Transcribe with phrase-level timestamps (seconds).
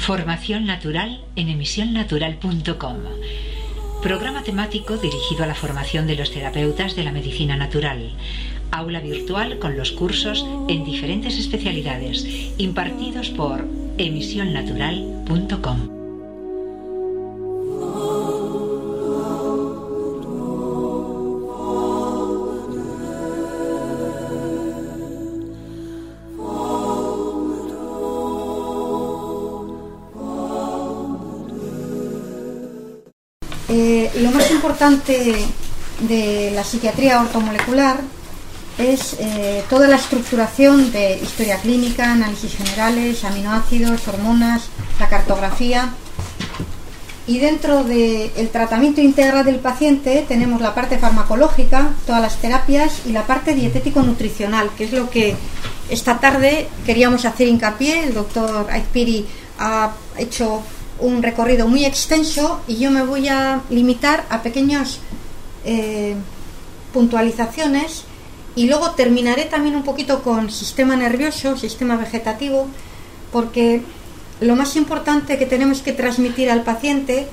[0.00, 2.96] Formación natural en emisionnatural.com.
[4.02, 8.14] Programa temático dirigido a la formación de los terapeutas de la medicina natural.
[8.70, 12.24] Aula virtual con los cursos en diferentes especialidades
[12.56, 13.66] impartidos por
[13.98, 15.99] emisionnatural.com.
[34.80, 35.36] importante
[36.08, 38.00] de la psiquiatría ortomolecular
[38.78, 45.90] es eh, toda la estructuración de historia clínica, análisis generales, aminoácidos, hormonas, la cartografía.
[47.26, 53.12] Y dentro del tratamiento integral del paciente tenemos la parte farmacológica, todas las terapias y
[53.12, 55.36] la parte dietético-nutricional, que es lo que
[55.90, 58.04] esta tarde queríamos hacer hincapié.
[58.04, 59.26] El doctor Aizpiri
[59.58, 60.62] ha hecho
[61.00, 64.98] un recorrido muy extenso y yo me voy a limitar a pequeñas
[65.64, 66.14] eh,
[66.92, 68.04] puntualizaciones
[68.56, 72.66] y luego terminaré también un poquito con sistema nervioso, sistema vegetativo,
[73.32, 73.82] porque
[74.40, 77.28] lo más importante que tenemos que transmitir al paciente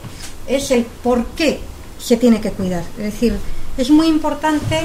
[0.48, 1.60] es el por qué
[2.00, 2.84] se tiene que cuidar.
[2.98, 3.36] Es decir,
[3.78, 4.82] es muy importante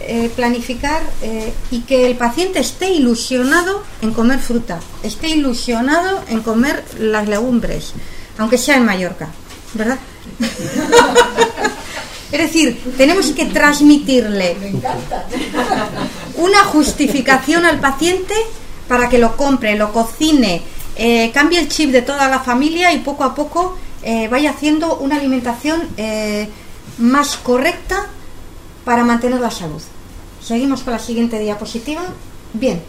[0.00, 6.40] eh, planificar eh, y que el paciente esté ilusionado en comer fruta, esté ilusionado en
[6.40, 7.92] comer las legumbres,
[8.40, 9.28] aunque sea en Mallorca,
[9.74, 9.98] ¿verdad?
[12.32, 14.56] es decir, tenemos que transmitirle
[16.36, 18.32] una justificación al paciente
[18.88, 20.62] para que lo compre, lo cocine,
[20.96, 24.96] eh, cambie el chip de toda la familia y poco a poco eh, vaya haciendo
[24.96, 26.48] una alimentación eh,
[26.96, 28.06] más correcta
[28.86, 29.82] para mantener la salud.
[30.42, 32.00] Seguimos con la siguiente diapositiva.
[32.54, 32.82] Bien.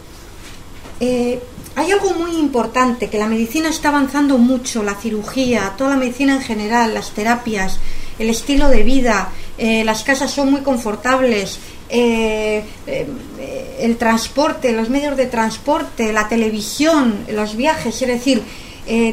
[1.74, 6.34] Hay algo muy importante, que la medicina está avanzando mucho, la cirugía, toda la medicina
[6.34, 7.78] en general, las terapias,
[8.18, 14.90] el estilo de vida, eh, las casas son muy confortables, eh, eh, el transporte, los
[14.90, 18.42] medios de transporte, la televisión, los viajes, es decir,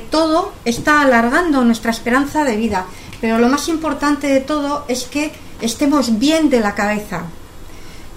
[0.10, 2.88] todo está alargando nuestra esperanza de vida.
[3.22, 5.32] Pero lo más importante de todo es que
[5.62, 7.26] estemos bien de la cabeza,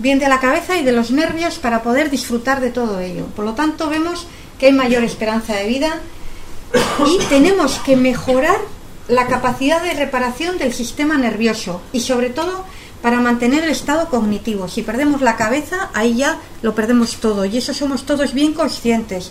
[0.02, 3.26] bien de la cabeza y de los nervios para poder disfrutar de todo ello.
[3.36, 4.26] Por lo tanto, vemos
[4.58, 6.00] que hay mayor esperanza de vida
[7.06, 8.56] y tenemos que mejorar
[9.08, 12.64] la capacidad de reparación del sistema nervioso y sobre todo
[13.00, 14.68] para mantener el estado cognitivo.
[14.68, 19.30] Si perdemos la cabeza, ahí ya lo perdemos todo y eso somos todos bien conscientes.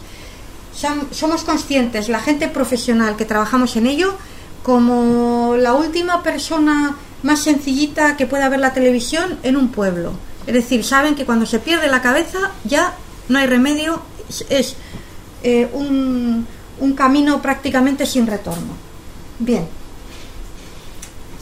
[1.12, 4.16] Somos conscientes, la gente profesional que trabajamos en ello,
[4.64, 10.14] como la última persona más sencillita que pueda ver la televisión en un pueblo.
[10.48, 12.96] Es decir, saben que cuando se pierde la cabeza ya
[13.30, 14.02] no hay remedio,
[14.50, 14.76] es,
[15.44, 16.48] eh, un,
[16.80, 18.74] un camino prácticamente sin retorno.
[19.40, 19.68] Bien.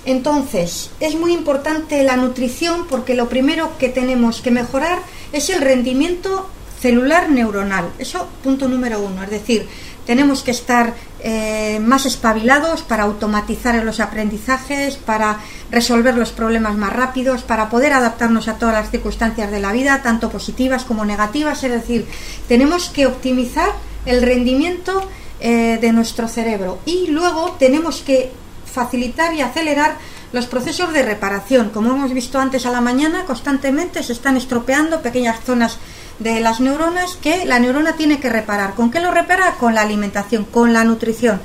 [0.05, 4.99] Entonces, es muy importante la nutrición porque lo primero que tenemos que mejorar
[5.33, 6.49] es el rendimiento
[6.81, 7.89] celular neuronal.
[7.99, 9.23] Eso, punto número uno.
[9.23, 9.67] Es decir,
[10.05, 16.93] tenemos que estar eh, más espabilados para automatizar los aprendizajes, para resolver los problemas más
[16.93, 21.63] rápidos, para poder adaptarnos a todas las circunstancias de la vida, tanto positivas como negativas.
[21.63, 22.07] Es decir,
[22.47, 23.71] tenemos que optimizar
[24.05, 25.07] el rendimiento
[25.41, 28.31] eh, de nuestro cerebro y luego tenemos que
[28.65, 29.97] facilitar y acelerar
[30.31, 31.69] los procesos de reparación.
[31.69, 35.77] Como hemos visto antes a la mañana, constantemente se están estropeando pequeñas zonas
[36.19, 38.75] de las neuronas que la neurona tiene que reparar.
[38.75, 39.55] ¿Con qué lo repara?
[39.55, 41.41] Con la alimentación, con la nutrición,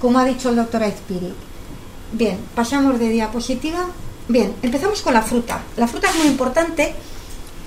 [0.00, 1.32] como ha dicho el doctor Aizpiri.
[2.12, 3.86] Bien, pasamos de diapositiva.
[4.28, 5.60] Bien, empezamos con la fruta.
[5.76, 6.94] La fruta es muy importante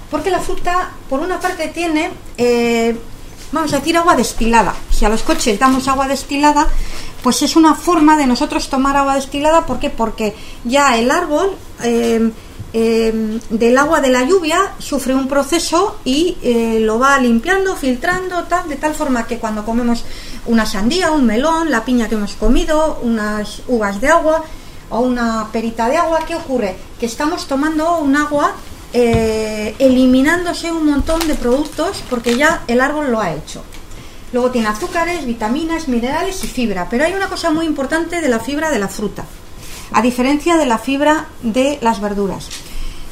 [0.10, 2.96] porque la fruta, por una parte, tiene, eh,
[3.52, 4.76] vamos a decir, agua destilada.
[4.92, 6.68] Si a los coches damos agua destilada,
[7.24, 9.66] pues es una forma de nosotros tomar agua destilada.
[9.66, 9.90] ¿Por qué?
[9.90, 11.56] Porque ya el árbol...
[11.84, 12.32] Eh,
[12.74, 18.44] Em, del agua de la lluvia sufre un proceso y eh, lo va limpiando, filtrando,
[18.44, 20.06] tal, de tal forma que cuando comemos
[20.46, 24.46] una sandía, un melón, la piña que hemos comido, unas uvas de agua
[24.90, 26.78] o una perita de agua, ¿qué ocurre?
[26.98, 28.54] Que estamos tomando un agua
[28.94, 33.64] eh, eliminándose un montón de productos porque ya el árbol lo ha hecho.
[34.32, 36.88] Luego tiene azúcares, vitaminas, minerales y fibra.
[36.90, 39.26] Pero hay una cosa muy importante de la fibra de la fruta
[39.94, 42.48] a diferencia de la fibra de las verduras.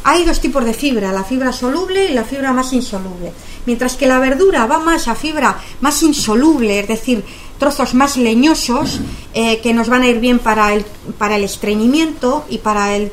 [0.04, 3.34] Hay dos tipos de fibra, la fibra soluble y la fibra más insoluble.
[3.66, 7.24] Mientras que la verdura va más a fibra más insoluble, es decir,
[7.58, 9.02] trozos más leñosos
[9.34, 10.86] eh, que nos van a ir bien para el,
[11.18, 13.12] para el estreñimiento y para el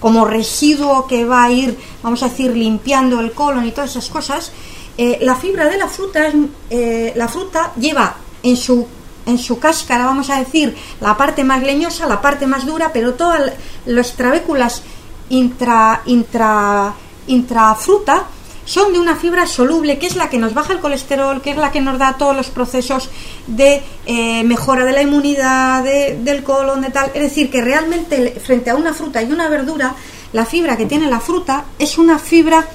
[0.00, 4.08] como residuo que va a ir, vamos a decir, limpiando el colon y todas esas
[4.08, 4.50] cosas.
[4.98, 6.32] Eh, la fibra de la fruta,
[6.70, 8.86] eh, la fruta lleva en su
[9.26, 13.14] en su cáscara, vamos a decir, la parte más leñosa, la parte más dura, pero
[13.14, 13.52] todas
[13.84, 14.82] las trabéculas
[15.30, 16.94] intra, intra,
[17.26, 18.26] intrafruta
[18.66, 21.56] son de una fibra soluble, que es la que nos baja el colesterol, que es
[21.56, 23.08] la que nos da todos los procesos
[23.46, 27.12] de eh, mejora de la inmunidad, del colon, de tal.
[27.14, 29.94] Es decir, que realmente frente a una fruta y una verdura,
[30.32, 32.66] la fibra que tiene la fruta es una fibra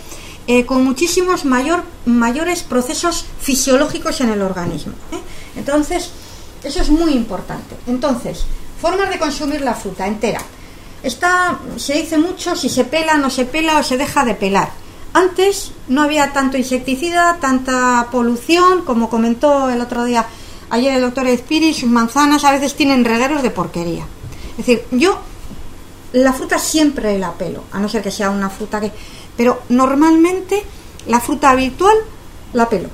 [0.47, 4.93] eh, con muchísimos mayor, mayores procesos fisiológicos en el organismo.
[5.11, 5.19] ¿eh?
[5.57, 6.09] Entonces,
[6.63, 7.75] eso es muy importante.
[7.85, 8.45] Entonces,
[8.81, 10.41] formas de consumir la fruta entera.
[11.03, 14.69] Está, se dice mucho si se pela, no se pela o se deja de pelar.
[15.13, 20.25] Antes no había tanto insecticida, tanta polución, como comentó el otro día
[20.71, 24.05] ayer el doctor Espiri, sus manzanas a veces tienen regueros de porquería.
[24.51, 25.19] Es decir, yo
[26.13, 28.91] la fruta siempre la pelo, a no ser que sea una fruta que...
[29.37, 30.63] Pero normalmente
[31.07, 31.95] la fruta habitual
[32.53, 32.89] la pelo.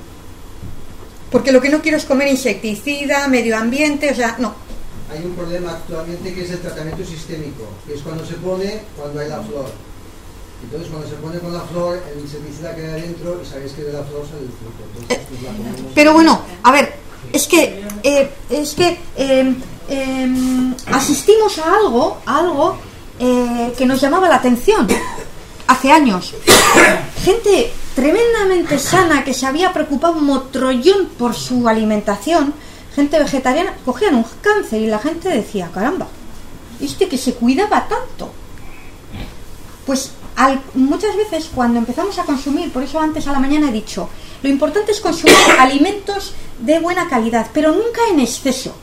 [1.30, 4.54] Porque lo que no quiero es comer insecticida, medio ambiente, o sea, no.
[5.10, 9.20] Hay un problema actualmente que es el tratamiento sistémico, que es cuando se pone, cuando
[9.20, 9.66] hay la flor.
[10.62, 13.92] Entonces cuando se pone con la flor, el insecticida queda dentro y sabéis que de
[13.92, 15.14] la flor sale el fruto.
[15.14, 16.94] Eh, pues pero bueno, a ver,
[17.32, 22.76] es que, eh, es que em, asistimos a algo, a algo
[23.18, 24.86] eh, que nos llamaba la atención
[25.68, 26.34] hace años.
[27.24, 32.54] Gente tremendamente sana que se había preocupado un motrollón por su alimentación,
[32.98, 36.08] gente vegetariana, cogían un cáncer y la gente decía, caramba,
[36.80, 38.32] este que se cuidaba tanto.
[39.86, 40.10] Pues
[40.74, 44.08] muchas veces cuando empezamos a consumir, por eso antes a la mañana he dicho,
[44.42, 48.74] lo importante es consumir alimentos de buena calidad, pero nunca en exceso.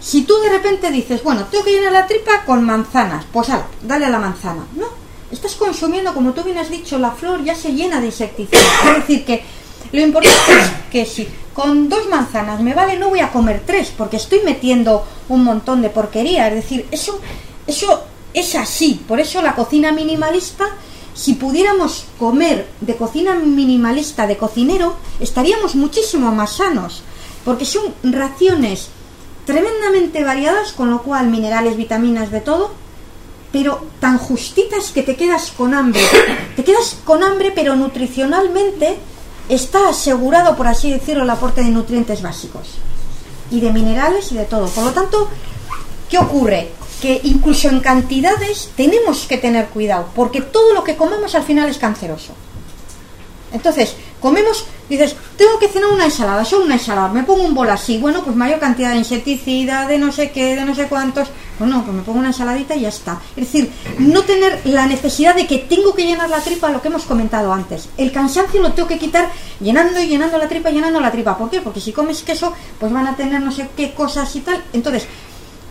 [0.00, 3.48] Si tú de repente dices, bueno, tengo que llenar la tripa con manzanas, pues
[3.82, 4.64] dale a la manzana.
[4.76, 4.86] No,
[5.32, 8.64] estás consumiendo, como tú bien has dicho, la flor ya se llena de insecticidas.
[8.86, 9.42] Es decir, que
[9.92, 13.92] lo importante es que si con dos manzanas me vale, no voy a comer tres,
[13.96, 16.48] porque estoy metiendo un montón de porquería.
[16.48, 17.20] Es decir, eso,
[17.66, 19.00] eso es así.
[19.06, 20.68] Por eso la cocina minimalista,
[21.14, 27.02] si pudiéramos comer de cocina minimalista de cocinero, estaríamos muchísimo más sanos.
[27.44, 28.88] Porque son raciones
[29.44, 32.70] tremendamente variadas, con lo cual minerales, vitaminas, de todo,
[33.52, 36.02] pero tan justitas que te quedas con hambre.
[36.54, 38.96] Te quedas con hambre, pero nutricionalmente
[39.50, 42.68] está asegurado, por así decirlo, el aporte de nutrientes básicos.
[43.50, 44.66] Y de minerales y de todo.
[44.68, 45.28] Por lo tanto,
[46.08, 46.70] ¿qué ocurre?
[47.00, 51.68] que incluso en cantidades tenemos que tener cuidado, porque todo lo que comemos al final
[51.68, 52.34] es canceroso.
[53.52, 57.70] Entonces, comemos, dices, tengo que cenar una ensalada, solo una ensalada, me pongo un bol
[57.70, 61.28] así, bueno, pues mayor cantidad de insecticida, de no sé qué, de no sé cuántos,
[61.60, 63.20] bueno, pues me pongo una ensaladita y ya está.
[63.36, 66.88] Es decir, no tener la necesidad de que tengo que llenar la tripa, lo que
[66.88, 67.88] hemos comentado antes.
[67.96, 69.28] El cansancio lo tengo que quitar
[69.60, 71.36] llenando y llenando la tripa, llenando la tripa.
[71.36, 71.60] ¿Por qué?
[71.60, 74.62] Porque si comes queso, pues van a tener no sé qué cosas y tal.
[74.72, 75.06] Entonces,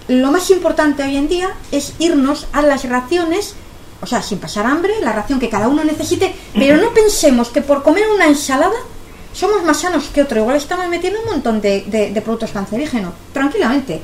[0.08, 3.56] lo más importante hoy en día es irnos a las raciones,
[4.02, 7.62] o sea, sin pasar hambre, la ración que cada uno necesite, pero no pensemos que
[7.62, 8.78] por comer una ensalada
[9.34, 10.40] somos más sanos que otro.
[10.40, 14.02] Igual estamos metiendo un montón de, productos cancerígenos, tranquilamente.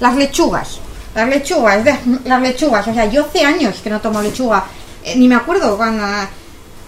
[0.00, 0.80] Las lechugas,
[1.18, 1.84] las lechugas,
[2.24, 4.64] las lechugas, o sea, yo hace años que no tomo lechuga,
[5.04, 6.04] eh, ni me acuerdo cuando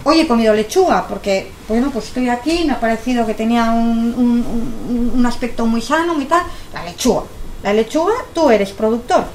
[0.03, 5.13] hoy he comido lechuga, porque, bueno, pues estoy aquí, me ha parecido que tenía un,
[5.15, 7.23] un aspecto muy sano y tal, la lechuga
[7.63, 9.25] la lechuga, tú eres productor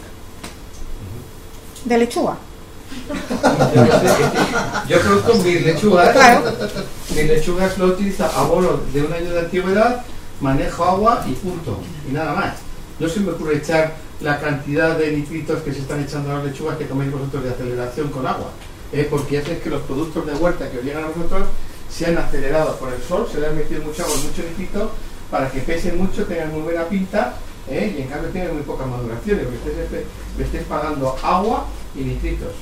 [1.84, 2.36] de lechuga.
[4.88, 6.10] Yo produzco mis lechugas.
[6.10, 6.52] Claro.
[7.10, 10.04] Mis lechugas lo utilizo abono de un año de antigüedad,
[10.40, 11.78] manejo agua y punto.
[12.08, 12.54] Y nada más.
[12.98, 16.44] No se me ocurre echar la cantidad de nitritos que se están echando a las
[16.44, 18.50] lechugas que coméis vosotros de aceleración con agua.
[18.92, 19.06] ¿eh?
[19.10, 21.48] Porque hace que los productos de huerta que llegan a vosotros
[21.90, 24.90] sean acelerados por el sol, se le han metido mucho agua, mucho nitrito,
[25.30, 27.34] para que pesen mucho, tengan muy buena pinta
[27.68, 27.94] ¿eh?
[27.98, 30.04] y en cambio tiene muy pocas maduraciones, porque
[30.38, 32.52] le estés pagando agua y nitritos.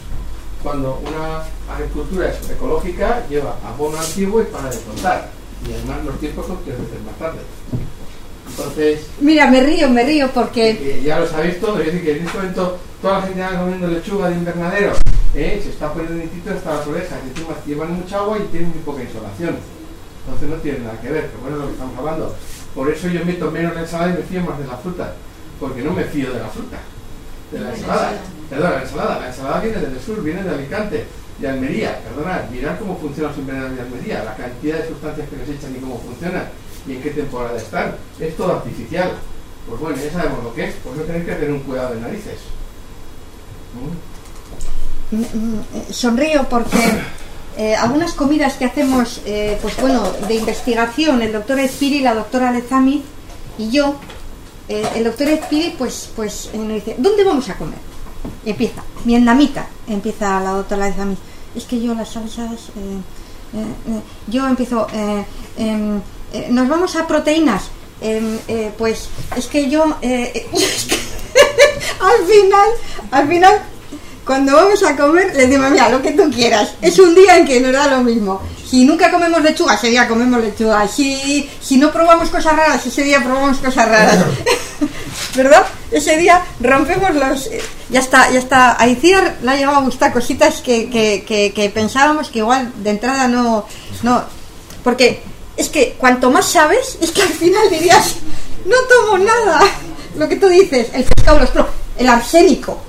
[0.63, 5.31] Cuando una agricultura es ecológica, lleva abono antiguo y para de contar.
[5.69, 7.41] Y además los tiempos son tres veces más tarde.
[8.49, 9.07] Entonces.
[9.21, 11.01] Mira, me río, me río porque.
[11.05, 13.87] ya lo sabéis todo, es decir, que en este momento toda la gente va comiendo
[13.89, 14.93] lechuga de invernadero,
[15.35, 15.61] ¿eh?
[15.63, 18.79] se está poniendo nitritos hasta las orejas, y encima llevan mucha agua y tienen muy
[18.81, 19.57] poca insolación.
[20.25, 22.35] Entonces no tiene nada que ver, pero bueno, lo que estamos hablando.
[22.75, 25.15] Por eso yo meto menos la ensalada y me fío más de la fruta.
[25.61, 26.79] Porque no me fío de la fruta.
[27.53, 28.13] De la ensalada.
[28.51, 29.21] Perdón, la ensalada.
[29.21, 31.05] La ensalada viene del sur, viene de Alicante,
[31.39, 32.01] de Almería.
[32.03, 35.77] Perdona, mirad cómo funcionan los invernaderos de Almería, la cantidad de sustancias que les echan
[35.77, 36.49] y cómo funcionan
[36.87, 37.97] y en qué temporada están.
[38.19, 39.13] Es todo artificial.
[39.69, 40.75] Pues bueno, ya sabemos lo que es.
[40.83, 42.41] Pues no tenéis que tener un cuidado de narices.
[43.75, 44.15] ¿Mm?
[45.15, 46.79] Mm, sonrío porque
[47.57, 52.51] eh, algunas comidas que hacemos, eh, pues bueno, de investigación, el doctor Espiri, la doctora
[52.51, 53.03] Lezami
[53.59, 53.97] y yo,
[54.69, 57.79] eh, el doctor Espiri pues, pues nos dice, ¿dónde vamos a comer?
[58.45, 61.17] Y empieza, vietnamita, empieza la doctora mí,
[61.55, 62.71] es que yo las salsas,
[64.27, 64.87] yo empiezo,
[66.35, 68.39] em, nos vamos a proteínas, em,
[68.77, 69.85] pues es que yo,
[72.01, 72.69] al final,
[73.11, 73.63] al final
[74.25, 76.75] cuando vamos a comer, le decimos, mira, lo que tú quieras.
[76.81, 78.41] Es un día en que nos da lo mismo.
[78.67, 80.89] Si nunca comemos lechuga, ese día comemos lechuga.
[80.89, 84.25] Si, si no probamos cosas raras, ese día probamos cosas raras.
[85.35, 85.65] ¿Verdad?
[85.91, 87.51] Ese día rompemos los...
[87.91, 88.81] Ya está, ya está.
[88.81, 92.91] A Iciar le ha llegado a gustar cositas que, que, que, pensábamos que igual de
[92.91, 93.67] entrada no...
[94.03, 94.25] no
[94.83, 95.23] Porque
[95.57, 98.17] es que cuanto más sabes, es que al final dirías,
[98.65, 99.61] no tomo nada.
[100.17, 101.51] Lo que tú dices, el pescado, los
[101.97, 102.81] el arsénico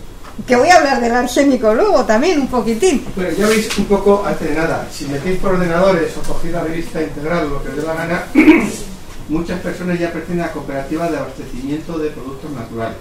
[0.46, 3.06] que voy a hablar del arsénico luego también un poquitín.
[3.16, 6.64] Bueno, ya veis un poco, antes de nada, si metéis por ordenadores o cogéis la
[6.64, 8.26] revista integral o lo que os dé la gana,
[9.30, 12.98] muchas personas ya pertenecen a cooperativas de abastecimiento de productos naturales.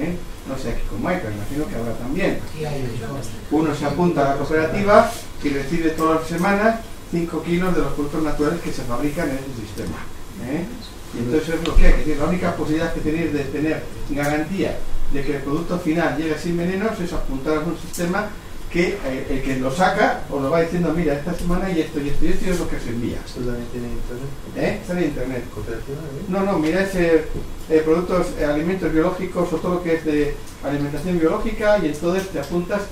[0.00, 0.16] ¿eh?
[0.48, 2.38] No sé, aquí con Michael, imagino que habrá también.
[3.50, 5.10] Uno se apunta a la cooperativa
[5.42, 6.80] y recibe todas las semanas
[7.14, 9.98] 5 kilos de los productos naturales que se fabrican en ese sistema.
[10.42, 10.66] ¿eh?
[11.14, 13.84] Y entonces es lo que hay, que decir, la única posibilidad que tenéis de tener
[14.10, 14.76] garantía
[15.12, 18.30] de que el producto final llegue sin venenos es apuntar a un sistema
[18.68, 22.00] que eh, el que lo saca os lo va diciendo, mira, esta semana y esto
[22.00, 23.18] y esto y esto es lo que se envía.
[23.24, 24.28] ¿Esto también tiene internet?
[24.56, 24.78] ¿Eh?
[24.82, 25.44] Está en internet.
[25.44, 25.94] ¿eh?
[26.28, 27.26] No, no, mira, ese
[27.70, 32.40] eh, productos, alimentos biológicos o todo lo que es de alimentación biológica y entonces te
[32.40, 32.82] apuntas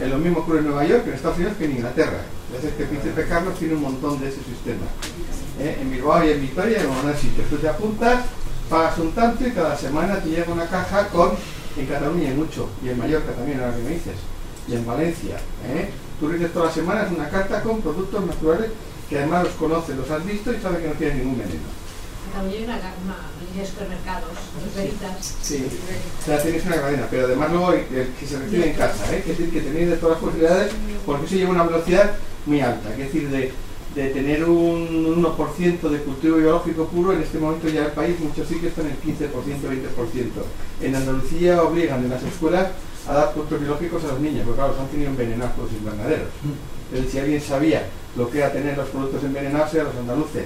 [0.00, 2.20] en lo mismo ocurre en Nueva York, en Estados Unidos que en Inglaterra.
[2.56, 4.86] Es que Príncipe Carlos tiene un montón de ese sistema.
[5.58, 7.48] En Bilbao y en Victoria en algunos sitios.
[7.48, 8.20] Tú te apuntas
[8.72, 11.32] pagas un tanto y cada semana te llega una caja con,
[11.76, 14.14] en Cataluña hay mucho, y en Mallorca también, ahora que me dices,
[14.66, 15.36] y en Valencia.
[15.68, 15.90] ¿eh?
[16.18, 18.70] Tú recibes todas las semanas una carta con productos naturales
[19.10, 21.81] que además los conoces, los has visto y sabes que no tienen ningún veneno.
[22.32, 24.30] También hay una, una línea de supermercados,
[24.74, 25.34] veritas.
[25.42, 25.66] Sí,
[26.20, 27.84] o sea, tienes una cadena, pero además luego el,
[28.18, 29.18] que se recibe en casa, ¿eh?
[29.18, 30.72] es decir, que tenéis de todas las posibilidades,
[31.04, 32.12] porque eso lleva una velocidad
[32.46, 33.52] muy alta, es decir, de
[33.94, 38.48] de tener un 1% de cultivo biológico puro, en este momento ya el país, muchos
[38.48, 39.30] sitios están en el 15%, 20%.
[40.80, 42.68] En Andalucía obligan en las escuelas
[43.06, 45.74] a dar productos biológicos a los niños, porque claro, los han tenido envenenados por los
[45.74, 46.28] invernaderos.
[46.90, 47.86] Entonces, si alguien sabía
[48.16, 50.44] lo que era tener los productos envenenados, eran los andaluces.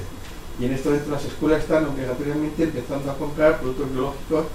[0.58, 4.46] Y en esto dentro las escuelas están obligatoriamente empezando a comprar productos biológicos,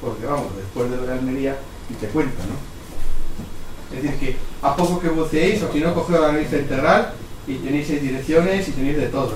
[0.00, 1.58] porque vamos, después de de Almería,
[1.90, 3.96] y te cuento, ¿no?
[3.96, 7.12] Es decir, que a poco que buceéis, o si no cogéis la nariz integral,
[7.46, 9.34] y tenéis seis direcciones y tenéis de todo,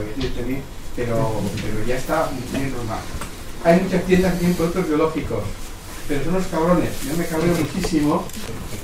[0.97, 1.17] pero,
[1.63, 3.01] pero ya está muy normal.
[3.65, 5.43] Hay muchas tiendas que tienen productos biológicos,
[6.07, 6.91] pero son unos cabrones.
[7.03, 8.25] Yo me cabreo muchísimo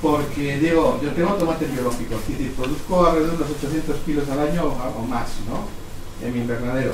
[0.01, 4.41] porque digo, yo tengo tomates biológicos, es decir, produzco alrededor de unos 800 kilos al
[4.41, 6.27] año o, más, ¿no?
[6.27, 6.93] En mi invernadero.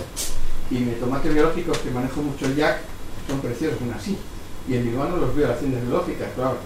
[0.71, 2.79] Y mis tomates biológicos, que manejo mucho el Jack,
[3.29, 4.17] son preciosos, son así.
[4.69, 6.59] Y en mi mano los veo las tiendas biológicas, claro.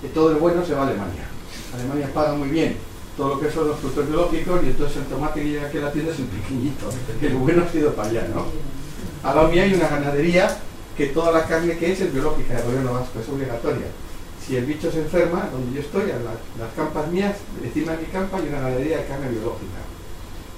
[0.00, 1.26] Que todo el bueno se va a Alemania.
[1.74, 2.76] Alemania paga muy bien
[3.16, 5.82] todo lo que son los frutos biológicos y entonces el tomate que llega aquí a
[5.82, 6.86] la tienda es un pequeñito,
[7.20, 8.46] que el bueno ha sido para allá, ¿no?
[9.22, 10.58] A la hay una ganadería
[10.96, 13.86] que toda la carne que es es biológica, el gobierno vasco, es obligatoria.
[14.44, 18.04] Si el bicho se enferma, donde yo estoy, a las campas mías, encima de mi
[18.06, 19.80] campa hay una ganadería de carne biológica,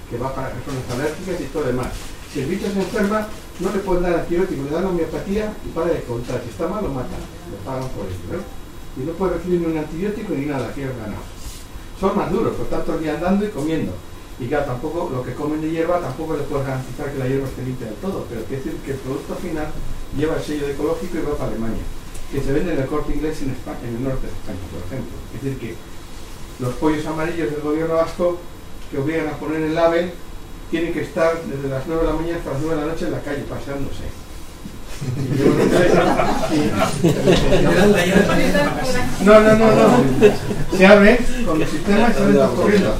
[0.09, 1.87] que va para personas alérgicas y todo demás.
[2.33, 3.27] Si el bicho se enferma,
[3.59, 6.41] no le pueden dar antibiótico, le dan homeopatía y para de contar.
[6.43, 7.19] Si está mal, lo matan,
[7.51, 8.39] le pagan por ello.
[8.39, 9.01] ¿eh?
[9.01, 11.37] Y no puede recibir ni un antibiótico ni nada, que es ganado
[11.99, 13.93] son más duros, por tanto día andando y comiendo.
[14.39, 17.47] Y claro, tampoco lo que comen de hierba tampoco le puedes garantizar que la hierba
[17.47, 19.67] esté limpia del todo, pero quiere decir que el producto final
[20.15, 21.81] lleva el sello de ecológico y va para Alemania,
[22.31, 24.81] que se vende en el corte inglés en, España, en el norte de España, por
[24.85, 25.17] ejemplo.
[25.33, 25.75] Es decir, que
[26.59, 28.37] los pollos amarillos del gobierno vasco
[28.91, 30.13] que obligan a poner el label
[30.69, 33.05] tienen que estar desde las 9 de la mañana hasta las 9 de la noche
[33.05, 34.03] en la calle paseándose
[39.23, 40.77] no, no, no, no.
[40.77, 42.95] Se abre con el sistema y salen todos corriendo.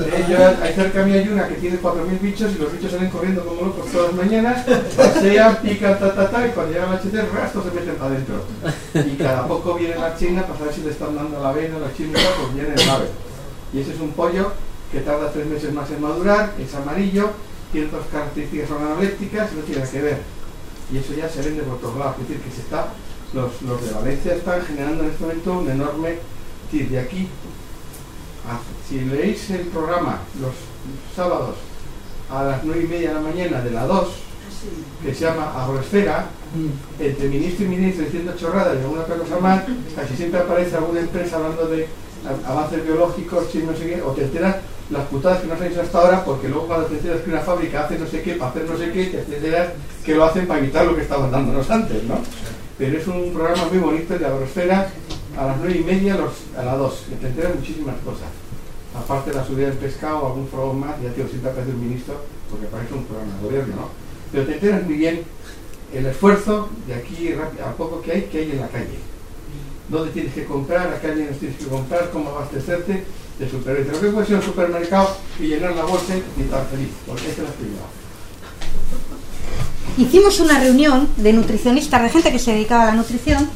[0.00, 3.44] Eh, hay cerca mí hay una que tiene 4.000 bichos y los bichos salen corriendo
[3.44, 7.14] como locos todas las mañanas, pasean, pican, ta, ta, ta, y cuando llega la HT,
[7.14, 8.44] el resto se meten para adentro.
[8.94, 11.94] Y cada poco viene la china para saber si le están dando la avena, la
[11.96, 13.06] china, pues viene el ave.
[13.72, 14.52] Y ese es un pollo
[14.94, 17.30] que tarda tres meses más en madurar, es amarillo,
[17.72, 20.34] tiene otras características organolépticas no tiene que ver
[20.92, 22.16] y eso ya se vende por todos lados.
[22.20, 22.88] Es decir, que se está,
[23.32, 26.18] los, de Valencia están generando en este momento un enorme.
[26.72, 27.28] Es de aquí,
[28.88, 30.54] si leéis el programa los
[31.14, 31.54] sábados
[32.28, 34.08] a las 9 y media de la mañana de la 2,
[35.04, 36.26] que se llama Agroesfera,
[36.98, 39.62] entre ministro y ministro diciendo chorradas y alguna cosa más,
[39.94, 41.86] casi siempre aparece alguna empresa hablando de
[42.44, 44.56] avances biológicos, no sé qué, o te enteras
[44.90, 47.40] las putadas que nos han hecho hasta ahora, porque luego cuando te enteras que una
[47.40, 49.68] fábrica hace no sé qué, para hacer no sé qué, te enteras
[50.04, 52.18] que lo hacen para evitar lo que estaban dándonos antes, ¿no?
[52.76, 54.90] Pero es un programa muy bonito de Agrosfera
[55.38, 56.18] a las nueve y media
[56.58, 58.28] a las dos, que te enteras muchísimas cosas.
[58.94, 62.14] Aparte de la subida del pescado, algún programa más, ya te siempre aparece un ministro,
[62.50, 63.88] porque parece un programa de gobierno, ¿no?
[64.30, 65.22] Pero te enteras muy bien
[65.92, 68.98] el esfuerzo de aquí a poco que hay, que hay en la calle.
[69.88, 73.04] Dónde tienes que comprar, a qué nos tienes que comprar, cómo abastecerte
[73.38, 73.96] de supermercado.
[73.96, 77.34] Lo que puede ser un supermercado y llenar la bolsa y estar feliz, porque es
[77.34, 77.48] que la
[79.96, 83.48] Hicimos una reunión de nutricionistas, de gente que se dedicaba a la nutrición,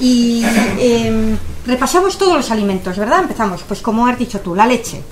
[0.00, 0.42] y
[0.78, 3.20] em, repasamos todos los alimentos, ¿verdad?
[3.22, 5.02] Empezamos, pues como has dicho tú, la leche.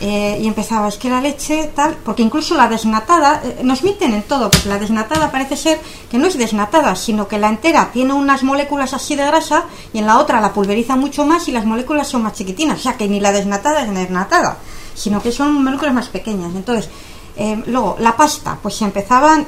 [0.00, 4.12] Eh, y empezaba, es que la leche tal, porque incluso la desnatada, eh, nos mienten
[4.12, 7.90] en todo, porque la desnatada parece ser que no es desnatada, sino que la entera
[7.92, 11.52] tiene unas moléculas así de grasa y en la otra la pulveriza mucho más y
[11.52, 14.58] las moléculas son más chiquitinas, o sea que ni la desnatada es desnatada,
[14.94, 16.54] sino que son moléculas más pequeñas.
[16.54, 16.90] Entonces,
[17.36, 19.46] eh, luego, la pasta, pues se empezaban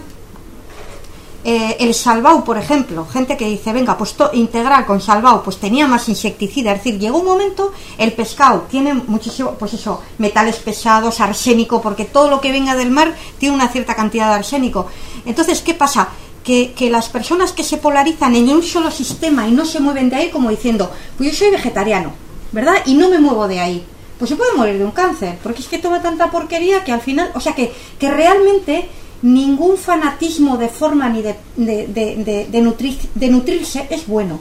[1.44, 5.86] eh, el salvau, por ejemplo, gente que dice, venga, pues integral con salvau, pues tenía
[5.86, 11.20] más insecticida, es decir, llegó un momento, el pescado tiene muchísimo, pues eso, metales pesados,
[11.20, 14.86] arsénico, porque todo lo que venga del mar tiene una cierta cantidad de arsénico.
[15.24, 16.08] Entonces, ¿qué pasa?
[16.42, 20.10] Que, que, las personas que se polarizan en un solo sistema y no se mueven
[20.10, 22.12] de ahí, como diciendo, pues yo soy vegetariano,
[22.52, 22.76] ¿verdad?
[22.86, 23.86] Y no me muevo de ahí.
[24.18, 27.00] Pues se puede morir de un cáncer, porque es que toma tanta porquería que al
[27.00, 28.88] final, o sea que, que realmente
[29.22, 34.38] ningún fanatismo de forma ni de, de, de, nutrirse es bueno.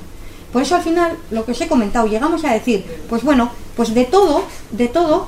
[0.51, 3.93] Por eso al final, lo que os he comentado, llegamos a decir, pues bueno, pues
[3.93, 5.27] de todo, de todo,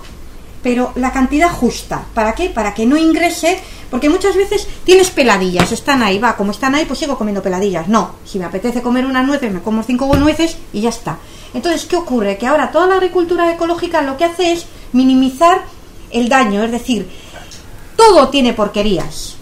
[0.62, 2.06] pero la cantidad justa.
[2.14, 2.50] ¿Para qué?
[2.50, 3.60] Para que no ingrese,
[3.90, 7.88] porque muchas veces tienes peladillas, están ahí, va, como están ahí, pues sigo comiendo peladillas.
[7.88, 11.18] No, si me apetece comer unas nueces, me como cinco nueces y ya está.
[11.54, 12.38] Entonces, ¿qué ocurre?
[12.38, 15.64] Que ahora toda la agricultura ecológica lo que hace es minimizar
[16.12, 17.10] el daño, es decir,
[17.96, 19.39] todo tiene porquerías.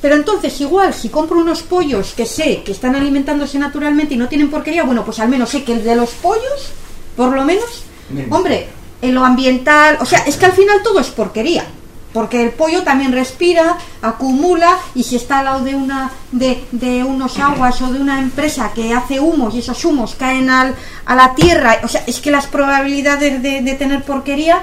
[0.00, 4.28] Pero entonces, igual, si compro unos pollos que sé que están alimentándose naturalmente y no
[4.28, 6.72] tienen porquería, bueno, pues al menos sé que el de los pollos,
[7.16, 7.84] por lo menos,
[8.30, 8.68] hombre,
[9.02, 11.64] en lo ambiental, o sea, es que al final todo es porquería.
[12.12, 17.04] Porque el pollo también respira, acumula y si está al lado de una de, de
[17.04, 21.14] unos aguas o de una empresa que hace humos y esos humos caen al, a
[21.14, 24.62] la tierra, o sea, es que las probabilidades de, de tener porquería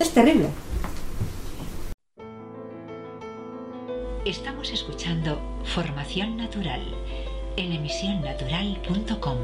[0.00, 0.48] es terrible.
[4.24, 6.80] Estamos escuchando Formación Natural
[7.58, 9.36] en emisionnatural.com.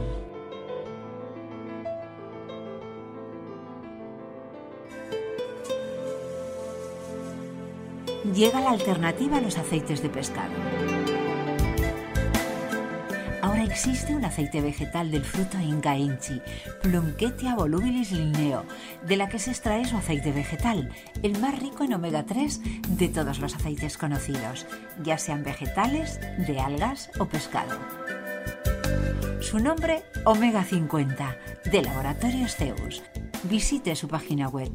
[8.35, 10.55] Llega la alternativa a los aceites de pescado
[13.63, 16.41] existe un aceite vegetal del fruto Ingainchi,
[16.83, 18.65] Plumquetia volubilis linneo,
[19.07, 20.91] de la que se extrae su aceite vegetal,
[21.23, 24.67] el más rico en omega 3 de todos los aceites conocidos,
[25.03, 27.79] ya sean vegetales, de algas o pescado.
[29.41, 31.37] Su nombre, Omega 50,
[31.73, 33.03] de Laboratorios Zeus.
[33.45, 34.71] Visite su página web,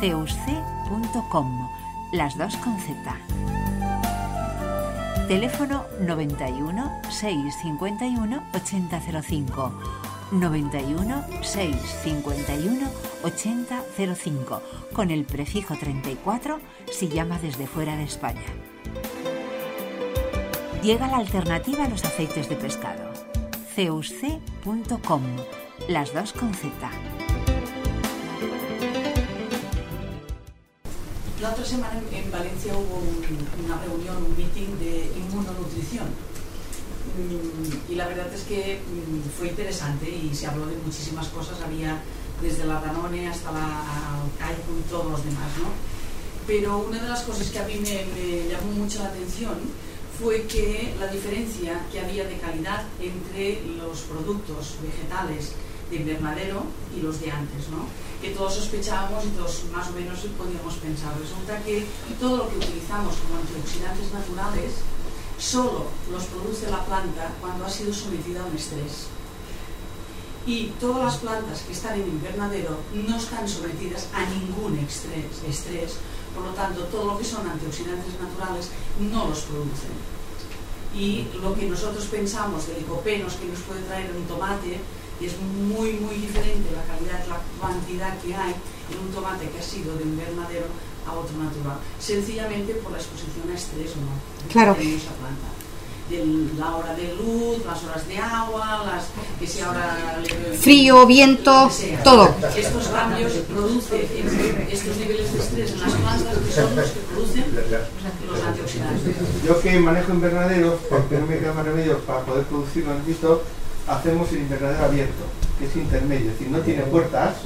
[0.00, 1.68] zeusc.com,
[2.12, 3.79] las dos con Z.
[5.30, 9.72] Teléfono 91 651 8005.
[10.32, 12.90] 91 651
[13.22, 14.62] 8005
[14.92, 16.58] con el prefijo 34
[16.90, 18.42] si llama desde fuera de España.
[20.82, 23.12] Llega la alternativa a los aceites de pescado.
[23.76, 25.22] ceusc.com,
[25.88, 26.70] las dos con Z.
[31.40, 33.00] La otra semana en Valencia hubo
[33.64, 36.04] una reunión, un meeting de inmunonutrición.
[37.16, 41.58] Mm, y la verdad es que mm, fue interesante y se habló de muchísimas cosas.
[41.62, 41.96] Había
[42.42, 43.82] desde la Danone hasta la
[44.38, 45.48] Kaiku y todos los demás.
[45.58, 45.68] ¿no?
[46.46, 49.54] Pero una de las cosas que a mí me, me llamó mucho la atención
[50.20, 55.54] fue que la diferencia que había de calidad entre los productos vegetales
[55.90, 56.64] de invernadero
[56.96, 57.86] y los de antes, ¿no?
[58.20, 61.16] que todos sospechábamos y todos más o menos podíamos pensar.
[61.18, 61.86] Resulta que
[62.20, 64.72] todo lo que utilizamos como antioxidantes naturales
[65.38, 69.08] solo los produce la planta cuando ha sido sometida a un estrés.
[70.46, 75.96] Y todas las plantas que están en invernadero no están sometidas a ningún estrés, estrés
[76.34, 79.90] por lo tanto todo lo que son antioxidantes naturales no los producen.
[80.94, 84.80] Y lo que nosotros pensamos de licopenos que nos puede traer un tomate
[85.20, 88.54] y es muy, muy diferente la calidad, la cantidad que hay
[88.90, 90.66] en un tomate que ha sido de invernadero
[91.06, 94.74] a otro natural, sencillamente por la exposición a estrés o no claro.
[94.74, 95.48] de esa planta.
[96.58, 99.06] la hora de luz, las horas de agua, las,
[99.38, 100.22] que si ahora
[100.58, 101.70] frío, viento,
[102.02, 102.34] todo.
[102.56, 104.00] Estos cambios producen
[104.70, 107.44] estos niveles de estrés en las plantas que son los que producen
[108.26, 109.16] los antioxidantes.
[109.46, 113.42] Yo que manejo invernaderos, porque no me queda más remedio para poder producirlo en visto,
[113.90, 115.24] hacemos el invernadero abierto,
[115.58, 117.38] que es intermedio, es decir, no tiene puertas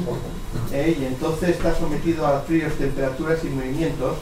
[0.72, 0.96] ¿eh?
[1.00, 4.18] y entonces está sometido a fríos, temperaturas y movimientos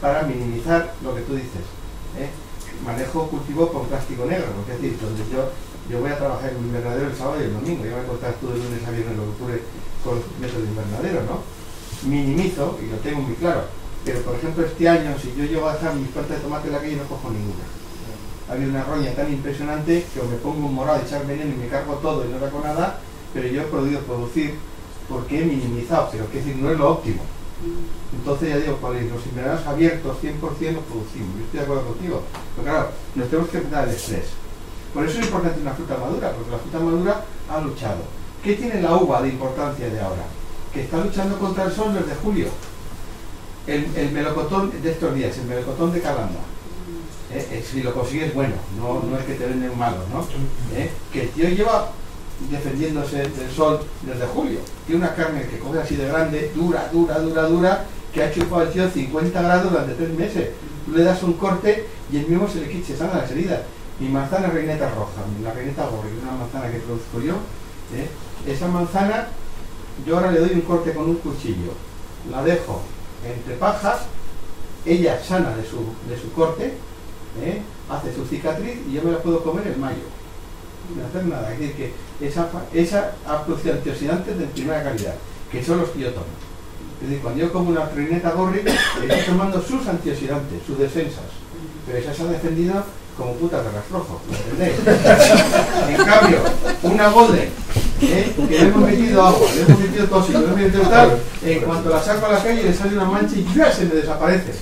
[0.00, 1.64] para minimizar lo que tú dices.
[2.18, 2.28] ¿eh?
[2.84, 5.48] Manejo cultivo con plástico negro, es decir, donde yo,
[5.88, 8.08] yo voy a trabajar en un invernadero el sábado y el domingo, yo voy a
[8.08, 9.62] contar tú de lunes a viernes lo que ocurre
[10.04, 11.40] con los métodos de invernadero, ¿no?
[12.06, 13.64] Minimizo, y lo tengo muy claro,
[14.04, 16.74] pero por ejemplo este año, si yo llevo a dejar mis plantas de tomate en
[16.74, 17.64] la calle, no cojo ninguna.
[18.48, 21.58] Ha habido una roña tan impresionante que o me pongo un morado, echar veneno y
[21.58, 22.98] me cargo todo y no saco nada,
[23.32, 24.54] pero yo he podido producir
[25.08, 27.22] porque he minimizado, pero que decir, no es lo óptimo.
[28.12, 31.36] Entonces ya digo, con los invernaderos abiertos 100% los producimos.
[31.36, 32.22] Yo estoy de acuerdo contigo.
[32.56, 34.24] Pero claro, nos tenemos que enfrentar el estrés.
[34.92, 38.02] Por eso es importante una fruta madura, porque la fruta madura ha luchado.
[38.42, 40.24] ¿Qué tiene la uva de importancia de ahora?
[40.72, 42.46] Que está luchando contra el sol desde julio.
[43.66, 46.40] El, melocotón de estos días, el melocotón de calanda.
[47.32, 50.26] Eh, eh, si lo consigues, bueno, no, no es que te venden malo, ¿no?
[50.76, 51.90] Eh, que el tío lleva
[52.50, 54.58] defendiéndose del sol desde julio.
[54.86, 58.62] Tiene una carne que coge así de grande, dura, dura, dura, dura, que ha chupado
[58.62, 60.50] el tío 50 grados durante tres meses.
[60.84, 63.60] Tú le das un corte y el mismo se le quita, se sana las heridas.
[63.98, 67.34] Mi manzana reineta roja, la reineta gorri, una manzana que produzco yo.
[68.46, 69.28] Esa manzana,
[70.06, 71.72] yo ahora le doy un corte con un cuchillo,
[72.30, 72.82] la dejo
[73.24, 74.00] entre pajas,
[74.84, 76.74] ella sana de su, de su corte,
[77.42, 77.62] ¿eh?
[77.90, 80.14] hace su cicatriz y yo me la puedo comer en mayo
[80.88, 81.52] sin hacer nada.
[81.52, 85.14] Es decir, que esa, esa antioxidantes de primera calidad,
[85.50, 86.26] que son los que yo tomo.
[87.02, 91.24] Es decir, cuando yo como una trineta gorri, estoy tomando sus antioxidantes, sus defensas.
[91.86, 92.84] Pero esa se ha defendido
[93.16, 94.76] como puta de rastrojo, entendéis?
[95.88, 96.38] en cambio,
[96.82, 97.48] una golden,
[98.02, 98.32] ¿eh?
[98.36, 101.90] que le hemos metido agua, le hemos metido tóxico, le hemos metido tal, en cuanto
[101.90, 104.52] la saco a la calle le sale una mancha y ya se me desaparece.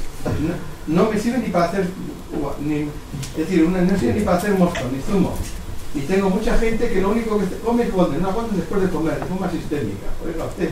[0.86, 1.86] No, me sirve ni para hacer,
[2.32, 5.34] es decir, no sirve ni para hacer mosto, ni zumo.
[5.94, 8.88] Y tengo mucha gente que lo único que come es golden, una golden después de
[8.88, 10.06] comer, es forma sistémica.
[10.24, 10.70] Oiga usted,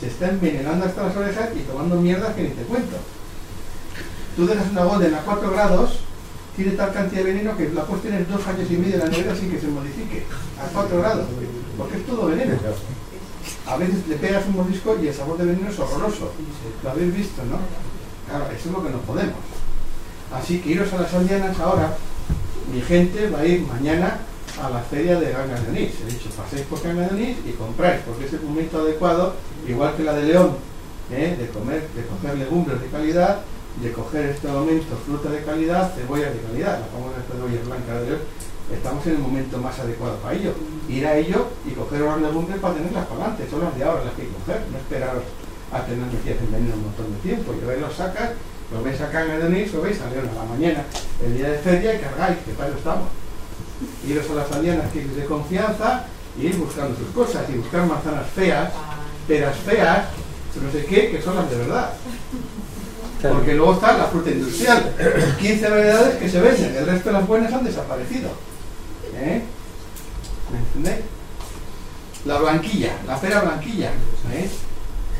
[0.00, 2.96] se está envenenando hasta las orejas y tomando mierda que ni te cuento.
[4.34, 5.98] Tú dejas una golden a 4 grados,
[6.56, 9.06] tiene tal cantidad de veneno que la puedes tener dos años y medio en la
[9.08, 10.24] nevera sin que se modifique,
[10.58, 11.26] a 4 grados,
[11.76, 12.54] porque es todo veneno.
[13.66, 16.32] A veces le pegas un mordisco y el sabor de veneno es horroroso.
[16.82, 17.58] Lo habéis visto, ¿no?
[18.26, 19.36] Claro, eso es lo que no podemos.
[20.34, 21.96] Así que iros a las aldeanas ahora,
[22.72, 24.18] mi gente va a ir mañana
[24.62, 25.92] a la feria de Ganga de Onís.
[26.00, 29.34] He dicho, paséis por Ganga de Onís y compráis, porque es el momento adecuado,
[29.66, 30.56] igual que la de León,
[31.10, 31.36] ¿eh?
[31.38, 33.40] de comer, de coger legumbres de calidad,
[33.82, 38.06] de coger este momento fruta de calidad, cebollas de calidad, la famosa cebolla blanca de
[38.06, 38.20] León.
[38.72, 40.54] Estamos en el momento más adecuado para ello.
[40.88, 43.46] Ir a ello y coger las legumbres para tenerlas para adelante.
[43.50, 45.24] Son las de ahora las que hay que coger, no esperaros
[45.72, 47.52] a tener metidas en veneno un montón de tiempo.
[47.52, 48.30] Y los sacas,
[48.72, 50.84] lo veis acá en Onís, lo veis a León a la mañana,
[51.24, 53.08] el día de feria y cargáis, que para eso estamos
[54.08, 56.04] iros a las alianas que de confianza
[56.38, 58.72] y ir buscando sus cosas y buscar manzanas feas,
[59.26, 60.06] peras feas,
[60.62, 61.92] no sé qué, que son las de verdad.
[63.20, 64.94] Porque luego está la fruta industrial,
[65.38, 68.30] 15 variedades que se venden, el resto de las buenas han desaparecido.
[69.14, 69.42] ¿Eh?
[70.50, 71.04] ¿Me entendéis?
[72.24, 73.90] La blanquilla, la pera blanquilla.
[74.32, 74.50] ¿eh?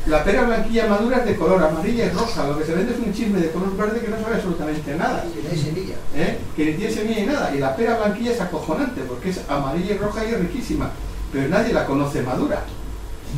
[0.05, 2.47] La pera blanquilla madura es de color amarilla y roja.
[2.47, 5.23] Lo que se vende es un chisme de color verde que no sabe absolutamente nada.
[5.49, 5.95] semilla.
[6.15, 6.39] ¿Eh?
[6.55, 7.55] Que ni tiene semilla ni nada.
[7.55, 10.91] Y la pera blanquilla es acojonante porque es amarilla y roja y es riquísima.
[11.31, 12.63] Pero nadie la conoce madura.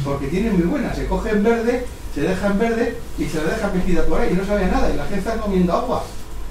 [0.04, 0.94] Porque tiene muy buena.
[0.94, 4.30] Se coge en verde, se deja en verde y se la deja metida por ahí
[4.32, 4.90] y no sabe nada.
[4.90, 6.04] Y la gente está comiendo agua.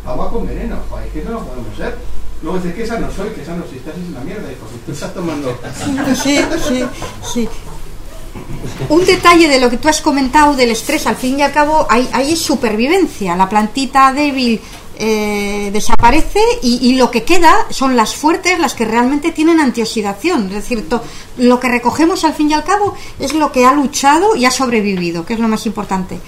[0.07, 0.77] Agua con veneno.
[0.91, 1.97] Joder, que eso no podemos ser.
[2.43, 4.67] Luego dices que esa no soy, que esa no existe, es una mierda, hijo.
[4.85, 5.59] Tú estás tomando.
[6.15, 6.85] Sí, sí,
[7.33, 7.49] sí.
[8.89, 11.87] Un detalle de lo que tú has comentado del estrés, al fin y al cabo,
[11.89, 13.37] hay, hay supervivencia.
[13.37, 14.61] La plantita débil
[14.97, 20.47] eh, desaparece y, lo que queda son las fuertes, las que realmente tienen antioxidación.
[20.47, 20.87] Es decir,
[21.37, 24.53] lo que recogemos al fin y al cabo es lo que ha luchado y ha
[24.53, 26.21] sobrevivido, que es lo más importante.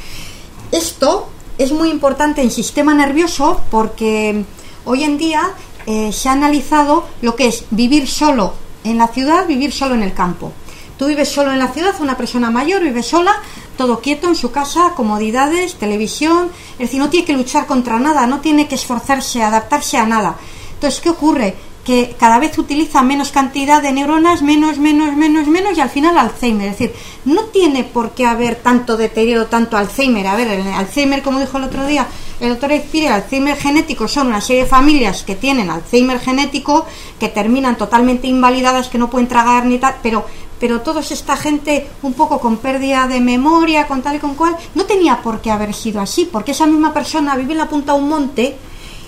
[0.72, 4.44] Esto es muy importante en sistema nervioso porque
[4.84, 5.50] hoy en día
[5.86, 10.02] eh, se ha analizado lo que es vivir solo en la ciudad, vivir solo en
[10.02, 10.52] el campo.
[10.98, 13.34] Tú vives solo en la ciudad, una persona mayor vive sola,
[13.76, 18.26] todo quieto en su casa, comodidades, televisión, es decir, no tiene que luchar contra nada,
[18.26, 20.36] no tiene que esforzarse, adaptarse a nada.
[20.74, 21.54] Entonces, ¿qué ocurre?
[21.86, 26.18] que cada vez utiliza menos cantidad de neuronas, menos, menos, menos, menos, y al final
[26.18, 26.66] Alzheimer.
[26.66, 30.26] Es decir, no tiene por qué haber tanto deterioro, tanto Alzheimer.
[30.26, 32.08] A ver, el Alzheimer, como dijo el otro día
[32.40, 36.84] el doctor Espire, Alzheimer genético son una serie de familias que tienen Alzheimer genético,
[37.20, 40.26] que terminan totalmente invalidadas, que no pueden tragar ni tal, pero
[40.58, 44.56] pero toda esta gente un poco con pérdida de memoria, con tal y con cual,
[44.74, 47.92] no tenía por qué haber sido así, porque esa misma persona vive en la punta
[47.92, 48.56] de un monte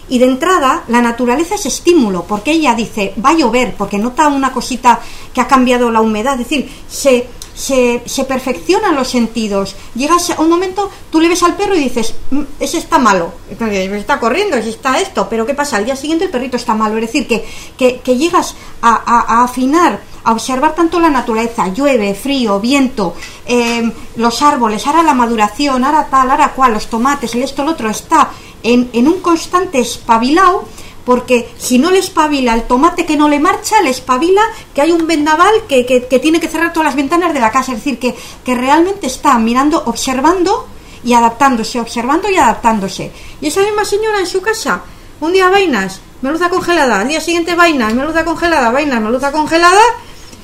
[0.09, 4.29] y de entrada la naturaleza es estímulo, porque ella dice, va a llover, porque nota
[4.29, 5.01] una cosita
[5.33, 9.75] que ha cambiado la humedad, es decir, se, se, se perfeccionan los sentidos.
[9.95, 13.33] Llegas a un momento, tú le ves al perro y dices, mm, ese está malo,
[13.51, 15.77] está corriendo, ese está esto, pero ¿qué pasa?
[15.77, 17.45] Al día siguiente el perrito está malo, es decir, que,
[17.77, 23.15] que, llegas a, afinar a observar tanto la naturaleza, llueve, frío, viento,
[23.47, 27.69] eh, los árboles, ahora la maduración, ahora tal, ahora cual, los tomates, el esto, el
[27.69, 28.31] otro, está
[28.63, 30.65] en, en un constante espabilado
[31.09, 34.43] porque si no le espabila el tomate que no le marcha, le espabila
[34.75, 37.73] que hay un vendaval que, que, tiene que cerrar todas las ventanas de la casa,
[37.73, 40.69] es decir, que, que realmente está mirando, observando
[41.03, 43.11] y adaptándose, observando y adaptándose.
[43.41, 44.83] Y esa misma señora en su casa,
[45.23, 49.81] un día vainas, meluza congelada, al día siguiente vainas, meluza congelada, vainas, meluza congelada,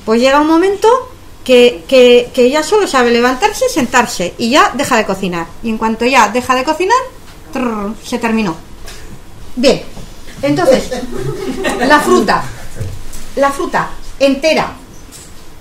[0.05, 0.87] pues llega un momento
[1.43, 5.47] que, que, ya solo sabe levantarse y sentarse y ya deja de cocinar.
[5.63, 6.97] Y en cuanto ya deja de cocinar,
[8.03, 8.55] se terminó.
[9.55, 9.83] Bien,
[10.41, 10.89] entonces,
[11.79, 12.43] la fruta,
[13.35, 13.89] la fruta
[14.19, 14.73] entera,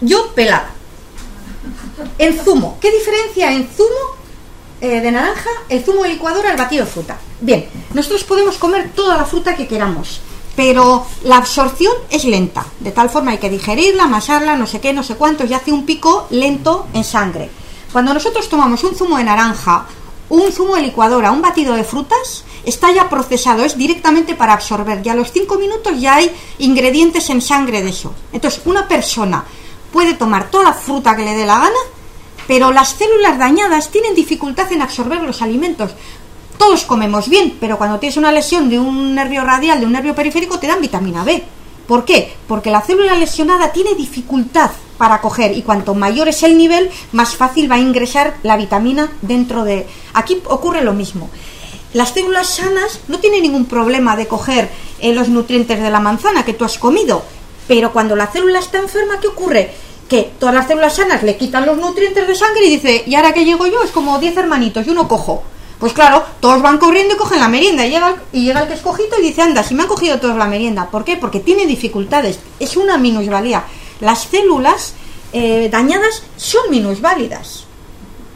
[0.00, 0.70] yo pelada.
[2.18, 4.16] El zumo, ¿qué diferencia en zumo
[4.80, 7.18] eh, de naranja, el zumo de licuadora, el batido de fruta?
[7.40, 10.20] Bien, nosotros podemos comer toda la fruta que queramos,
[10.56, 14.92] pero la absorción es lenta, de tal forma hay que digerirla, amasarla, no sé qué,
[14.92, 17.50] no sé cuántos, y hace un pico lento en sangre.
[17.92, 19.86] Cuando nosotros tomamos un zumo de naranja,
[20.28, 25.02] un zumo de licuadora, un batido de frutas, está ya procesado, es directamente para absorber.
[25.02, 28.12] Ya a los 5 minutos ya hay ingredientes en sangre de eso.
[28.32, 29.44] Entonces, una persona
[29.92, 31.70] puede tomar toda la fruta que le dé la gana,
[32.46, 35.92] pero las células dañadas tienen dificultad en absorber los alimentos.
[36.58, 40.14] Todos comemos bien, pero cuando tienes una lesión de un nervio radial, de un nervio
[40.14, 41.42] periférico, te dan vitamina B.
[41.86, 42.34] ¿Por qué?
[42.48, 47.36] Porque la célula lesionada tiene dificultad para coger y cuanto mayor es el nivel, más
[47.36, 49.86] fácil va a ingresar la vitamina dentro de...
[50.14, 51.28] Aquí ocurre lo mismo.
[51.92, 56.44] Las células sanas no tienen ningún problema de coger eh, los nutrientes de la manzana
[56.44, 57.22] que tú has comido,
[57.68, 59.70] pero cuando la célula está enferma, ¿qué ocurre?
[60.08, 63.32] Que todas las células sanas le quitan los nutrientes de sangre y dice, y ahora
[63.32, 65.42] que llego yo es como 10 hermanitos y uno cojo.
[65.85, 68.73] Pues claro, todos van corriendo y cogen la merienda y llega, y llega el que
[68.73, 70.88] es cojito y dice, anda, si me han cogido todos la merienda.
[70.90, 71.18] ¿Por qué?
[71.18, 73.64] Porque tiene dificultades, es una minusvalía.
[74.01, 74.94] Las células
[75.35, 77.64] eh, dañadas son minusválidas.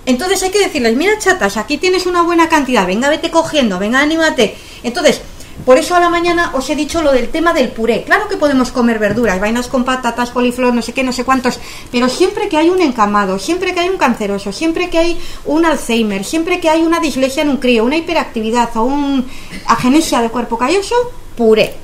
[0.05, 4.01] Entonces hay que decirles, mira chatas, aquí tienes una buena cantidad, venga, vete cogiendo, venga,
[4.01, 4.55] anímate.
[4.83, 5.23] Entonces,
[5.65, 8.05] por eso a la mañana os he dicho lo del tema del puré.
[8.05, 11.61] Claro que podemos comer verduras, vainas con patatas, coliflor, no sé qué, no sé cuántos,
[11.91, 15.65] pero siempre que hay un encamado, siempre que hay un canceroso, siempre que hay un
[15.65, 19.25] Alzheimer, siempre que hay una dislexia en un crío, una hiperactividad o una
[19.67, 20.95] agenesia de cuerpo calloso,
[21.37, 21.75] puré.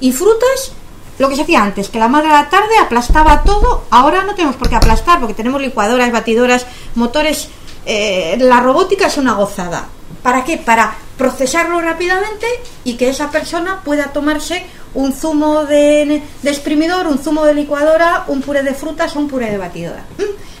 [0.00, 0.72] Y frutas,
[1.18, 4.34] lo que se hacía antes, que la madre a la tarde aplastaba todo, ahora no
[4.34, 7.48] tenemos por qué aplastar porque tenemos licuadoras, batidoras, motores.
[7.84, 9.88] Eh, la robótica es una gozada.
[10.22, 10.56] ¿Para qué?
[10.56, 12.46] Para procesarlo rápidamente
[12.84, 18.24] y que esa persona pueda tomarse un zumo de, de exprimidor, un zumo de licuadora,
[18.28, 20.04] un puré de frutas o un puré de batidora.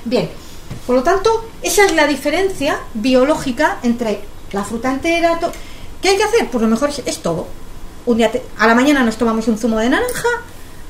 [0.04, 0.30] Bien,
[0.86, 4.20] por lo tanto, esa es la diferencia biológica entre
[4.52, 5.38] la fruta entera.
[6.00, 6.48] ¿Qué hay que hacer?
[6.48, 7.46] Pues lo mejor es todo
[8.06, 10.28] un día a la mañana nos tomamos un zumo de naranja,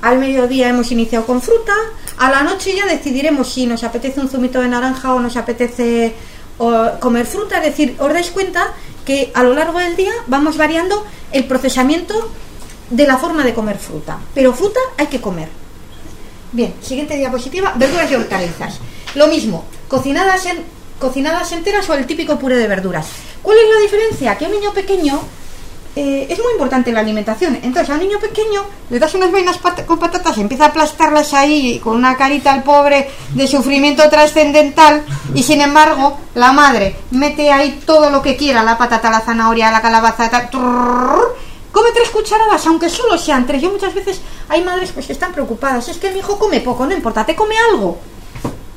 [0.01, 1.75] al mediodía hemos iniciado con fruta,
[2.19, 6.15] a la noche ya decidiremos si nos apetece un zumito de naranja o nos apetece
[6.59, 8.73] comer fruta, es decir, os dais cuenta
[9.05, 12.31] que a lo largo del día vamos variando el procesamiento
[12.91, 15.49] de la forma de comer fruta, pero fruta hay que comer.
[16.53, 18.79] Bien, siguiente diapositiva, verduras y hortalizas.
[19.15, 20.63] Lo mismo, cocinadas en
[20.99, 23.09] cocinadas enteras o el típico puré de verduras.
[23.43, 24.39] ¿Cuál es la diferencia?
[24.39, 25.21] Que un niño pequeño
[25.95, 27.57] eh, es muy importante la alimentación.
[27.57, 31.79] Entonces, a un niño pequeño le das unas vainas con patatas, empieza a aplastarlas ahí
[31.81, 37.83] con una carita al pobre de sufrimiento trascendental y sin embargo la madre mete ahí
[37.85, 43.19] todo lo que quiera, la patata, la zanahoria, la calabaza, come tres cucharadas, aunque solo
[43.19, 43.61] sean tres.
[43.61, 46.87] Yo muchas veces hay madres pues que están preocupadas, es que mi hijo come poco,
[46.87, 47.99] no importa, te come algo.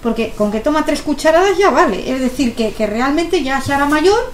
[0.04, 2.12] Porque con que toma tres cucharadas ya vale.
[2.12, 4.32] Es decir, que, que realmente ya se hará mayor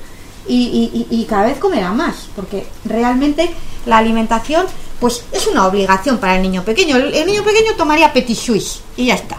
[0.51, 3.49] y, cada vez comerá más, porque realmente
[3.85, 4.65] la alimentación
[4.99, 6.97] pues es una obligación para el niño pequeño.
[6.97, 9.37] El, niño pequeño tomaría petit suisse y ya está.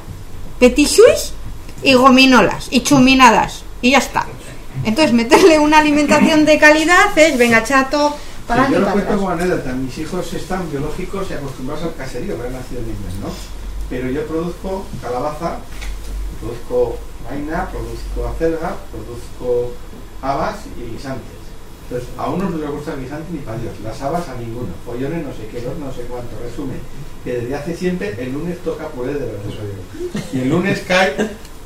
[0.59, 1.35] Petit suisse
[1.83, 4.27] y gominolas y chuminadas y ya está.
[4.85, 8.17] Entonces meterle una alimentación de calidad es, venga chato,
[8.49, 9.73] para yo adelante y lo cuento como anécdota.
[9.73, 13.29] Mis hijos están biológicos y acostumbrados al caserío, han nacido en islas, ¿no?
[13.89, 15.59] Pero yo produzco calabaza,
[16.41, 16.99] produzco
[17.29, 19.73] vaina, produzco acelga, produzco
[20.23, 21.43] habas y guisantes.
[21.85, 24.69] Entonces, a unos no les gusta el guisante ni para Dios, las habas a ninguno,
[24.87, 26.31] pollones no sé qué, dos no sé cuánto.
[26.43, 26.79] Resumen,
[27.23, 29.57] que desde hace siempre el lunes toca puré de verdura.
[30.33, 31.15] Y el lunes cae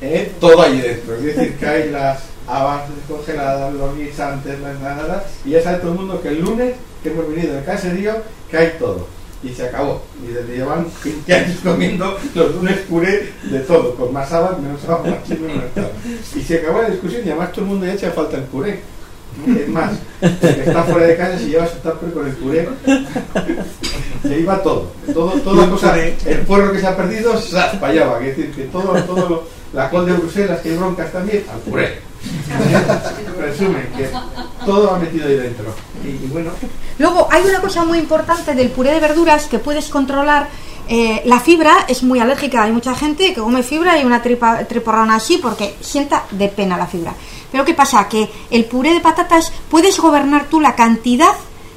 [0.01, 5.51] eh, todo ahí dentro, es decir, caen las habas descongeladas, los guisantes, las nada, y
[5.51, 8.15] ya sabe todo el mundo que el lunes que hemos venido del caserío
[8.51, 9.07] cae todo.
[9.43, 10.03] Y se acabó.
[10.25, 14.83] Y desde llevan 15 años comiendo los lunes puré de todo, con más habas, menos
[14.89, 15.91] habas, más chino, menos tal.
[16.35, 18.81] Y se acabó la discusión y además todo el mundo ya echa falta el puré.
[19.47, 22.67] Es más, el que está fuera de casa si lleva su tupper con el puré,
[24.25, 24.91] y ahí va todo.
[25.13, 27.77] Todo, toda cosa, el puerro que se ha perdido, ¡zas!
[27.77, 28.21] para allá va.
[28.27, 29.45] Es decir, que todo, todo lo-
[29.75, 31.99] la col de Bruselas, que hay broncas también, al puré.
[33.39, 34.11] Resumen, que
[34.65, 35.75] todo va metido ahí dentro.
[36.05, 36.51] Y, bueno,
[36.99, 40.49] Luego, hay una cosa muy importante del puré de verduras que puedes controlar.
[40.89, 42.63] eh, la fibra es muy alérgica.
[42.63, 46.77] Hay mucha gente que come fibra y una tripa, triporrona así porque sienta de pena
[46.77, 47.13] la fibra.
[47.51, 48.09] Pero ¿qué pasa?
[48.09, 51.35] Que el puré de patatas puedes gobernar tú la cantidad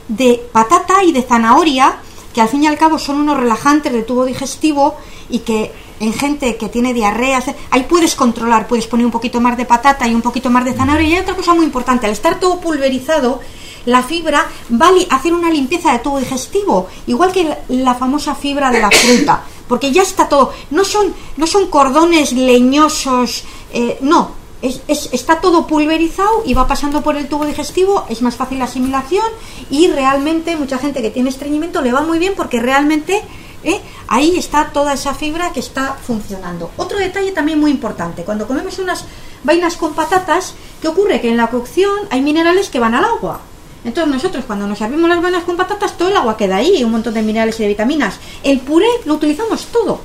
[0.07, 1.97] de patata y de zanahoria,
[2.33, 4.97] que al fin y al cabo son unos relajantes de tubo digestivo
[5.29, 9.57] y que en gente que tiene diarreas, ahí puedes controlar, puedes poner un poquito más
[9.57, 11.07] de patata y un poquito más de zanahoria.
[11.09, 13.39] Y hay otra cosa muy importante, al estar todo pulverizado,
[13.85, 14.45] la fibra
[14.81, 18.79] va a hacer una limpieza de tubo digestivo, igual que la, la famosa fibra de
[18.81, 24.31] la fruta, porque ya está todo, no son, no son cordones leñosos, eh, no,
[24.62, 28.59] es- es- está todo pulverizado y va pasando por el tubo digestivo, es más fácil
[28.59, 29.25] la asimilación
[29.71, 33.21] y realmente mucha gente que tiene estreñimiento le va muy bien porque realmente
[33.63, 33.81] ¿eh?
[34.07, 36.71] ahí está toda esa fibra que está funcionando.
[36.77, 39.05] Otro detalle también muy importante, cuando comemos unas
[39.43, 41.21] vainas con patatas, ¿qué ocurre?
[41.21, 43.41] Que en la cocción hay minerales que van al agua.
[43.85, 46.91] Entonces nosotros cuando nos servimos las vainas con patatas, todo el agua queda ahí, un
[46.91, 48.19] montón de minerales y de vitaminas.
[48.43, 50.01] El puré lo utilizamos todo.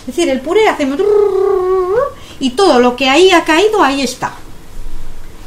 [0.00, 0.98] Es decir, el puré hacemos
[2.40, 4.32] y todo lo que ahí ha caído, ahí está.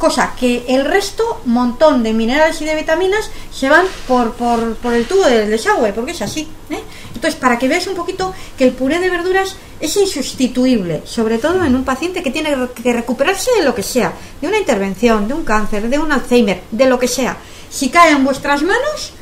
[0.02, 4.96] Cosa que el resto, montón de minerales y de vitaminas, se van por, por, por
[4.96, 6.48] el tubo del desagüe, porque es así.
[6.72, 6.80] ¿eh?
[7.14, 11.64] Entonces, para que veas un poquito que el puré de verduras es insustituible, sobre todo
[11.64, 14.12] en un paciente que tiene que recuperarse de lo que sea,
[14.42, 17.38] de una intervención, de un cáncer, de un Alzheimer, de lo que sea.
[17.70, 19.14] Si cae en vuestras manos,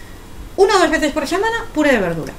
[0.55, 2.31] una o dos veces por semana, puré de verdura.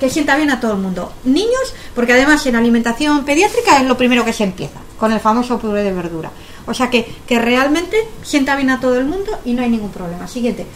[0.00, 1.12] Que sienta bien a todo el mundo.
[1.22, 5.58] Niños, porque además en alimentación pediátrica es lo primero que se empieza, con el famoso
[5.58, 6.30] puré de verdura.
[6.66, 9.90] O sea que, que realmente sienta bien a todo el mundo y no hay ningún
[9.90, 10.26] problema.
[10.28, 10.66] Siguiente.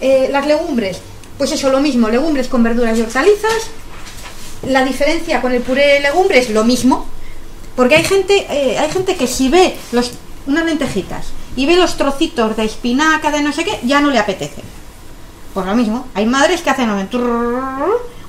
[0.00, 1.00] Eh, las legumbres,
[1.38, 3.70] pues eso, lo mismo, legumbres con verduras y hortalizas.
[4.66, 7.06] La diferencia con el puré de legumbres, lo mismo.
[7.76, 10.12] Porque hay gente, eh, hay gente que si ve los,
[10.46, 14.18] unas lentejitas y ve los trocitos de espinaca, de no sé qué, ya no le
[14.18, 14.62] apetece.
[15.54, 16.90] Pues lo mismo, hay madres que hacen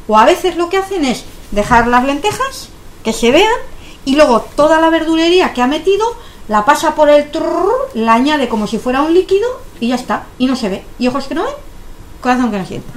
[0.07, 2.69] o a veces lo que hacen es dejar las lentejas
[3.03, 3.47] que se vean
[4.05, 6.05] y luego toda la verdulería que ha metido
[6.47, 9.47] la pasa por el trrrr, la añade como si fuera un líquido
[9.79, 10.83] y ya está, y no se ve.
[10.99, 11.53] Y ojos que no ven,
[12.19, 12.87] corazón que no siente.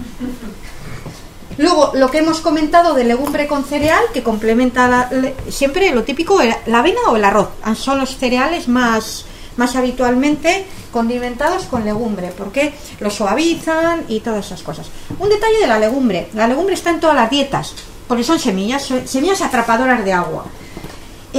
[1.57, 5.09] Luego, lo que hemos comentado de legumbre con cereal, que complementa
[5.49, 7.51] siempre lo típico, la avena o el arroz.
[7.63, 9.25] Ah, Son los cereales más,
[9.57, 14.89] más habitualmente condimentados con legumbre, porque lo suavizan y todas esas cosas.
[15.19, 16.29] Un detalle de la legumbre.
[16.35, 17.75] La legumbre está en todas las dietas,
[18.09, 20.47] porque son semillas, semillas atrapadoras de agua.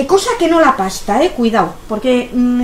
[0.03, 2.63] Cosa que no la pasta, eh, cuidado, porque mm,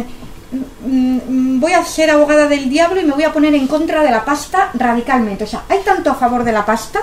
[0.86, 4.12] mm, voy a ser abogada del diablo y me voy a poner en contra de
[4.12, 5.46] la pasta radicalmente.
[5.46, 7.00] O sea, hay tanto a favor de la pasta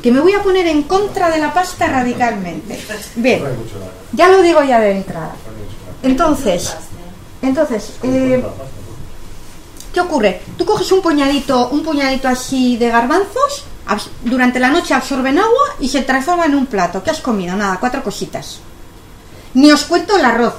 [0.00, 2.78] que me voy a poner en contra de la pasta radicalmente.
[3.16, 3.42] Bien,
[4.12, 5.34] ya lo digo ya de entrada.
[6.02, 6.76] Entonces,
[7.42, 8.44] entonces, eh,
[9.92, 10.42] ¿qué ocurre?
[10.56, 13.64] Tú coges un puñadito, un puñadito así de garbanzos,
[14.24, 17.02] durante la noche absorben agua y se transforma en un plato.
[17.02, 17.56] ¿Qué has comido?
[17.56, 18.60] Nada, cuatro cositas.
[19.54, 20.54] Ni os cuento el arroz.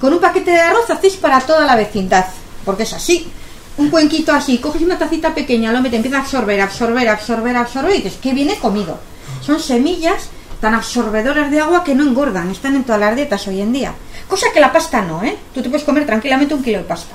[0.00, 2.26] Con un paquete de arroz hacéis para toda la vecindad,
[2.64, 3.30] porque es así.
[3.76, 7.94] Un cuenquito así, coges una tacita pequeña, lo metes, empieza a absorber, absorber, absorber, absorber
[7.94, 8.98] y dices, que viene comido.
[9.40, 10.28] Son semillas
[10.60, 13.94] tan absorbedoras de agua que no engordan, están en todas las dietas hoy en día.
[14.28, 15.36] Cosa que la pasta no, ¿eh?
[15.52, 17.14] Tú te puedes comer tranquilamente un kilo de pasta.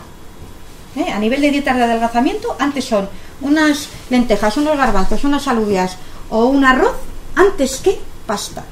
[0.96, 1.12] ¿eh?
[1.12, 3.10] A nivel de dietas de adelgazamiento, antes son
[3.42, 5.98] unas lentejas, unos garbanzos, unas alubias
[6.30, 6.96] o un arroz,
[7.36, 8.64] antes que pasta.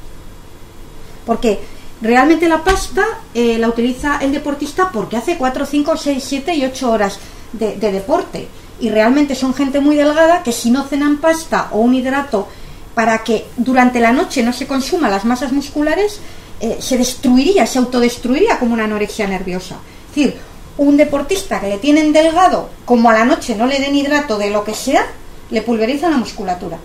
[1.26, 1.60] Porque
[2.02, 6.66] realmente la pasta eh, la utiliza el deportista porque hace 4, 5, 6, 7 y
[6.66, 7.20] 8 horas
[7.54, 8.48] de, de deporte.
[8.80, 12.48] Y realmente son gente muy delgada que si no cenan pasta o un hidrato
[12.94, 16.20] para que durante la noche no se consuma las masas musculares,
[16.60, 19.76] eh, se destruiría, se autodestruiría como una anorexia nerviosa.
[20.10, 20.38] Es decir,
[20.78, 24.50] un deportista que le tienen delgado, como a la noche no le den hidrato de
[24.50, 25.06] lo que sea,
[25.52, 26.80] le pulveriza la musculatura.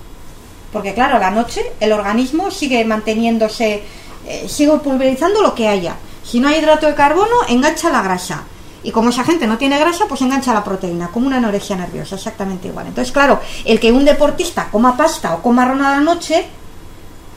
[0.70, 3.82] Porque claro, a la noche el organismo sigue manteniéndose,
[4.26, 5.96] eh, sigue pulverizando lo que haya.
[6.24, 8.44] Si no hay hidrato de carbono, engancha la grasa.
[8.84, 12.16] Y como esa gente no tiene grasa, pues engancha la proteína, como una anorexia nerviosa,
[12.16, 12.88] exactamente igual.
[12.88, 16.46] Entonces, claro, el que un deportista coma pasta o coma ron a la noche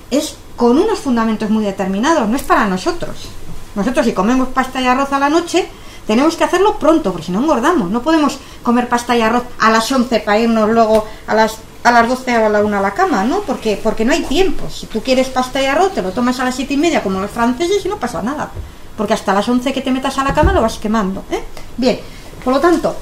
[0.10, 3.30] es con unos fundamentos muy determinados, no es para nosotros.
[3.76, 5.68] Nosotros si comemos pasta y arroz a la noche,
[6.08, 7.92] tenemos que hacerlo pronto, porque si no engordamos.
[7.92, 11.92] No podemos comer pasta y arroz a las 11 para irnos luego a las, a
[11.92, 13.42] las 12 o a la 1 a la cama, ¿no?
[13.42, 14.70] Porque, porque no hay tiempo.
[14.70, 17.22] Si tú quieres pasta y arroz, te lo tomas a las 7 y media como
[17.22, 18.52] los franceses y no pasa nada
[18.98, 21.24] porque hasta las 11 que te metas a la cama lo vas quemando.
[21.32, 21.44] ¿eh?
[21.78, 22.00] Bien,
[22.44, 22.96] por lo tanto,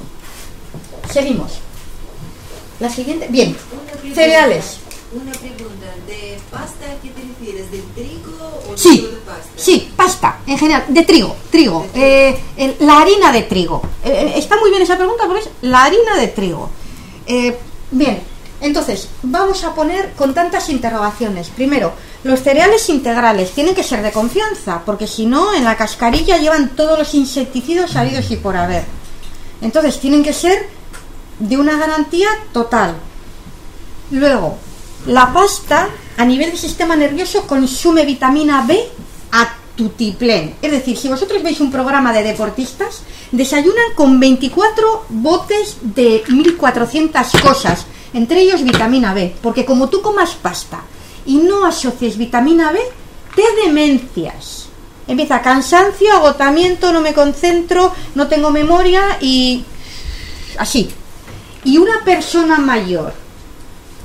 [1.12, 1.60] seguimos.
[2.80, 3.56] La siguiente, bien,
[4.14, 4.80] cereales.
[5.14, 7.72] Una pregunta, ¿de pasta qué te refieres?
[7.72, 9.52] ¿De trigo o sí, de pasta?
[9.56, 13.84] Sí, pasta, en general, de trigo, trigo, eh, la harina de trigo.
[14.04, 16.70] Eh, eh, está muy bien esa pregunta, pero es la harina de trigo.
[17.92, 18.20] bien,
[18.64, 21.50] entonces, vamos a poner con tantas interrogaciones.
[21.50, 21.92] Primero,
[22.24, 26.70] los cereales integrales tienen que ser de confianza, porque si no, en la cascarilla llevan
[26.70, 28.86] todos los insecticidas salidos y por haber.
[29.62, 30.70] Entonces, tienen que ser
[31.40, 32.96] de una garantía total.
[34.12, 34.58] Luego,
[35.08, 38.82] la pasta a nivel del sistema nervioso consume vitamina B
[39.34, 40.56] a tutiplén.
[40.62, 43.02] Es decir, si vosotros veis un programa de deportistas,
[43.32, 50.36] desayunan con 24 botes de 1400 cosas, entre ellos vitamina B, porque como tú comas
[50.36, 50.82] pasta
[51.26, 52.80] y no asocies vitamina B,
[53.36, 54.68] te demencias.
[55.08, 59.66] Empieza cansancio, agotamiento, no me concentro, no tengo memoria y
[60.58, 60.90] así.
[61.66, 63.14] Y una persona mayor,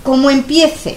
[0.02, 0.96] como empiece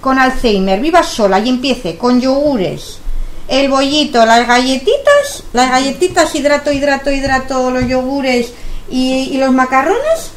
[0.00, 2.98] con Alzheimer, viva sola y empiece con yogures,
[3.46, 8.52] el bollito, las galletitas, las galletitas, hidrato, hidrato, hidrato, los yogures
[8.90, 10.32] y, y los macarrones,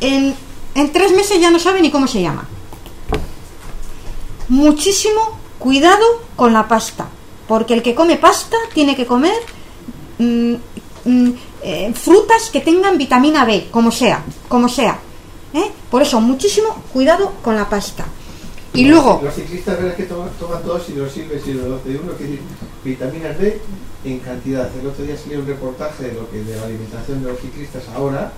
[0.00, 0.34] en,
[0.76, 2.46] en tres meses ya no sabe ni cómo se llama
[4.48, 6.04] muchísimo cuidado
[6.36, 7.08] con la pasta,
[7.48, 9.34] porque el que come pasta tiene que comer
[10.18, 10.54] mm,
[11.04, 11.30] mm,
[11.62, 14.98] eh, frutas que tengan vitamina B, como sea, como sea.
[15.52, 15.70] ¿eh?
[15.90, 18.04] Por eso, muchísimo cuidado con la pasta.
[18.74, 19.20] Y luego...
[19.24, 22.40] Los ciclistas verás que toman, toman dos hidrosilves y los de uno, que decir,
[22.84, 23.60] vitaminas B
[24.04, 24.70] en cantidad.
[24.78, 27.84] El otro día salió un reportaje de lo que de la alimentación de los ciclistas
[27.94, 28.32] ahora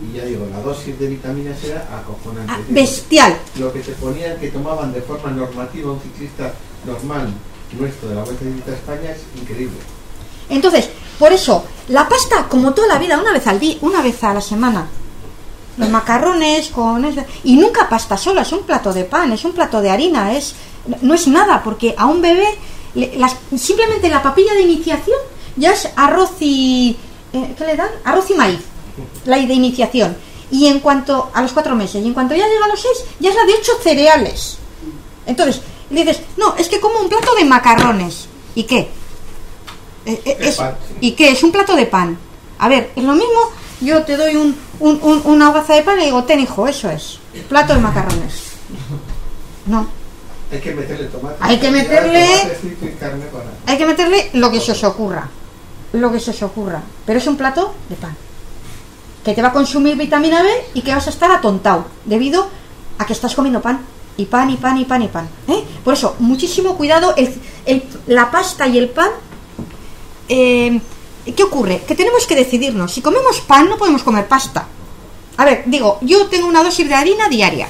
[0.00, 2.52] y ya digo, la dosis de vitaminas era acojonante.
[2.52, 3.36] Ah, bestial.
[3.58, 6.52] Lo que se ponían que tomaban de forma normativa un ciclista
[6.84, 7.32] normal
[7.78, 9.76] nuestro de la Vuelta de España es increíble.
[10.48, 14.22] Entonces, por eso, la pasta, como toda la vida, una vez al día, una vez
[14.24, 14.88] a la semana.
[15.78, 17.06] Los macarrones con
[17.44, 20.54] y nunca pasta sola, es un plato de pan, es un plato de harina, es
[21.00, 22.46] no es nada, porque a un bebé
[23.56, 25.16] simplemente la papilla de iniciación
[25.56, 26.94] ya es arroz y
[27.32, 27.88] eh, ¿qué le dan?
[28.04, 28.60] Arroz y maíz
[29.24, 30.16] la de iniciación.
[30.50, 33.04] Y en cuanto a los cuatro meses, y en cuanto ya llega a los seis,
[33.20, 34.58] ya es la de ocho cereales.
[35.24, 38.28] Entonces, le dices, no, es que como un plato de macarrones.
[38.54, 38.90] ¿Y qué?
[40.04, 40.58] Eh, eh, es,
[41.00, 41.30] ¿Y qué?
[41.30, 42.18] Es un plato de pan.
[42.58, 46.04] A ver, es lo mismo, yo te doy un, un, una hogaza de pan y
[46.06, 47.18] digo, ten hijo, eso es.
[47.48, 48.52] Plato de macarrones.
[49.66, 49.86] No.
[50.50, 51.36] Hay que meterle tomate.
[51.40, 52.28] Hay que meterle.
[53.66, 55.28] Hay que meterle lo que se os ocurra.
[55.92, 56.82] Lo que se os ocurra.
[57.06, 58.14] Pero es un plato de pan
[59.24, 62.48] que te va a consumir vitamina B y que vas a estar atontado debido
[62.98, 63.80] a que estás comiendo pan
[64.16, 65.28] y pan y pan y pan y pan.
[65.48, 65.64] ¿eh?
[65.84, 69.10] Por eso, muchísimo cuidado, el, la pasta y el pan.
[70.28, 70.80] Eh,
[71.36, 71.82] ¿Qué ocurre?
[71.86, 72.92] Que tenemos que decidirnos.
[72.92, 74.66] Si comemos pan, no podemos comer pasta.
[75.36, 77.68] A ver, digo, yo tengo una dosis de harina diaria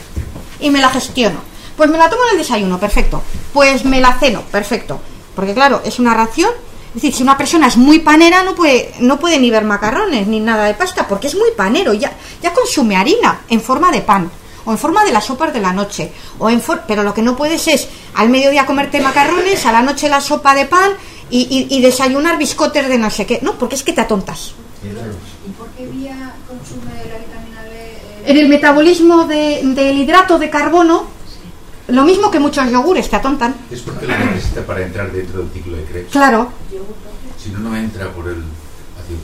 [0.58, 1.40] y me la gestiono.
[1.76, 3.22] Pues me la tomo en el desayuno, perfecto.
[3.52, 5.00] Pues me la ceno, perfecto.
[5.34, 6.50] Porque claro, es una ración
[6.94, 10.26] es decir, si una persona es muy panera no puede, no puede ni ver macarrones
[10.26, 12.12] ni nada de pasta porque es muy panero, ya,
[12.42, 14.30] ya consume harina en forma de pan
[14.66, 16.12] o en forma de las sopas de la noche.
[16.38, 20.08] O en pero lo que no puedes es al mediodía comerte macarrones, a la noche
[20.08, 20.92] la sopa de pan
[21.30, 23.38] y, desayunar biscotes de no sé qué.
[23.42, 24.52] No, porque es que te atontas.
[25.46, 27.70] ¿Y por qué vía consume la vitamina B?
[27.70, 28.22] Eh?
[28.26, 31.06] En el metabolismo del hidrato de carbono
[31.88, 33.54] lo mismo que muchos yogures, te atontan.
[33.70, 36.12] Es porque lo necesita para entrar dentro del ciclo de Krebs.
[36.12, 36.50] Claro.
[37.42, 38.42] Si no, no entra por el
[39.00, 39.18] ácido.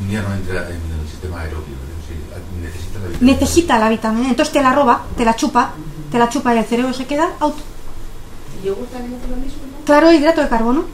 [0.00, 1.70] Un día no entra en el sistema aeróbico.
[2.60, 3.32] Necesita la vitamina.
[3.32, 4.28] Necesita la vitamina.
[4.28, 5.72] Entonces te la roba, te la chupa,
[6.10, 7.54] te la chupa y el cerebro se queda out.
[8.58, 9.62] ¿El yogur también hace lo mismo?
[9.84, 10.84] Claro, hidrato de carbono.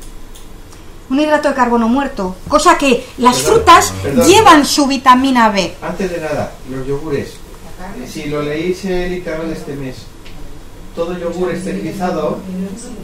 [1.11, 2.37] Un hidrato de carbono muerto.
[2.49, 3.95] Cosa que las frutas
[4.27, 5.75] llevan su vitamina B.
[5.81, 7.35] Antes de nada, los yogures.
[8.07, 9.97] Si lo leéis el de este mes,
[10.99, 12.39] todo yogur esterilizado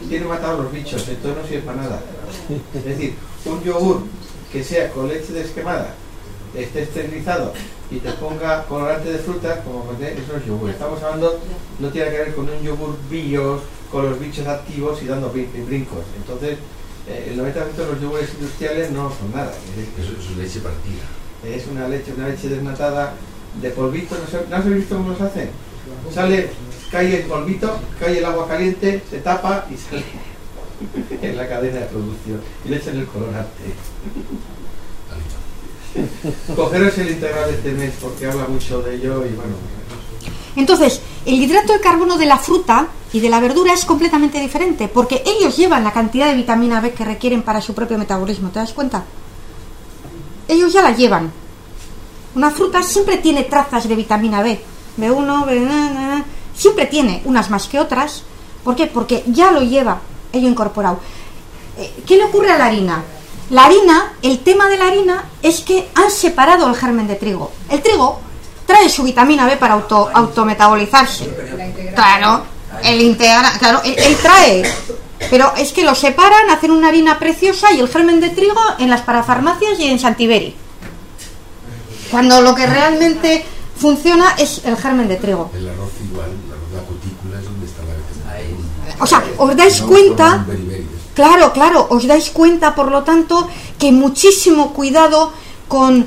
[0.09, 2.01] tiene matado a los bichos, entonces no sirve para nada.
[2.75, 3.15] Es decir,
[3.45, 4.01] un yogur
[4.51, 5.93] que sea con leche desquemada
[6.53, 7.53] esté esterilizado
[7.89, 10.71] y te ponga colorante de fruta, como eso es yogur.
[10.71, 11.39] Estamos hablando,
[11.79, 16.03] no tiene que ver con un yogur bios, con los bichos activos y dando brincos.
[16.17, 16.57] Entonces,
[17.07, 19.53] eh, el 90% de los yogures industriales no son nada.
[19.97, 21.05] Eso es leche partida.
[21.45, 23.13] Es una leche, una leche desnatada
[23.61, 24.15] de polvito,
[24.49, 25.49] ¿no, has visto cómo los hacen?
[26.13, 26.49] Sale,
[26.95, 30.05] cae el polvito, cae el agua caliente, se tapa y sale
[31.21, 33.63] en la cadena de producción y le echan el colorante.
[36.55, 39.55] Cogeros el integral de este mes porque habla mucho de ello y bueno.
[40.55, 44.87] Entonces, el hidrato de carbono de la fruta y de la verdura es completamente diferente
[44.87, 48.59] porque ellos llevan la cantidad de vitamina B que requieren para su propio metabolismo, ¿te
[48.59, 49.03] das cuenta?
[50.47, 51.29] Ellos ya la llevan.
[52.35, 54.61] Una fruta siempre tiene trazas de vitamina B.
[54.97, 56.23] B1, B,
[56.55, 58.23] siempre tiene unas más que otras.
[58.63, 58.87] ¿Por qué?
[58.87, 59.99] Porque ya lo lleva
[60.31, 60.99] ello incorporado.
[61.77, 63.03] Eh, ¿Qué le ocurre a la harina?
[63.49, 67.51] La harina, el tema de la harina es que han separado el germen de trigo.
[67.69, 68.19] El trigo
[68.65, 71.29] trae su vitamina B para auto, autometabolizarse.
[71.93, 72.43] Claro,
[72.83, 74.63] el integra, claro, él, trae.
[75.29, 78.89] Pero es que lo separan, hacen una harina preciosa y el germen de trigo en
[78.89, 80.55] las parafarmacias y en Santiberi.
[82.09, 83.45] Cuando lo que realmente
[83.75, 85.51] funciona es el germen de trigo.
[85.53, 89.81] El arroz igual, el arroz la cutícula es donde está la O sea, os dais
[89.81, 90.45] cuenta
[91.15, 93.47] Claro, claro, os dais cuenta, por lo tanto,
[93.79, 95.31] que muchísimo cuidado
[95.69, 96.05] con...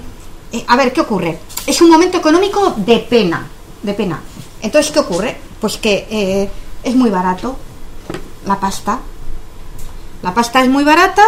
[0.53, 1.41] Eh, a ver, ¿qué ocurre?
[1.67, 3.49] Es un momento económico de pena,
[3.83, 4.21] de pena.
[4.61, 5.41] Entonces, ¿qué ocurre?
[5.61, 6.51] Pues que eh,
[6.83, 7.57] es muy barato
[8.45, 9.01] la pasta.
[10.23, 11.25] La pasta es muy barata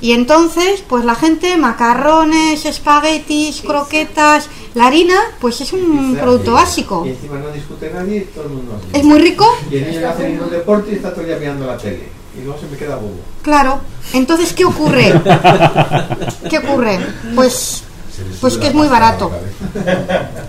[0.00, 7.04] y entonces, pues la gente, macarrones, espaguetis, croquetas, la harina, pues es un producto básico.
[7.06, 8.80] Y encima no discute nadie, todo el mundo.
[8.92, 9.46] Es muy rico.
[9.70, 12.42] Y el niño hace ningún deporte y está todo el día mirando la tele y
[12.44, 13.20] luego se me queda bobo.
[13.42, 13.80] Claro,
[14.12, 15.12] entonces ¿qué ocurre?
[16.50, 16.98] ¿Qué ocurre?
[17.34, 17.84] Pues
[18.40, 19.30] pues que es muy barato.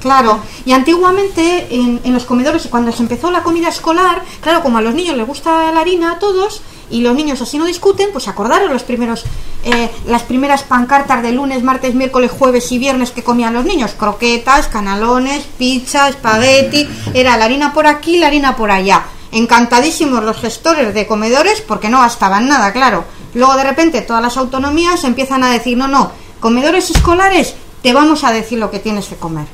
[0.01, 4.77] Claro, y antiguamente en, en, los comedores, cuando se empezó la comida escolar, claro, como
[4.77, 8.09] a los niños les gusta la harina a todos, y los niños así no discuten,
[8.11, 9.23] pues acordaron los primeros,
[9.63, 13.91] eh, las primeras pancartas de lunes, martes, miércoles, jueves y viernes que comían los niños,
[13.97, 19.03] croquetas, canalones, pizza, espagueti, era la harina por aquí, la harina por allá.
[19.31, 23.03] Encantadísimos los gestores de comedores porque no gastaban nada, claro.
[23.33, 26.11] Luego de repente todas las autonomías empiezan a decir, no, no,
[26.45, 29.47] comedores escolares, te vamos a decir lo que tienes que comer.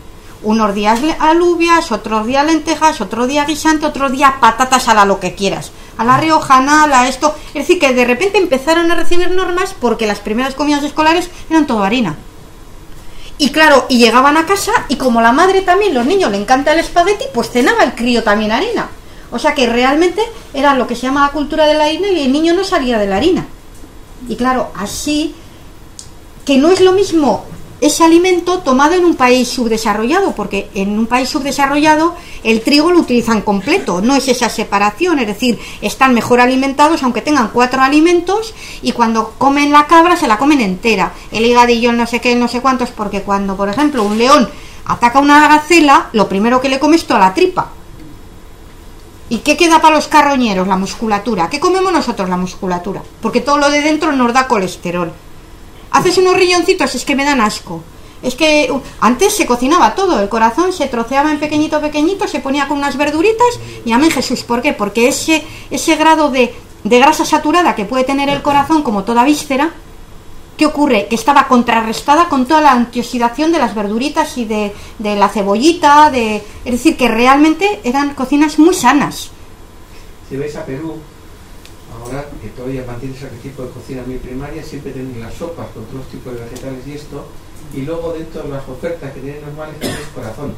[0.44, 5.18] Unos días alubias, otros días lentejas, otro día guisante, otro día patatas a la lo
[5.18, 5.72] que quieras.
[5.98, 7.34] A la riojana, a esto.
[7.54, 11.66] Es decir, que de repente empezaron a recibir normas porque las primeras comidas escolares eran
[11.66, 12.18] todo harina.
[13.38, 16.74] Y claro, y llegaban a casa y como la madre también, los niños le encanta
[16.74, 18.90] el espagueti, pues cenaba el crío también harina.
[19.32, 20.22] O sea que realmente
[20.54, 23.00] era lo que se llama la cultura de la harina y el niño no salía
[23.00, 23.48] de la harina.
[24.28, 25.36] Y claro, así
[26.46, 27.46] que no es lo mismo
[27.82, 33.00] ese alimento tomado en un país subdesarrollado, porque en un país subdesarrollado el trigo lo
[33.00, 38.54] utilizan completo, no es esa separación, es decir, están mejor alimentados aunque tengan cuatro alimentos
[38.84, 42.48] y cuando comen la cabra se la comen entera, el higadillo, no sé qué, no
[42.48, 44.48] sé cuántos, porque cuando, por ejemplo, un león
[44.86, 47.72] ataca una gacela, lo primero que le come es toda la tripa,
[49.30, 50.68] ¿Y qué queda para los carroñeros?
[50.68, 51.50] La musculatura.
[51.50, 52.28] ¿Qué comemos nosotros?
[52.28, 53.02] La musculatura.
[53.22, 55.14] Porque todo lo de dentro nos da colesterol.
[55.92, 57.84] Haces unos riñoncitos, es que me dan asco.
[58.22, 62.40] Es que uh, antes se cocinaba todo, el corazón se troceaba en pequeñito, pequeñito, se
[62.40, 64.74] ponía con unas verduritas y amén Jesús, ¿por qué?
[64.74, 69.24] Porque ese, ese grado de, de grasa saturada que puede tener el corazón, como toda
[69.24, 69.72] víscera,
[70.62, 71.08] ¿Qué ocurre?
[71.08, 76.36] Que estaba contrarrestada con toda la antioxidación de las verduritas y de, la cebollita, de,
[76.36, 79.32] es decir, que realmente eran cocinas muy sanas.
[80.30, 80.98] Si vais a Perú,
[82.02, 85.86] ahora que todavía mantienes ese tipo de cocina muy primaria, siempre tienen las sopas con
[85.86, 87.26] todos los tipos de vegetales y esto,
[87.74, 90.50] y luego dentro de las ofertas que tienen normales tenéis corazón.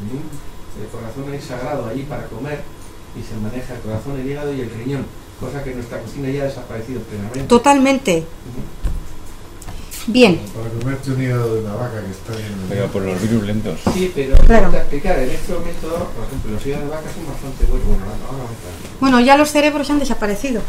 [0.00, 0.82] ¿Mm?
[0.82, 2.60] El corazón es sagrado allí para comer
[3.14, 5.06] y se maneja el corazón, el hígado y el riñón,
[5.38, 7.44] cosa que en nuestra cocina ya ha desaparecido plenamente.
[7.44, 8.24] Totalmente.
[10.06, 10.38] Bien.
[10.54, 12.54] Para comerte un hígado de una vaca que está bien.
[12.68, 13.80] Pero por los virus lentos.
[13.94, 14.70] Sí, pero claro.
[14.76, 17.86] explicar, en este momento, por ejemplo, los hígados de vaca son bastante buenos.
[17.86, 18.44] Bueno, ahora
[19.00, 20.60] bueno, ya los cerebros han desaparecido.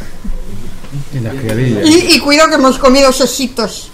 [1.13, 1.85] Y las criadillas.
[1.85, 3.91] Y, y, cuidado que hemos comido sesitos.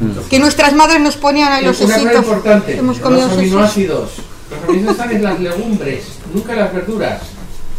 [0.00, 0.28] Mm.
[0.28, 2.02] Que nuestras madres nos ponían ahí los sesitos.
[2.02, 4.10] Una importante, hemos comido los aminoácidos.
[4.50, 7.22] Los aminoácidos están en las legumbres, nunca en las verduras,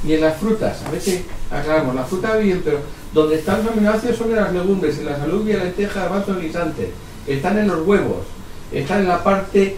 [0.03, 0.77] ni en las frutas.
[0.85, 2.81] A veces aclaramos, la fruta bien, pero
[3.17, 6.91] donde están los aminoácidos son en las legumbres, en la alubia, lenteja, garbanzo, guisante.
[7.25, 8.27] Están en los huevos,
[8.71, 9.75] están en la parte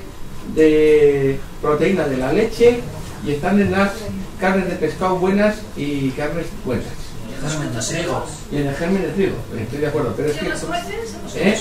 [0.53, 2.81] de proteína de la leche
[3.25, 3.91] y están en las
[4.41, 6.87] carnes de pescado buenas y carnes buenas.
[8.51, 10.13] Y en el germen de trigo, estoy de acuerdo.
[10.17, 10.47] Pero es que,
[11.37, 11.57] ¿Eh?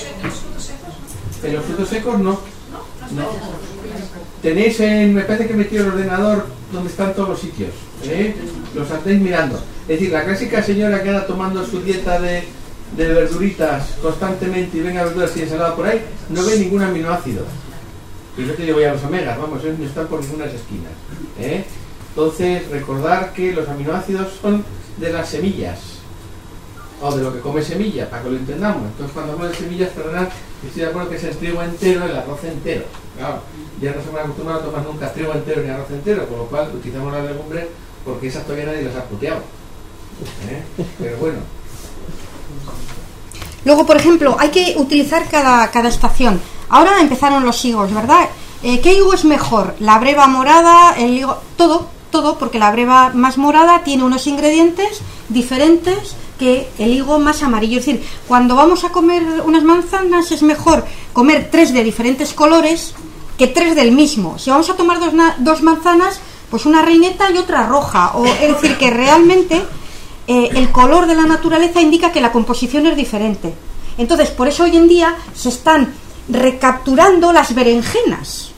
[1.43, 2.58] En los frutos secos no.
[3.15, 3.27] No.
[4.41, 7.71] Tenéis en, me parece que he metido el ordenador donde están todos los sitios.
[8.03, 8.35] ¿eh?
[8.75, 9.57] Los estáis mirando.
[9.83, 12.43] Es decir, la clásica señora que anda tomando su dieta de,
[12.95, 17.43] de verduritas constantemente y venga verduras y ensalada por ahí, no ve ningún aminoácido.
[18.37, 20.91] Y no te digo ya los omegas, vamos, no están por ninguna esquinas.
[21.39, 21.65] ¿eh?
[22.09, 24.63] Entonces, recordar que los aminoácidos son
[24.97, 25.88] de las semillas
[27.01, 28.83] o de lo que come semilla, para que lo entendamos.
[28.83, 30.29] Entonces, cuando hablo de semillas terrenal,
[30.65, 32.85] estoy de acuerdo que es el trigo entero, el arroz entero.
[33.17, 33.41] Claro,
[33.81, 36.45] ya no se me acostumbra a tomar nunca trigo entero ni arroz entero, con lo
[36.45, 37.65] cual utilizamos las legumbres
[38.03, 39.41] porque esas todavía nadie las ha puteado.
[40.49, 40.63] ¿Eh?
[40.99, 41.39] Pero bueno.
[43.65, 46.41] Luego, por ejemplo, hay que utilizar cada, cada estación.
[46.69, 48.29] Ahora empezaron los higos, ¿verdad?
[48.63, 49.75] Eh, ¿Qué higo es mejor?
[49.79, 50.95] ¿La breva morada?
[50.97, 51.37] ¿El higo?
[51.57, 57.43] Todo, todo, porque la breva más morada tiene unos ingredientes diferentes que el higo más
[57.43, 57.77] amarillo.
[57.77, 62.95] Es decir, cuando vamos a comer unas manzanas es mejor comer tres de diferentes colores
[63.37, 64.39] que tres del mismo.
[64.39, 66.19] Si vamos a tomar dos, dos manzanas,
[66.49, 68.13] pues una reineta y otra roja.
[68.15, 69.61] O, es decir, que realmente
[70.27, 73.53] eh, el color de la naturaleza indica que la composición es diferente.
[73.97, 75.93] Entonces, por eso hoy en día se están
[76.29, 78.51] recapturando las berenjenas,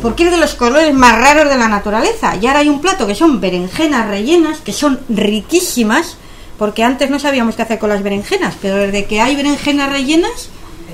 [0.00, 2.36] porque es de los colores más raros de la naturaleza.
[2.36, 6.16] Y ahora hay un plato que son berenjenas rellenas, que son riquísimas,
[6.58, 10.50] porque antes no sabíamos qué hacer con las berenjenas, pero desde que hay berenjenas rellenas,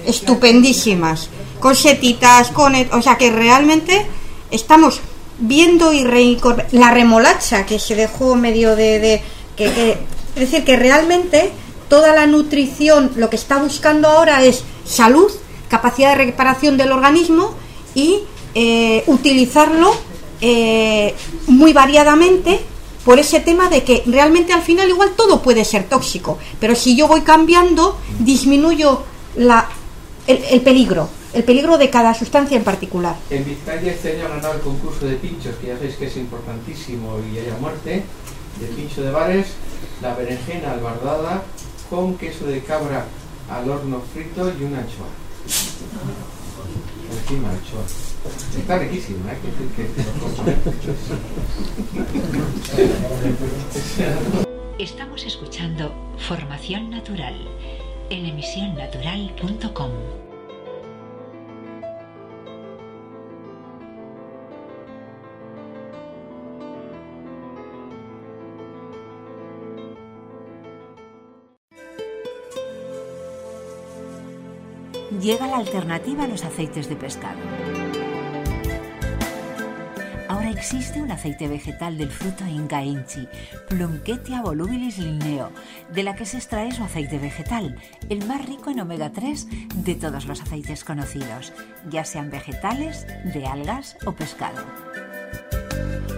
[0.06, 1.28] estupendísimas,
[1.60, 2.74] con setitas, con...
[2.92, 4.06] O sea que realmente
[4.50, 5.00] estamos
[5.38, 9.22] viendo y reincor- la remolacha que se dejó medio de...
[9.56, 9.98] que-
[10.34, 11.50] es decir, que realmente
[11.88, 15.30] toda la nutrición lo que está buscando ahora es salud,
[15.68, 17.54] capacidad de reparación del organismo
[17.94, 18.18] y
[18.56, 19.94] eh, utilizarlo
[20.40, 21.14] eh,
[21.46, 22.60] muy variadamente
[23.05, 26.96] por ese tema de que realmente al final igual todo puede ser tóxico, pero si
[26.96, 29.02] yo voy cambiando, disminuyo
[29.36, 29.68] la,
[30.26, 33.16] el, el peligro, el peligro de cada sustancia en particular.
[33.30, 36.16] En Vizcaya este año ha ganado el concurso de pinchos, que ya sabéis que es
[36.16, 38.05] importantísimo y haya muerte,
[38.61, 39.46] de pincho de bares,
[40.00, 41.42] la berenjena albardada
[41.90, 43.07] con queso de cabra
[43.50, 45.07] al horno frito y una anchoa.
[48.56, 49.38] Está riquísima, ¿eh?
[54.78, 57.36] Estamos escuchando Formación Natural
[58.10, 60.24] en emisionnatural.com.
[75.20, 77.38] Llega la alternativa a los aceites de pescado.
[80.28, 83.28] Ahora existe un aceite vegetal del fruto Inca inchi,
[83.68, 85.52] Plunketia volubilis linneo,
[85.92, 87.76] de la que se extrae su aceite vegetal,
[88.08, 89.46] el más rico en omega 3
[89.84, 91.52] de todos los aceites conocidos,
[91.88, 94.64] ya sean vegetales, de algas o pescado.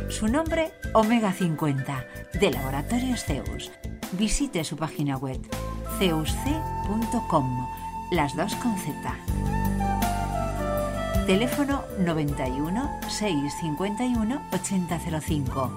[0.09, 2.07] Su nombre, Omega 50,
[2.41, 3.71] de Laboratorios Zeus.
[4.13, 5.41] Visite su página web,
[5.99, 7.67] zeusc.com,
[8.11, 8.95] las dos con Z.
[11.27, 15.73] Teléfono 91 651 8005.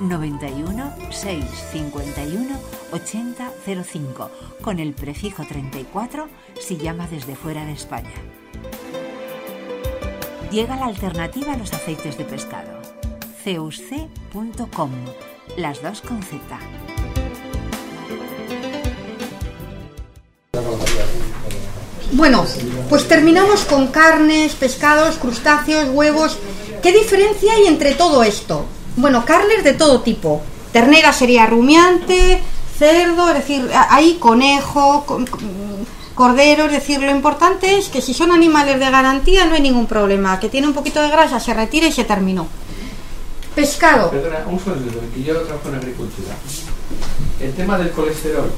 [0.00, 2.58] 91 651
[2.92, 4.30] 8005
[4.62, 6.28] con el prefijo 34
[6.60, 8.10] si llama desde fuera de España.
[10.50, 12.80] Llega la alternativa a los aceites de pescado.
[13.42, 14.90] ceusc.com,
[15.56, 16.40] las dos con Z.
[22.16, 22.46] Bueno,
[22.88, 26.38] pues terminamos con carnes, pescados, crustáceos, huevos.
[26.82, 28.64] ¿Qué diferencia hay entre todo esto?
[28.96, 30.40] Bueno, carnes de todo tipo.
[30.72, 32.40] Ternera sería rumiante,
[32.78, 38.14] cerdo, es decir, hay conejo, con- con- cordero, es decir, lo importante es que si
[38.14, 41.52] son animales de garantía no hay ningún problema, que tiene un poquito de grasa se
[41.52, 42.46] retira y se terminó.
[43.54, 44.10] Pescado.
[44.10, 46.34] Perdona, un segundo, que yo trabajo en agricultura.
[47.40, 48.50] El tema del colesterol.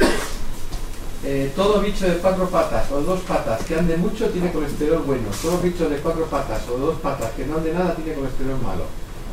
[1.25, 5.29] Eh, todo bicho de cuatro patas o dos patas que ande mucho tiene colesterol bueno.
[5.43, 8.85] Todo bicho de cuatro patas o dos patas que no ande nada tiene colesterol malo.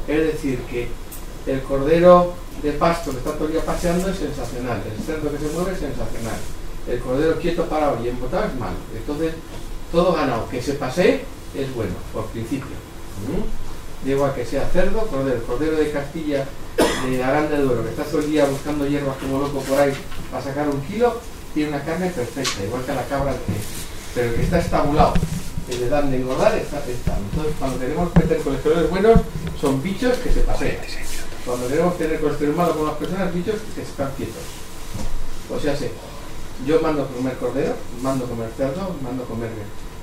[0.07, 0.89] Es decir, que
[1.45, 2.33] el cordero
[2.63, 4.81] de pasto que está todo el día paseando es sensacional.
[4.83, 6.37] El cerdo que se mueve es sensacional.
[6.87, 8.77] El cordero quieto parado y embotado es malo.
[8.95, 9.33] Entonces,
[9.91, 10.49] todo ganado.
[10.49, 11.23] Que se pasee
[11.55, 12.75] es bueno, por principio.
[13.29, 14.05] ¿Mm?
[14.05, 15.41] Digo a que sea cerdo, cordero.
[15.43, 16.45] Cordero de Castilla,
[17.07, 19.93] de Aranda de Duero, que está todo el día buscando hierbas como loco por ahí
[20.31, 21.19] para sacar un kilo,
[21.55, 23.53] tiene una carne perfecta, igual que la cabra que
[24.13, 25.13] pero el que está estabulado,
[25.67, 27.17] que le dan de engordar, está, está.
[27.17, 29.21] Entonces, cuando queremos meter colesteroles buenos,
[29.59, 30.77] son bichos que se pasean.
[31.45, 34.41] Cuando queremos tener colesterol malo con las personas, bichos que están quietos.
[35.53, 35.87] O sea, sí,
[36.65, 39.49] yo mando a comer cordero, mando a comer cerdo, mando a comer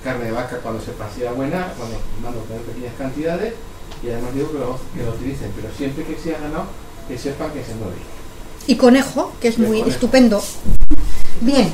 [0.05, 3.55] carne de vaca cuando se pasea buena, cuando mando tener pequeñas cantidades,
[4.03, 6.67] y además digo que lo, que lo utilicen, pero siempre que sea ganado,
[7.09, 7.97] que sepan que se mueve.
[8.67, 9.89] Y conejo, que es muy conejo.
[9.89, 10.43] estupendo.
[11.41, 11.73] Bien.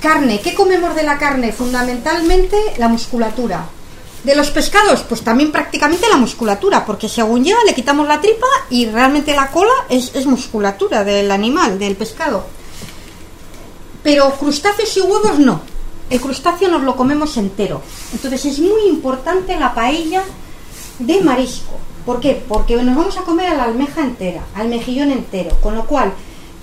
[0.00, 0.40] Carne.
[0.40, 1.52] ¿Qué comemos de la carne?
[1.52, 3.66] Fundamentalmente la musculatura.
[4.24, 8.46] De los pescados, pues también prácticamente la musculatura, porque según ya le quitamos la tripa
[8.70, 12.44] y realmente la cola es, es musculatura del animal, del pescado.
[14.02, 15.60] Pero crustáceos y huevos no.
[16.10, 17.82] El crustáceo nos lo comemos entero.
[18.12, 20.22] Entonces es muy importante la paella
[20.98, 21.78] de marisco.
[22.04, 22.40] ¿Por qué?
[22.48, 25.56] Porque nos vamos a comer a la almeja entera, al mejillón entero.
[25.60, 26.12] Con lo cual,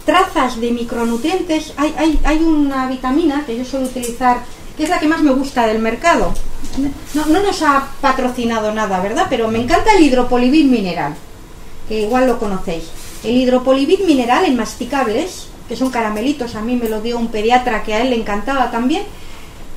[0.06, 4.44] trazas de micronutrientes, hay, hay, hay una vitamina que yo suelo utilizar,
[4.76, 6.34] que es la que más me gusta del mercado.
[7.14, 9.28] No, no nos ha patrocinado nada, ¿verdad?
[9.30, 11.16] Pero me encanta el hidropolivit mineral,
[11.88, 12.86] que igual lo conocéis.
[13.24, 17.84] El hidropolivit mineral en masticables, que son caramelitos, a mí me lo dio un pediatra
[17.84, 19.04] que a él le encantaba también,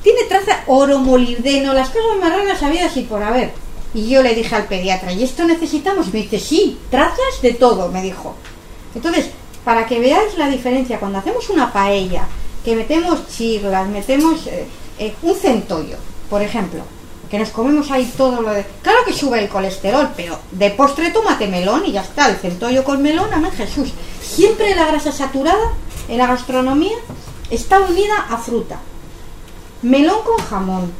[0.03, 3.51] tiene traza oro, molibdeno, las cosas más raras habidas y por haber.
[3.93, 6.13] Y yo le dije al pediatra, ¿y esto necesitamos?
[6.13, 8.35] Me dice, sí, trazas de todo, me dijo.
[8.93, 9.31] Entonces,
[9.67, 12.25] para que veáis la diferencia, cuando hacemos una paella,
[12.63, 14.65] que metemos chirlas, metemos eh,
[14.97, 15.97] eh, un centollo,
[16.29, 16.83] por ejemplo,
[17.29, 18.65] que nos comemos ahí todo lo de...
[18.81, 22.85] Claro que sube el colesterol, pero de postre tómate melón y ya está, el centollo
[22.85, 23.89] con melón, amén Jesús.
[24.21, 25.73] Siempre la grasa saturada
[26.07, 26.95] en la gastronomía
[27.49, 28.79] está unida a fruta.
[29.81, 30.93] Melón con jamón,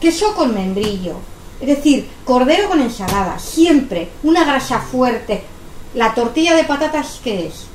[0.00, 1.18] queso con membrillo,
[1.60, 5.44] es decir, cordero con ensalada, siempre una grasa fuerte.
[5.94, 7.67] La tortilla de patatas, ¿qué es?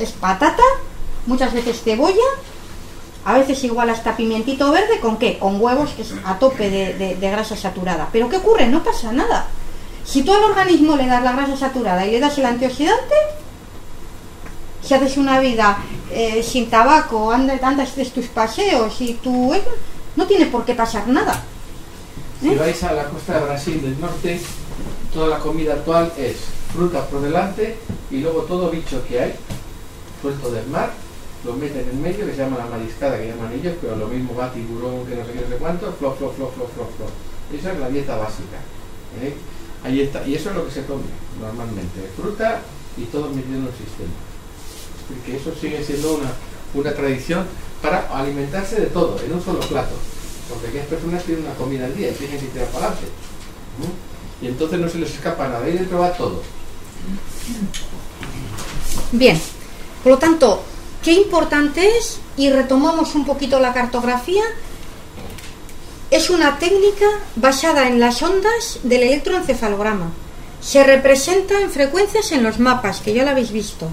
[0.00, 0.62] Es patata,
[1.26, 2.16] muchas veces cebolla,
[3.24, 5.38] a veces igual hasta pimientito verde, ¿con qué?
[5.38, 8.08] Con huevos, que es a tope de, de- de grasa saturada.
[8.12, 8.66] Pero ¿qué ocurre?
[8.66, 9.46] No pasa nada.
[10.04, 13.14] Si tú al organismo le das la grasa saturada y le das el antioxidante,
[14.82, 15.78] si haces una vida
[16.10, 19.52] eh, sin tabaco, andas, andas de tus paseos y tú...
[19.54, 19.62] eh,
[20.16, 21.42] no tiene por qué pasar nada.
[22.40, 24.40] Si vais a la costa de Brasil del norte,
[25.12, 26.36] toda la comida actual es
[26.74, 27.76] fruta por delante
[28.10, 29.34] y luego todo bicho que hay,
[30.20, 30.92] suelto del mar,
[31.44, 34.34] lo meten en medio, que se llama la mariscada, que llaman ellos, pero lo mismo
[34.34, 37.06] va tiburón, que no sé qué, no sé cuánto, flo, flo, flo, flo, flo, flo.
[37.56, 38.58] Esa es la dieta básica.
[39.22, 39.34] ¿eh?
[39.82, 40.26] Ahí está.
[40.26, 41.02] Y eso es lo que se come
[41.40, 42.60] normalmente, fruta
[42.96, 44.12] y todo metido en un sistema.
[45.08, 46.30] Porque eso sigue siendo una,
[46.74, 47.46] una tradición
[47.80, 49.94] para alimentarse de todo, en un solo plato.
[50.48, 53.06] Porque aquellas personas tienen una comida al día y que tirar para adelante.
[53.78, 54.46] ¿no?
[54.46, 56.42] Y entonces no se les escapa nada, ahí dentro va todo.
[59.12, 59.40] Bien,
[60.02, 60.62] por lo tanto,
[61.02, 64.42] qué importante es, y retomamos un poquito la cartografía,
[66.10, 70.10] es una técnica basada en las ondas del electroencefalograma.
[70.60, 73.88] Se representa en frecuencias en los mapas, que ya lo habéis visto.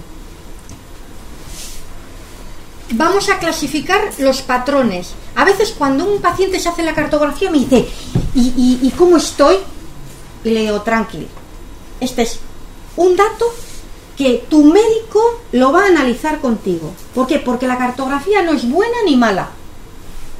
[2.90, 5.12] Vamos a clasificar los patrones.
[5.36, 7.86] A veces cuando un paciente se hace la cartografía me dice,
[8.34, 9.56] ¿y, y, cómo estoy?
[10.42, 11.28] Y le digo, tranquilo.
[12.00, 12.40] Este es
[12.96, 13.54] un dato
[14.18, 15.20] que tu médico
[15.52, 16.92] lo va a analizar contigo.
[17.14, 17.38] ¿Por qué?
[17.38, 19.50] Porque la cartografía no es buena ni mala.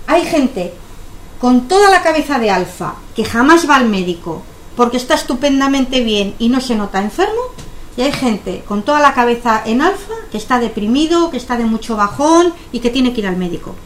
[0.09, 0.74] Hay gente
[1.41, 4.43] con toda la cabeza de alfa que jamás va al médico
[4.74, 7.41] porque está estupendamente bien y no se nota enfermo.
[7.97, 11.64] Y hay gente con toda la cabeza en alfa que está deprimido, que está de
[11.64, 13.76] mucho bajón y que tiene que ir al médico.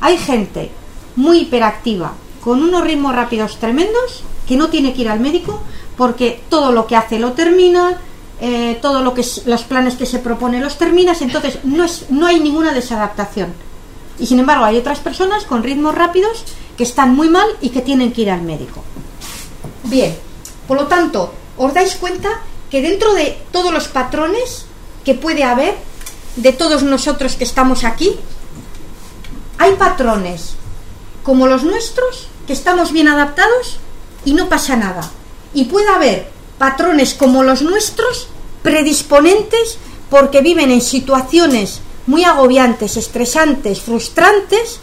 [0.00, 0.70] Hay gente
[1.16, 2.12] muy hiperactiva,
[2.44, 5.60] con unos ritmos rápidos tremendos, que no tiene que ir al médico
[5.96, 7.98] porque todo lo que hace lo termina,
[8.44, 12.06] eh, todo lo que es- los planes que se propone los terminas, entonces no, es,
[12.10, 13.54] no hay ninguna desadaptación.
[14.18, 16.44] Y sin embargo hay otras personas con ritmos rápidos
[16.76, 18.82] que están muy mal y que tienen que ir al médico.
[19.84, 20.16] Bien,
[20.66, 22.28] por lo tanto, os dais cuenta
[22.68, 24.66] que dentro de todos los patrones
[25.04, 25.76] que puede haber,
[26.36, 28.16] de todos nosotros que estamos aquí,
[29.58, 30.54] hay patrones
[31.22, 33.78] como los nuestros, que estamos bien adaptados
[34.24, 35.08] y no pasa nada.
[35.54, 36.28] Y puede haber
[36.58, 38.28] patrones como los nuestros,
[38.62, 39.78] predisponentes,
[40.10, 44.80] porque viven en situaciones muy agobiantes, estresantes, frustrantes,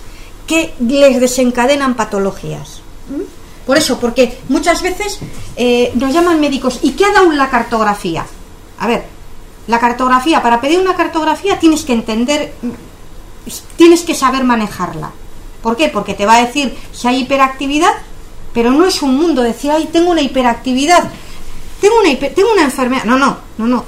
[0.48, 2.82] que les desencadenan patologías.
[3.10, 3.40] ¿Mm?
[3.66, 5.20] Por eso, porque muchas veces
[5.56, 8.26] eh, nos llaman médicos, ¿y qué ha dado la cartografía?
[8.80, 9.06] A ver,
[9.68, 12.54] la cartografía, para pedir una cartografía tienes que entender,
[13.76, 15.12] tienes que saber manejarla.
[15.62, 15.90] ¿Por qué?
[15.90, 17.94] Porque te va a decir si hay hiperactividad,
[18.54, 21.04] pero no es un mundo decir, ay, tengo una hiperactividad,
[21.82, 23.04] tengo una, tengo una enfermedad.
[23.06, 23.86] No, no, no, no.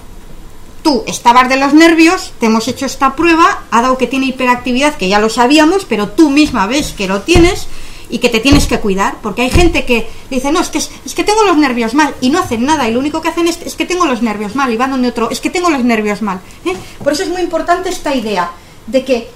[0.83, 4.95] Tú estabas de los nervios, te hemos hecho esta prueba, ha dado que tiene hiperactividad,
[4.95, 7.67] que ya lo sabíamos, pero tú misma ves que lo tienes
[8.09, 11.13] y que te tienes que cuidar, porque hay gente que dice, no, es que, es
[11.15, 13.59] que tengo los nervios mal, y no hacen nada, y lo único que hacen es,
[13.61, 16.21] es que tengo los nervios mal, y van donde otro, es que tengo los nervios
[16.21, 16.41] mal.
[16.65, 16.75] ¿eh?
[17.03, 18.51] Por eso es muy importante esta idea
[18.87, 19.29] de que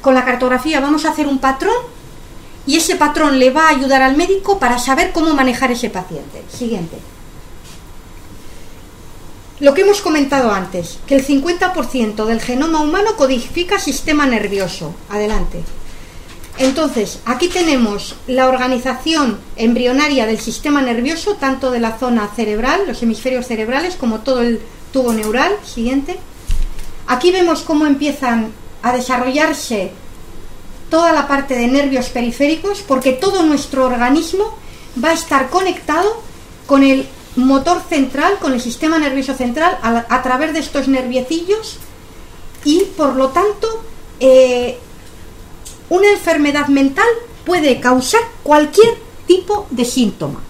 [0.00, 1.74] con la cartografía vamos a hacer un patrón
[2.66, 6.42] y ese patrón le va a ayudar al médico para saber cómo manejar ese paciente.
[6.52, 6.98] Siguiente.
[9.60, 14.94] Lo que hemos comentado antes, que el 50% del genoma humano codifica sistema nervioso.
[15.10, 15.62] Adelante.
[16.56, 23.02] Entonces, aquí tenemos la organización embrionaria del sistema nervioso, tanto de la zona cerebral, los
[23.02, 24.60] hemisferios cerebrales, como todo el
[24.94, 25.52] tubo neural.
[25.62, 26.18] Siguiente.
[27.06, 28.52] Aquí vemos cómo empiezan
[28.82, 29.92] a desarrollarse
[30.88, 34.56] toda la parte de nervios periféricos, porque todo nuestro organismo
[35.02, 36.22] va a estar conectado
[36.66, 37.06] con el
[37.36, 41.78] motor central, con el sistema nervioso central, a, través de estos nerviecillos
[42.64, 43.82] y por lo tanto
[44.18, 44.78] eh,
[45.88, 47.06] una enfermedad mental
[47.44, 48.94] puede causar cualquier
[49.26, 50.40] tipo de síntoma,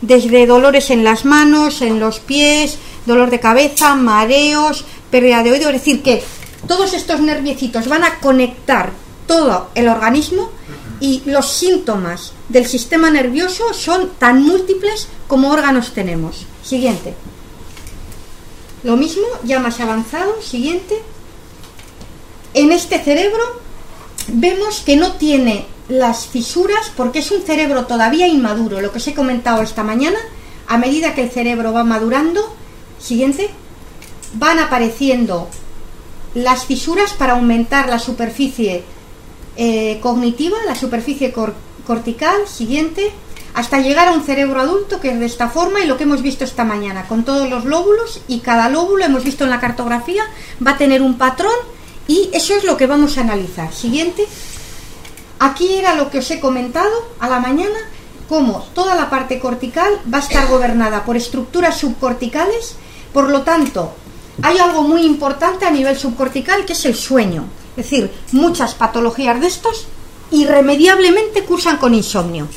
[0.00, 5.68] desde dolores en las manos, en los pies, dolor de cabeza, mareos, pérdida de oído,
[5.68, 6.22] es decir, que
[6.66, 8.92] todos estos nerviecitos van a conectar
[9.26, 10.50] todo el organismo
[11.00, 16.46] y los síntomas del sistema nervioso son tan múltiples como órganos tenemos.
[16.62, 17.14] Siguiente.
[18.82, 21.00] Lo mismo, ya más avanzado, siguiente.
[22.54, 23.60] En este cerebro
[24.28, 29.08] vemos que no tiene las fisuras porque es un cerebro todavía inmaduro, lo que os
[29.08, 30.18] he comentado esta mañana.
[30.66, 32.54] A medida que el cerebro va madurando,
[32.98, 33.50] siguiente,
[34.34, 35.48] van apareciendo
[36.34, 38.84] las fisuras para aumentar la superficie
[39.60, 41.34] eh, cognitiva, la superficie
[41.84, 43.10] cortical, siguiente,
[43.54, 46.22] hasta llegar a un cerebro adulto que es de esta forma y lo que hemos
[46.22, 50.22] visto esta mañana, con todos los lóbulos y cada lóbulo, hemos visto en la cartografía,
[50.64, 51.56] va a tener un patrón
[52.06, 53.74] y eso es lo que vamos a analizar.
[53.74, 54.24] Siguiente,
[55.40, 57.80] aquí era lo que os he comentado a la mañana,
[58.28, 62.76] cómo toda la parte cortical va a estar gobernada por estructuras subcorticales,
[63.12, 63.92] por lo tanto,
[64.40, 67.57] hay algo muy importante a nivel subcortical que es el sueño.
[67.78, 69.86] Es decir, muchas patologías de estos
[70.32, 72.48] irremediablemente cursan con insomnio.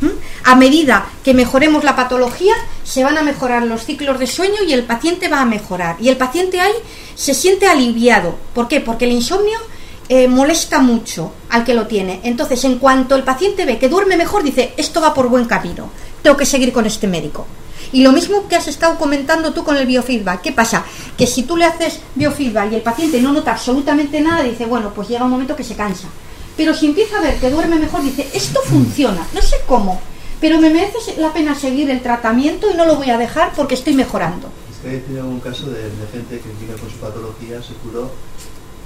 [0.00, 0.08] ¿Mm?
[0.42, 4.72] A medida que mejoremos la patología, se van a mejorar los ciclos de sueño y
[4.72, 5.94] el paciente va a mejorar.
[6.00, 6.72] Y el paciente ahí
[7.14, 8.34] se siente aliviado.
[8.52, 8.80] ¿Por qué?
[8.80, 9.60] Porque el insomnio
[10.08, 12.18] eh, molesta mucho al que lo tiene.
[12.24, 15.88] Entonces, en cuanto el paciente ve que duerme mejor, dice, esto va por buen camino,
[16.20, 17.46] tengo que seguir con este médico.
[17.92, 20.40] Y lo mismo que has estado comentando tú con el biofeedback.
[20.40, 20.84] ¿Qué pasa?
[21.16, 24.92] Que si tú le haces biofeedback y el paciente no nota absolutamente nada, dice, bueno,
[24.94, 26.08] pues llega un momento que se cansa.
[26.56, 30.00] Pero si empieza a ver que duerme mejor, dice, esto funciona, no sé cómo,
[30.40, 33.74] pero me merece la pena seguir el tratamiento y no lo voy a dejar porque
[33.74, 34.48] estoy mejorando.
[34.70, 35.82] Es que he tenido un caso de,
[36.12, 38.10] gente que vive con su patología, se curó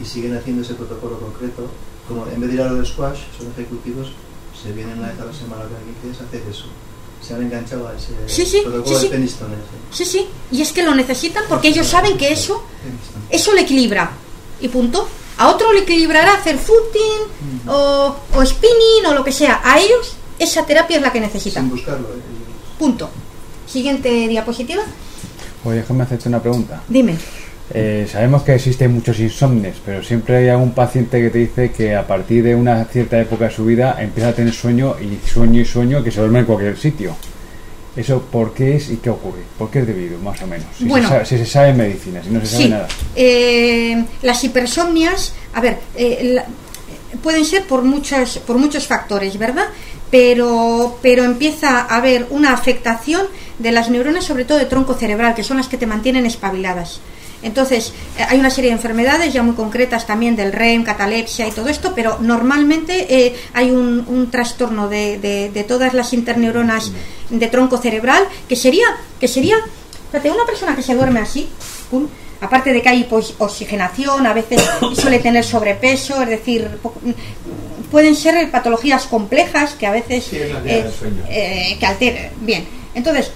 [0.01, 1.69] y siguen haciendo ese protocolo concreto.
[2.09, 4.13] Como en vez de ir a los squash, son ejecutivos,
[4.61, 6.67] se vienen una vez a la semana a hacer eso
[7.27, 9.29] se han enganchado a ese sí, sí, sí, de
[9.91, 10.05] sí.
[10.05, 12.63] sí, y es que lo necesitan porque ellos saben que eso,
[13.31, 14.13] eso le equilibra.
[14.61, 15.09] Y punto.
[15.39, 19.61] A otro le equilibrará hacer footing o, spinning o lo que sea.
[19.63, 21.65] A ellos esa terapia es la que necesitan.
[21.65, 22.09] Sin buscarlo.
[22.09, 22.21] Eh.
[22.79, 23.11] Punto.
[23.67, 24.83] Siguiente diapositiva.
[25.65, 26.83] Oye, déjame hacerte una pregunta.
[26.89, 27.17] Dime.
[27.75, 31.97] Eh, sabemos que existen muchos insomnes, pero siempre hay algún paciente que te dice que
[31.97, 35.61] a partir de una cierta época de su vida empieza a tener sueño y sueño
[35.61, 37.17] y sueño que se duerme en cualquier sitio.
[37.97, 39.41] ¿Eso por qué es y qué ocurre?
[39.59, 40.67] ¿Por qué es debido, más o menos?
[40.77, 42.89] Si, se, sabe, si se sabe en medicina, si no se sabe nada.
[43.17, 46.43] Eh, las hipersomnias, a ver, eh,
[47.23, 49.69] pueden ser por muchos, por muchos factores, ¿verdad?
[50.11, 53.27] Pero, pero empieza a haber una afectación
[53.59, 57.01] de las neuronas, sobre todo de tronco cerebral, que son las que te mantienen espabiladas.
[57.47, 61.53] Entonces, eh, hay una serie de enfermedades ya muy concretas también del REM, catalepsia y
[61.53, 66.91] todo esto, pero normalmente eh, hay un, trastorno de, todas las interneuronas
[67.31, 68.87] de tronco cerebral que sería,
[69.21, 69.57] que sería,
[70.11, 71.49] fíjate, una persona que se duerme así,
[72.41, 74.61] aparte de que hay oxigenación, a veces
[75.01, 76.69] suele tener sobrepeso, es decir,
[77.93, 82.31] pueden ser patologías complejas que a veces eh, que alteren.
[82.41, 83.31] Bien, entonces,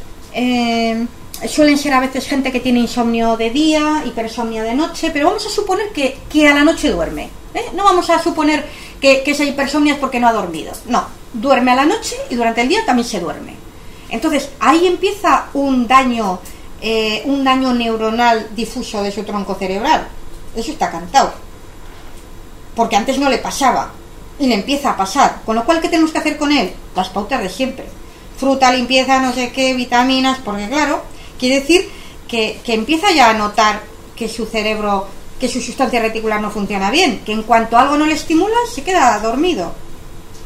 [1.49, 5.47] suelen ser a veces gente que tiene insomnio de día, hipersomnia de noche, pero vamos
[5.47, 7.31] a suponer que, a la noche duerme.
[7.55, 7.67] ¿eh?
[7.75, 8.67] No vamos a suponer
[9.01, 10.73] que, que esa hipersomnia es porque no ha dormido.
[10.87, 13.55] No, duerme a la noche y durante el día también se duerme.
[14.11, 16.41] Entonces ahí empieza un daño,
[16.81, 20.09] eh, un daño neuronal difuso de su tronco cerebral.
[20.55, 21.33] Eso está cantado.
[22.75, 23.93] Porque antes no le pasaba
[24.39, 25.43] y le empieza a pasar.
[25.45, 26.73] Con lo cual, ¿qué tenemos que hacer con él?
[26.97, 27.87] Las pautas de siempre.
[28.37, 31.03] Fruta, limpieza, no sé qué, vitaminas, porque claro,
[31.41, 31.89] Quiere decir
[32.29, 33.81] que, empieza ya a notar
[34.15, 35.09] que su cerebro,
[35.41, 38.83] que su sustancia reticular no funciona bien, que en cuanto algo no le estimula, se
[38.83, 39.73] queda dormido.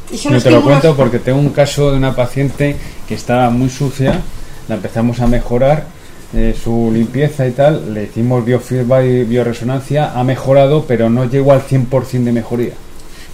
[0.09, 2.77] Y te lo cuento porque tengo un caso de una paciente
[3.07, 4.21] que estaba muy sucia,
[4.69, 5.87] la empezamos a mejorar
[6.33, 11.51] eh, su limpieza y tal, le hicimos biofeedback y bioresonancia, ha mejorado, pero no llegó
[11.51, 12.73] al 100% de mejoría.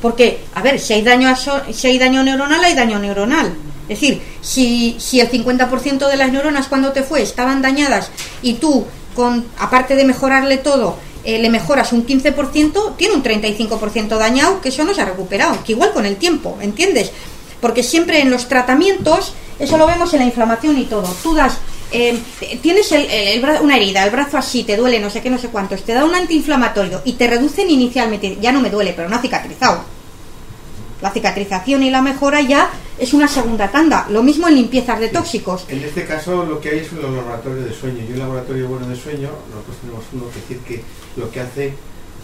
[0.01, 1.33] Porque, a ver, si hay daño,
[1.71, 3.53] si hay daño neuronal, hay daño neuronal.
[3.87, 8.09] Es decir, si, si el 50% de las neuronas cuando te fue estaban dañadas
[8.41, 8.85] y tú,
[9.15, 14.69] con aparte de mejorarle todo, eh, le mejoras un 15%, tiene un 35% dañado, que
[14.69, 17.11] eso no se ha recuperado, que igual con el tiempo, ¿entiendes?
[17.59, 21.57] Porque siempre en los tratamientos, eso lo vemos en la inflamación y todo, tú das,
[21.91, 22.17] eh,
[22.61, 25.29] tienes el- el- el bra- una herida, el brazo así, te duele no sé qué,
[25.29, 28.93] no sé cuántos, te da un antiinflamatorio y te reducen inicialmente, ya no me duele,
[28.95, 29.83] pero no ha cicatrizado.
[31.01, 32.69] La cicatrización y la mejora ya
[32.99, 34.05] es una segunda tanda.
[34.09, 35.65] Lo mismo en limpiezas de tóxicos.
[35.67, 38.87] En este caso lo que hay es un laboratorio de sueño y un laboratorio bueno
[38.87, 40.83] de sueño, nosotros tenemos uno que decir que
[41.19, 41.73] lo que hace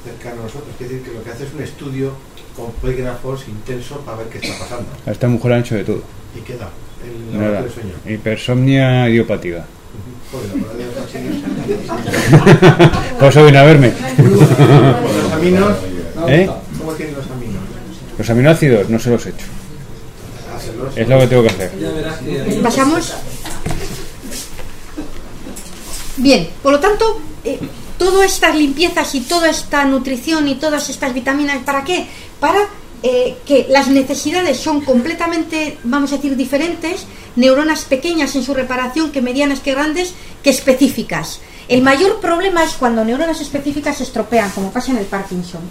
[0.05, 2.11] cercano a nosotros, es decir que lo que hace es un estudio
[2.55, 4.89] con polígrafos intenso para ver qué está pasando.
[5.07, 6.03] A esta mujer hecho de todo.
[6.35, 6.69] Y queda
[7.03, 7.65] el Nada.
[7.73, 7.93] sueño.
[8.07, 9.65] Hipersomnia idiopática.
[13.19, 13.93] Por eso viene a verme.
[14.17, 15.73] Los aminos,
[16.27, 16.49] ¿Eh?
[16.77, 17.61] ¿cómo tienen los aminos?
[18.17, 19.45] Los aminoácidos no se los he hecho.
[20.55, 20.97] Hacerlos.
[20.97, 21.71] Es lo que tengo que hacer.
[22.61, 23.13] Pasamos.
[26.17, 27.59] Bien, por lo tanto, eh,
[27.97, 32.07] todas estas limpiezas y toda esta nutrición y todas estas vitaminas, ¿para qué?
[32.39, 32.59] Para
[33.03, 39.11] eh, que las necesidades son completamente, vamos a decir, diferentes, neuronas pequeñas en su reparación
[39.11, 41.39] que medianas que grandes, que específicas.
[41.67, 45.61] El mayor problema es cuando neuronas específicas se estropean, como pasa en el Parkinson.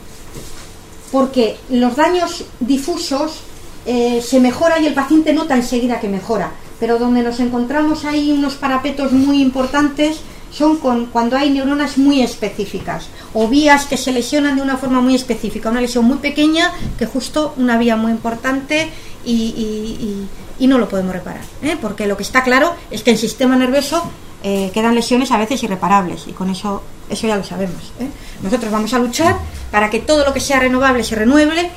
[1.10, 3.40] Porque los daños difusos
[3.86, 6.52] eh, se mejora y el paciente nota enseguida que mejora.
[6.78, 10.18] Pero donde nos encontramos ahí unos parapetos muy importantes
[10.56, 15.02] son con, cuando hay neuronas muy específicas o vías que se lesionan de una forma
[15.02, 15.68] muy específica.
[15.68, 18.88] Una lesión muy pequeña que justo una vía muy importante
[19.24, 20.26] y,
[20.60, 21.42] no lo podemos reparar.
[21.62, 21.76] ¿eh?
[21.80, 24.02] Porque lo que está claro es que el sistema nervioso
[24.42, 27.92] eh, quedan lesiones a veces irreparables y con eso eso ya lo sabemos.
[28.00, 28.08] ¿eh?
[28.42, 29.36] Nosotros vamos a luchar
[29.70, 31.70] para que todo lo que sea renovable se renueve.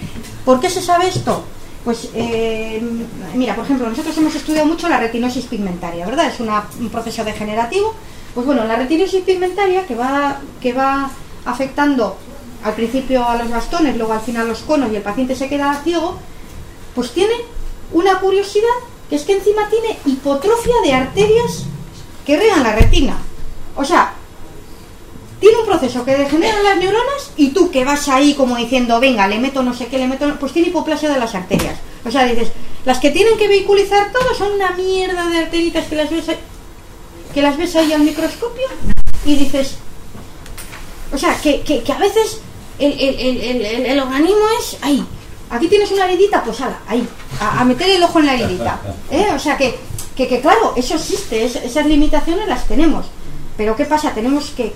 [0.46, 1.44] ¿Por qué se sabe esto?
[1.84, 2.10] Pues
[3.36, 6.28] mira, por ejemplo, nosotros hemos estudiado mucho la retinosis pigmentaria, ¿verdad?
[6.28, 7.94] Es un proceso degenerativo.
[8.34, 11.10] Pues bueno, la retinosis pigmentaria que va, que va
[11.46, 12.18] afectando
[12.64, 15.82] al principio a los bastones, luego al final los conos y el paciente se queda
[15.84, 16.18] ciego,
[16.96, 17.34] pues tiene
[17.92, 18.68] una curiosidad
[19.10, 21.64] que es que encima tiene hipotrofia de arterias
[22.26, 23.18] que regan la retina.
[23.76, 24.14] O sea,
[25.40, 29.28] tiene un proceso que degenera las neuronas y tú que vas ahí como diciendo, venga,
[29.28, 31.80] le meto no sé qué, le meto, no-", pues tiene hipoplasia de las arterias.
[32.06, 32.52] O sea, dices,
[32.86, 36.26] las que tienen que vehiculizar todo son una mierda de arteritas que las ves
[37.34, 38.68] que las ves ahí al microscopio
[39.26, 39.76] y dices,
[41.14, 42.40] o sea, que, que- que a veces
[42.80, 45.06] el, el- el- el- organismo es ahí.
[45.50, 47.08] Aquí tienes una heridita, pues ala, ahí,
[47.40, 48.80] a, meter el ojo en la heridita.
[49.10, 49.28] ¿eh?
[49.34, 49.76] O sea que,
[50.16, 53.06] que, que claro, eso existe, es- esas limitaciones las tenemos.
[53.58, 54.12] Pero ¿qué pasa?
[54.14, 54.72] Tenemos que,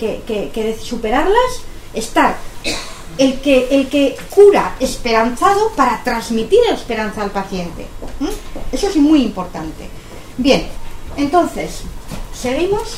[0.82, 1.62] superarlas,
[1.93, 2.36] estar
[3.18, 7.86] el que, el que cura esperanzado para transmitir esperanza al paciente.
[8.20, 8.30] ¿m?
[8.72, 9.88] Eso es muy importante.
[10.38, 10.68] Bien,
[11.16, 11.84] entonces,
[12.44, 12.98] seguimos.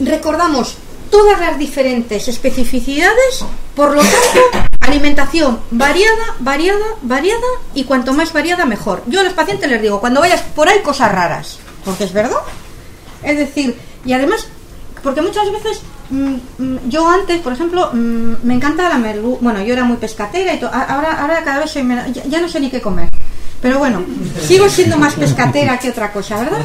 [0.00, 0.76] Recordamos
[1.10, 3.44] todas las diferentes especificidades,
[3.76, 9.02] por lo tanto, alimentación variada, variada, variada y cuanto más variada mejor.
[9.06, 12.38] Yo a los pacientes les digo, cuando vayas por ahí cosas raras, porque es verdad.
[13.22, 14.46] Es decir, y además,
[15.02, 19.62] porque muchas veces mm, mm, yo antes, por ejemplo, mm, me encanta la merlu, bueno,
[19.62, 21.86] yo era muy pescatera y to- a- ahora, ahora cada vez soy
[22.28, 23.08] ya no sé ni qué comer.
[23.64, 24.04] Pero bueno,
[24.46, 26.60] sigo siendo más pescatera que otra cosa, ¿verdad?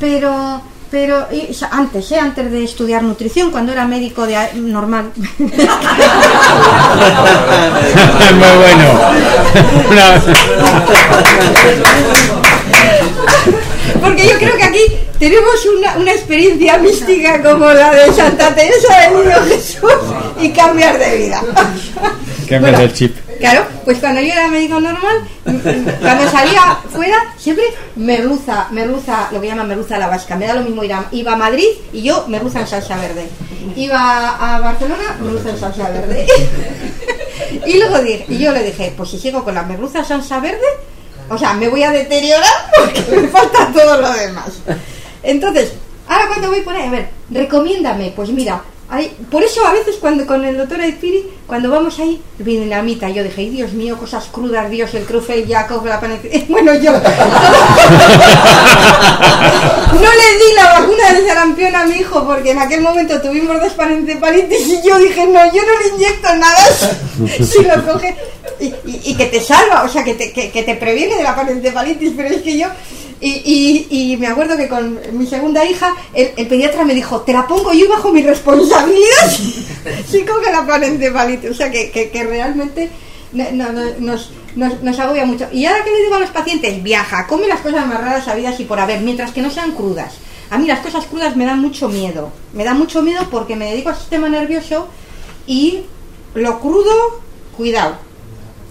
[0.00, 0.60] Pero
[0.90, 2.18] pero y, o sea, antes, ¿eh?
[2.18, 5.12] antes de estudiar nutrición, cuando era médico de normal.
[5.38, 5.52] Muy
[8.58, 8.84] bueno.
[14.02, 14.80] Porque yo creo que aquí
[15.20, 19.92] tenemos una, una experiencia mística como la de Santa Teresa del Niño Jesús
[20.42, 21.44] y cambiar de vida.
[22.50, 23.16] Vez del chip.
[23.38, 27.64] Claro, pues cuando yo era médico normal, cuando salía fuera, siempre
[27.96, 30.36] merluza, merluza, lo que llaman merluza la vasca.
[30.36, 33.28] Me da lo mismo ir a, iba a Madrid y yo merluza en salsa verde.
[33.76, 36.26] Iba a Barcelona, merluza en salsa verde.
[37.66, 40.40] y luego dije, y yo le dije, pues si sigo con la merluza en salsa
[40.40, 40.66] verde,
[41.28, 42.44] o sea, me voy a deteriorar
[42.76, 44.50] porque me falta todo lo demás.
[45.22, 45.72] Entonces,
[46.08, 48.62] ahora cuando voy por ahí, a ver, recomiéndame, pues mira,
[49.30, 53.08] por eso a veces cuando con el doctor Aizpiri, cuando vamos ahí, viene la mitad,
[53.08, 56.92] yo dije, "Ay, Dios mío, cosas crudas, Dios, el Crufel, Jacob, la panecilla, bueno, yo.
[59.94, 63.60] No le di la vacuna del sarampión a mi hijo porque en aquel momento tuvimos
[63.60, 66.66] dos parencefalitis y yo dije, no, yo no le inyecto nada
[67.44, 68.16] si lo coge
[68.60, 72.28] y, que te salva, o sea, que te, que, te previene de la parencefalitis, pero
[72.34, 72.68] es que yo
[73.20, 73.30] Y,
[73.90, 77.32] y- y me acuerdo que con mi segunda hija, el, el pediatra me dijo, te
[77.32, 79.30] la pongo yo bajo mi responsabilidad.
[80.10, 81.50] sí, con que la ponen de palito.
[81.50, 82.90] O sea, que, que, que realmente
[83.32, 85.46] no- no- no- nos, nos, nos agobia mucho.
[85.52, 88.58] Y ahora que le digo a los pacientes, viaja, come las cosas más raras habidas
[88.60, 90.14] y por haber, mientras que no sean crudas.
[90.50, 92.30] A mí las cosas crudas me dan mucho miedo.
[92.52, 94.88] Me da mucho miedo porque me dedico al sistema nervioso
[95.46, 95.80] y
[96.34, 97.20] lo crudo,
[97.56, 97.96] cuidado.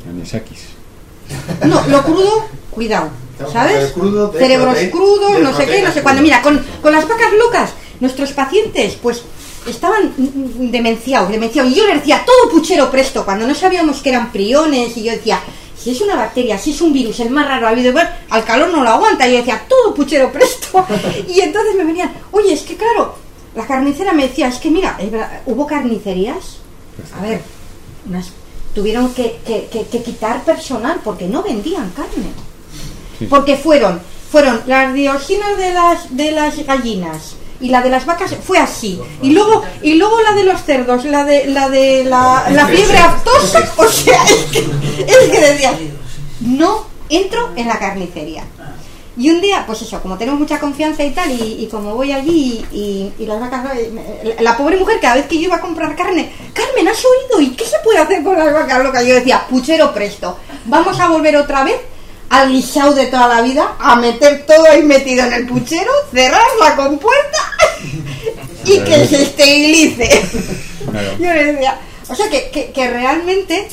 [0.07, 0.59] Anisakis.
[1.65, 3.09] No, lo crudo, cuidado.
[3.51, 3.91] ¿Sabes?
[3.93, 6.21] crudo, Cerebros prote- crudos, no sé qué, no sé cuándo.
[6.21, 9.23] Mira, con, con las vacas locas, nuestros pacientes, pues
[9.67, 11.71] estaban demenciados, demenciados.
[11.71, 14.95] Y yo les decía, todo puchero presto, cuando no sabíamos que eran priones.
[14.97, 15.39] Y yo decía,
[15.77, 17.93] si es una bacteria, si es un virus, el más raro ha habido,
[18.29, 19.27] al calor no lo aguanta.
[19.27, 20.85] Y yo decía, todo puchero presto.
[21.27, 23.15] Y entonces me venían, oye, es que claro,
[23.55, 24.97] la carnicera me decía, es que mira,
[25.45, 26.57] hubo carnicerías.
[27.17, 27.41] A ver,
[28.07, 28.31] unas-
[28.75, 32.31] tuvieron que, que- que- que quitar personal porque no vendían carne
[33.29, 33.99] porque fueron
[34.31, 38.99] fueron las dioxinas de las de las gallinas y la de las vacas fue así.
[39.21, 42.97] Y luego y luego la de los cerdos la de la de la, la fiebre
[42.97, 44.59] aftosa o sea es que,
[45.07, 45.77] es que decía
[46.41, 48.43] no entro en la carnicería.
[49.15, 52.11] Y un día, pues eso, como tenemos mucha confianza y tal, y, y como voy
[52.11, 55.57] allí y, y- y las vacas, eh, la pobre mujer, cada vez que yo iba
[55.57, 57.39] a comprar carne, Carmen, ¿has oído?
[57.39, 59.05] ¿Y qué se puede hacer con las vacas locas?
[59.05, 61.75] Yo decía, puchero presto, vamos a volver otra vez
[62.29, 66.41] al guisao de toda la vida, a meter todo ahí metido en el puchero, cerrar
[66.59, 67.37] la compuerta
[68.65, 70.09] y que se esterilice.
[71.19, 73.67] Yo le decía, o sea que, que- que realmente,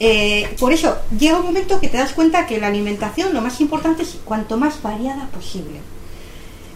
[0.00, 3.60] eh, por eso llega un momento que te das cuenta que la alimentación lo más
[3.60, 5.80] importante es cuanto más variada posible.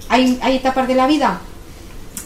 [0.09, 1.41] Hay, hay etapas de la vida.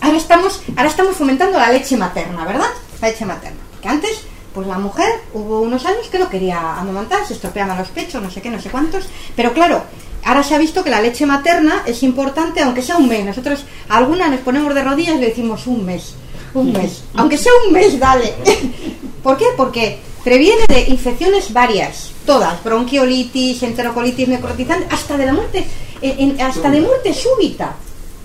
[0.03, 2.69] Ahora estamos, ahora estamos fomentando la leche materna, ¿verdad?
[3.01, 3.59] La leche materna.
[3.83, 4.11] Que antes,
[4.55, 8.31] pues la mujer hubo unos años que no quería amamantar, se estropeaban los pechos, no
[8.31, 9.05] sé qué, no sé cuántos.
[9.37, 9.83] Pero claro,
[10.25, 13.25] ahora se ha visto que la leche materna es importante, aunque sea un mes.
[13.25, 16.15] Nosotros a alguna nos ponemos de rodillas y le decimos un mes.
[16.55, 17.03] Un mes.
[17.15, 18.35] Aunque sea un mes, dale.
[19.23, 19.45] ¿Por qué?
[19.57, 25.65] Porque previene de infecciones varias, todas, bronquiolitis, enterocolitis necrotizante, hasta de la muerte,
[26.03, 27.77] en- hasta de muerte súbita.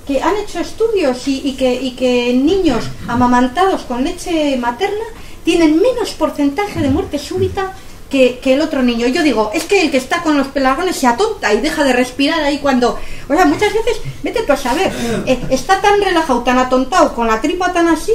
[0.07, 5.03] Que han hecho estudios y, y que, y que niños amamantados con leche materna
[5.45, 7.71] tienen menos porcentaje de muerte súbita
[8.09, 9.07] que, que el otro niño.
[9.07, 11.93] Yo digo, es que el que está con los pelargones se atonta y deja de
[11.93, 12.99] respirar ahí cuando...
[13.29, 14.91] O sea, muchas veces, vete tú a saber,
[15.25, 18.13] eh, está tan relajado, tan atontado, con la tripa tan así,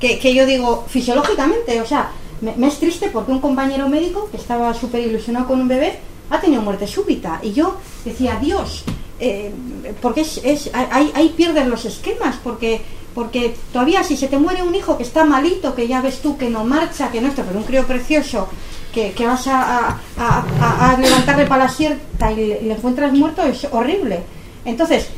[0.00, 2.10] que, que yo digo, fisiológicamente, o sea,
[2.40, 5.98] me, es triste porque un compañero médico que estaba súper ilusionado con un bebé
[6.30, 7.38] ha tenido muerte súbita.
[7.42, 8.84] Y yo decía, Dios,
[9.20, 9.52] eh,
[10.00, 12.80] porque es, es- ahí, ahí pierdes los esquemas, porque
[13.14, 16.36] porque todavía si se te muere un hijo que está malito, que ya ves tú
[16.36, 18.48] que no marcha, que no está, pero un crío precioso,
[18.92, 23.66] que, que vas a, a- a- levantarle para la sierta y le, encuentras muerto, es
[23.70, 24.20] horrible.
[24.64, 25.08] Entonces,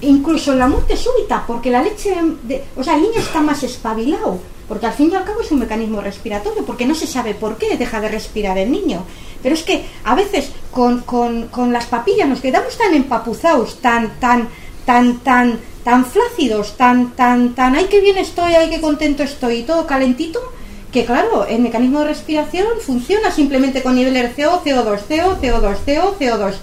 [0.00, 2.14] incluso la muerte súbita, porque la leche,
[2.76, 5.60] o sea, el niño está más espabilado, porque al fin y al cabo es un
[5.60, 9.02] mecanismo respiratorio, porque no se sabe por qué deja de respirar el niño.
[9.42, 14.18] Pero es que a veces con, con- con las papillas nos quedamos tan empapuzados, tan,
[14.18, 14.48] tan,
[14.86, 19.56] tan, tan, tan flácidos, tan, tan, tan, ay, qué bien estoy, ay, qué contento estoy,
[19.58, 20.40] y todo calentito,
[20.92, 26.16] que claro, el mecanismo de respiración funciona simplemente con niveles CO, CO2, CO, CO2, CO,
[26.18, 26.54] CO2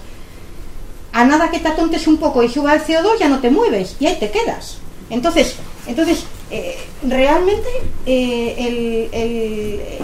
[1.12, 3.96] a nada que te atontes un poco y suba el CO2 ya no te mueves
[4.00, 4.78] y ahí te quedas.
[5.10, 5.56] Entonces,
[5.86, 7.68] entonces eh, realmente
[8.06, 9.98] eh,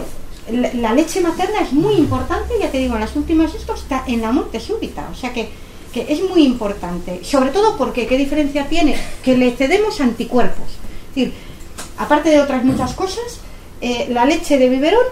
[0.75, 4.21] la leche materna es muy importante, ya te digo, en las últimas esto está en
[4.23, 5.49] la muerte súbita, o sea que,
[5.93, 8.97] que es muy importante, sobre todo porque, ¿qué diferencia tiene?
[9.23, 10.67] Que le cedemos anticuerpos.
[11.11, 11.35] Es decir,
[11.97, 13.41] aparte de otras muchas cosas,
[13.81, 15.07] eh, la leche de biberón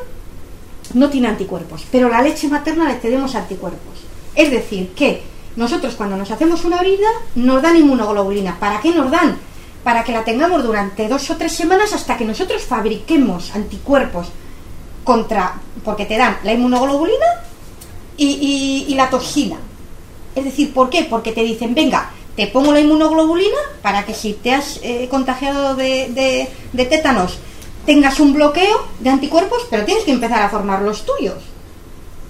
[0.94, 3.94] no tiene anticuerpos, pero la leche materna le cedemos anticuerpos.
[4.34, 5.22] Es decir, que
[5.56, 8.58] nosotros cuando nos hacemos una orina nos dan inmunoglobulina.
[8.60, 9.38] ¿Para qué nos dan?
[9.82, 14.28] Para que la tengamos durante dos o tres semanas hasta que nosotros fabriquemos anticuerpos
[15.04, 15.54] contra,
[15.84, 17.26] porque te dan la inmunoglobulina
[18.18, 19.56] y la toxina.
[20.36, 21.04] Es decir, ¿por qué?
[21.08, 25.74] Porque te dicen, venga, te pongo la inmunoglobulina para que si te has eh, contagiado
[25.74, 27.38] de, tétanos
[27.86, 31.36] tengas un bloqueo de anticuerpos, pero tienes que empezar a formar los tuyos.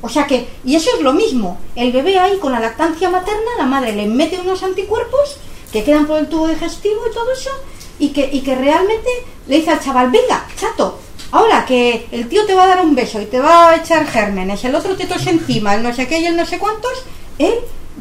[0.03, 3.51] O sea que, y eso es lo mismo, el bebé ahí con la lactancia materna,
[3.59, 5.39] la madre le mete unos anticuerpos
[5.73, 7.51] que quedan por el tubo digestivo y todo eso,
[7.99, 9.09] y que, y que realmente
[9.49, 10.99] le dice al chaval, venga, chato,
[11.33, 14.07] ahora que el tío te va a dar un beso y te va a echar
[14.07, 16.93] gérmenes, el otro te tose encima, el no sé qué y el no sé cuántos,
[17.39, 17.55] él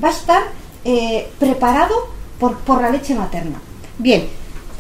[0.04, 0.44] va a estar
[0.84, 2.10] eh, preparado
[2.40, 3.60] por, por la leche materna.
[3.98, 4.28] Bien,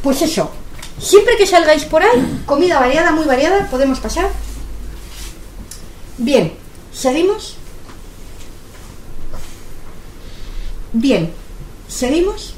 [0.03, 0.51] pues eso,
[0.99, 4.29] siempre que salgáis por ahí, comida variada, muy variada, podemos pasar.
[6.17, 6.53] Bien,
[6.93, 7.57] ¿seguimos?
[10.93, 11.33] Bien,
[11.87, 12.53] ¿Seguimos?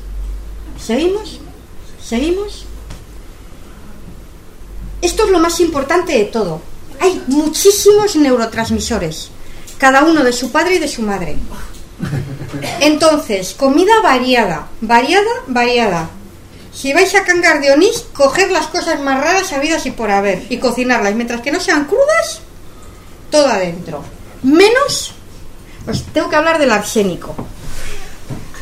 [0.84, 1.40] ¿Seguimos?
[2.02, 2.66] ¿Seguimos?
[5.02, 6.62] Esto es lo más importante de todo.
[7.00, 9.30] Hay muchísimos neurotransmisores,
[9.78, 11.38] cada uno de su padre y de su madre.
[12.80, 16.10] Entonces, comida variada, variada, variada.
[16.74, 20.46] Si vais a cangar de onís, coger las cosas más raras habidas y por haber
[20.50, 22.42] y cocinarlas, mientras que no sean crudas,
[23.32, 24.04] todo adentro.
[24.44, 25.16] Menos,
[25.88, 27.36] os tengo que hablar del arsénico.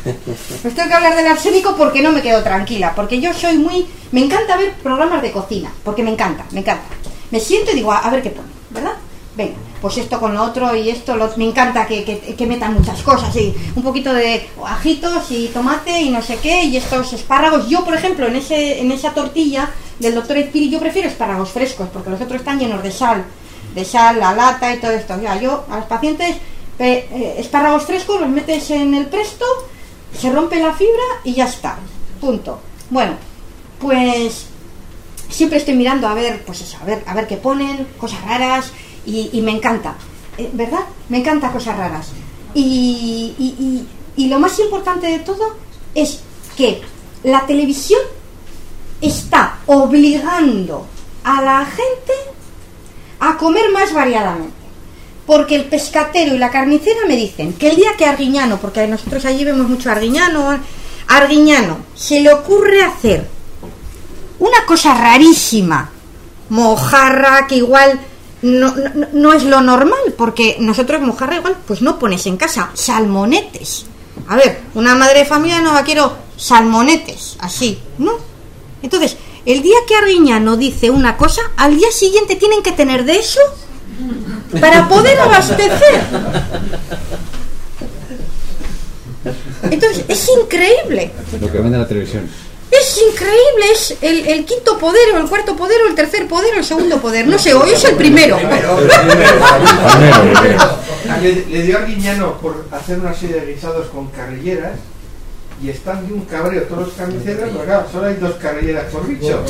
[0.06, 3.86] Os tengo que hablar del arsénico porque no me quedo tranquila, porque yo soy muy...
[4.12, 6.94] Me encanta ver programas de cocina, porque me encanta, me encanta.
[7.30, 8.94] Me siento y digo, a, a ver qué pone, ¿verdad?
[9.36, 13.34] Venga, pues esto con lo otro y esto, me encanta que, que- metan muchas cosas,
[13.36, 17.68] y un poquito de ajitos y tomate y no sé qué, y estos espárragos.
[17.68, 21.88] Yo, por ejemplo, en, ese, en esa tortilla del doctor Espiri, yo prefiero espárragos frescos,
[21.92, 23.24] porque los otros están llenos de sal,
[23.74, 25.14] de sal, la lata y todo esto.
[25.40, 26.36] Yo a los pacientes,
[26.78, 29.44] eh, espárragos frescos los metes en el presto,
[30.16, 31.76] se rompe la fibra y ya está.
[32.20, 32.60] Punto.
[32.90, 33.12] Bueno,
[33.80, 34.46] pues
[35.28, 38.70] siempre estoy mirando a ver, pues eso, a ver, a ver qué ponen, cosas raras,
[39.06, 39.94] y, y me encanta,
[40.36, 40.80] eh, ¿verdad?
[41.08, 42.08] Me encanta cosas raras.
[42.54, 45.56] Y, y- y- lo más importante de todo
[45.94, 46.20] es
[46.56, 46.80] que
[47.22, 48.00] la televisión
[49.00, 50.86] está obligando
[51.24, 52.12] a la gente
[53.20, 54.54] a comer más variadamente.
[55.26, 59.24] Porque el pescatero y la carnicera me dicen que el día que Arguiñano, porque nosotros
[59.24, 60.58] allí vemos mucho Arguiñano,
[61.08, 63.28] Arguiñano se le ocurre hacer
[64.38, 65.90] una cosa rarísima,
[66.48, 67.98] mojarra, que igual
[68.46, 72.70] no, no- no es lo normal, porque nosotros mojarra igual pues no pones en casa,
[72.74, 73.86] salmonetes.
[74.28, 78.12] A ver, una madre de familia no va quiero salmonetes, así, ¿no?
[78.82, 83.18] Entonces, el día que Arguiñano dice una cosa, al día siguiente tienen que tener de
[83.18, 83.40] eso
[84.60, 86.00] para poder abastecer.
[89.70, 91.10] Entonces, es increíble.
[91.40, 92.28] Lo que vende la televisión.
[92.70, 96.54] Es increíble, es el, el quinto poder, o el cuarto poder, o el tercer poder,
[96.54, 97.26] o el segundo poder.
[97.26, 98.38] No sé, hoy es el primero.
[101.22, 104.72] Le, le dio a Guiñano por hacer una serie de guisados con carrilleras
[105.62, 109.06] y están de un cabreo todos los carniceros, pero claro, solo hay dos carrilleras por
[109.06, 109.42] bicho.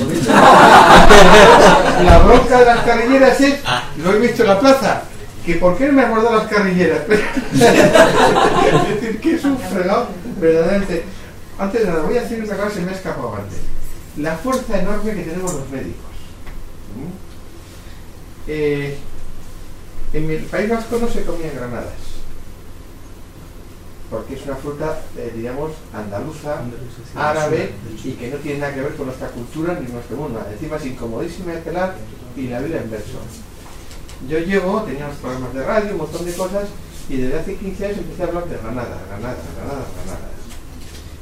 [2.05, 3.55] La bronca de las carrilleras es,
[4.03, 5.03] lo he visto en la plaza,
[5.45, 7.01] que por qué no me ha guardado las carrilleras.
[7.09, 10.09] es decir, que es un fregado
[10.41, 11.05] verdaderamente.
[11.59, 13.59] Antes de nada, voy a decir una cosa que me ha escapado antes.
[14.19, 16.05] La fuerza enorme que tenemos los médicos.
[16.97, 17.27] ¿Mm?
[18.49, 18.99] Eh,
[20.13, 21.95] en el País Vasco no se comían granadas,
[24.11, 26.61] porque es una fruta, eh, digamos, andaluza,
[27.17, 27.73] árabe,
[28.05, 30.47] y que no tiene nada que ver con nuestra cultura ni nuestro mundo.
[30.51, 31.97] Encima es incomodísima de pelar
[32.37, 33.19] y la vida en verso.
[34.29, 36.69] Yo llego, tenía unos programas de radio, un montón de cosas,
[37.09, 40.36] y desde hace 15 años empecé a hablar de granadas, granadas, granadas, granadas.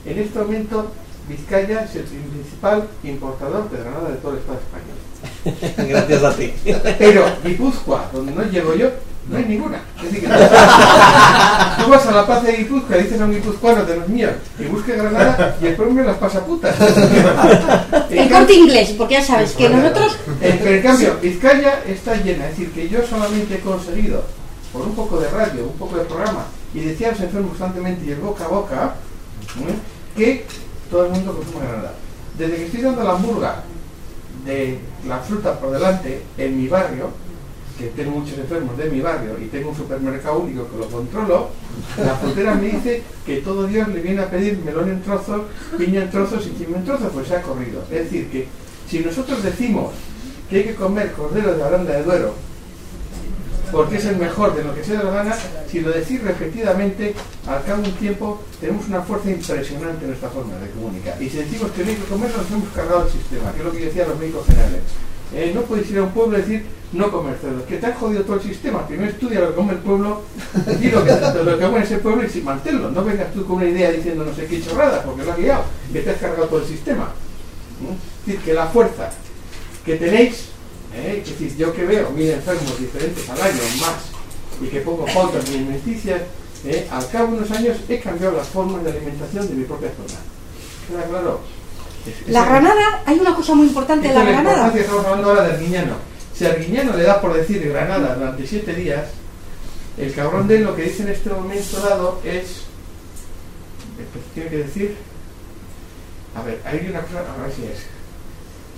[0.06, 0.92] En este momento,
[1.28, 4.98] Vizcaya es el principal importador de granada de todo el Estado español.
[5.88, 6.52] Gracias a ti.
[6.98, 8.90] Pero Guipúzcoa, donde no llego yo,
[9.30, 9.80] no hay ninguna.
[9.96, 13.84] Es decir, que tú vas a la plaza de Guipúzcoa y dices a un guipuzcoano
[13.86, 16.76] de los míos y busque Granada y el pueblo me las pasa putas.
[18.10, 20.18] El corte inglés, porque ya sabes que nosotros.
[20.42, 22.48] Eh, pero en cambio, Vizcaya está llena.
[22.48, 24.22] Es decir, que yo solamente he conseguido,
[24.72, 26.44] por un poco de radio, un poco de programa,
[26.74, 28.94] y decía los enfermos constantemente y el boca a boca,
[29.60, 29.93] ¿eh?
[30.16, 30.44] Que
[30.90, 31.94] todo el mundo consuma granada.
[32.38, 33.62] Desde que estoy dando la hamburga
[34.44, 34.78] de
[35.08, 37.10] la fruta por delante en mi barrio,
[37.78, 41.48] que tengo muchos enfermos de mi barrio y tengo un supermercado único que lo controlo,
[41.98, 45.42] la frutera me dice que todo Dios le viene a pedir melón en trozos,
[45.76, 47.82] piña en trozos y quimo en trozos, pues se ha corrido.
[47.90, 48.46] Es decir, que
[48.88, 49.92] si nosotros decimos
[50.48, 52.34] que hay que comer cordero de Aranda de Duero
[53.74, 55.36] porque es el mejor de lo que se da la gana,
[55.68, 57.12] si lo decís repetidamente,
[57.46, 61.20] al cabo de un tiempo tenemos una fuerza impresionante en nuestra forma de comunicar.
[61.20, 63.64] Y si decimos que no hay que comer, nos hemos cargado el sistema, que es
[63.64, 64.80] lo que decían los médicos generales.
[65.34, 67.94] Eh, no puedes ir a un pueblo y decir no comer cerdo, que te han
[67.94, 68.86] jodido todo el sistema.
[68.86, 70.22] Primero estudia lo que come el pueblo
[70.80, 71.10] y lo que,
[71.44, 72.92] lo que come ese pueblo y sin manténlo.
[72.92, 75.64] No vengas tú con una idea diciendo no sé qué chorrada, porque lo has guiado,
[75.92, 77.08] que te has cargado todo el sistema.
[77.80, 77.92] ¿Mm?
[77.92, 79.10] Es decir, que la fuerza
[79.84, 80.53] que tenéis
[80.94, 81.22] ¿eh?
[81.22, 83.94] Es decir, yo que veo mil enfermos diferentes al año más
[84.62, 86.22] y que pongo pautas alimenticias,
[86.64, 86.86] ¿eh?
[86.90, 90.20] al cabo de unos años he cambiado las formas de alimentación de mi propia zona.
[90.88, 91.40] ¿Queda claro?
[92.06, 94.72] Es- La granada, hay una cosa muy importante de la granada.
[94.72, 95.94] que estamos hablando ahora de Arguiñano.
[96.34, 99.06] Si a Arguiñano le da por decir granada durante siete días,
[99.96, 102.62] el cabrón de él lo que dice en este momento dado es.
[104.34, 104.96] tiene que decir.
[106.36, 107.86] A ver, hay una cosa, a ver si es.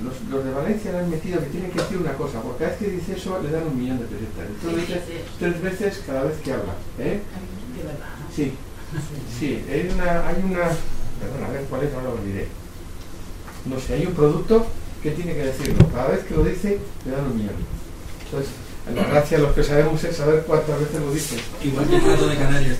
[0.05, 2.70] Los, los de Valencia le han metido que tienen que decir una cosa, porque cada
[2.73, 4.44] vez que dice eso le dan un millón de pesetas.
[4.47, 6.74] Entonces lo dice tres veces cada vez que habla.
[6.98, 7.20] ¿eh?
[8.35, 8.52] Sí,
[9.39, 10.68] sí, hay una, hay una,
[11.20, 12.47] perdón, a ver cuál es, ahora lo diré.
[13.64, 14.66] No sé, hay un producto
[15.02, 15.86] que tiene que decirlo.
[15.94, 17.55] Cada vez que lo dice, le dan un millón.
[18.27, 18.51] Entonces,
[18.94, 21.36] la gracia de los que sabemos es saber cuántas veces lo dice.
[21.64, 22.78] Igual que el plato de Canarias.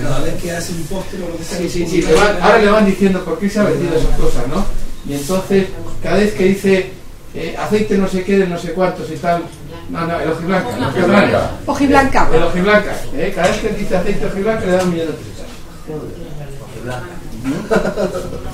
[0.00, 1.58] Cada vez que hace un postre o lo que sea.
[1.58, 2.02] Sí, sí, sí.
[2.02, 4.64] le van- ahora le van diciendo por qué se ha vendido esas cosas, ¿no?
[5.08, 5.68] Y entonces,
[6.02, 6.92] cada vez que dice
[7.34, 9.42] eh, aceite no sé qué de no sé cuántos y tal.
[9.88, 10.76] No, no, el ojiblanca.
[10.76, 11.50] El ojiblanca.
[11.66, 12.28] Ojiblanca.
[12.32, 12.96] El ojiblanca.
[13.14, 13.32] ¿eh?
[13.34, 15.46] Cada vez que dice aceite ojiblanca le dan un millón de pesetas.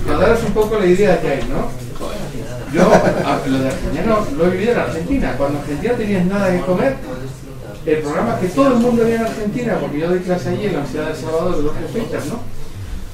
[0.07, 1.71] Para daros un poco la idea que hay, ¿no?
[2.73, 2.83] Yo,
[3.47, 5.35] lo de Argentina lo he vivido en Argentina.
[5.37, 6.97] Cuando en Argentina tenías nada que comer,
[7.85, 10.73] el programa que todo el mundo veía en Argentina, porque yo doy clase allí en
[10.75, 12.58] la Universidad del Salvador de los jesuitas, ¿no?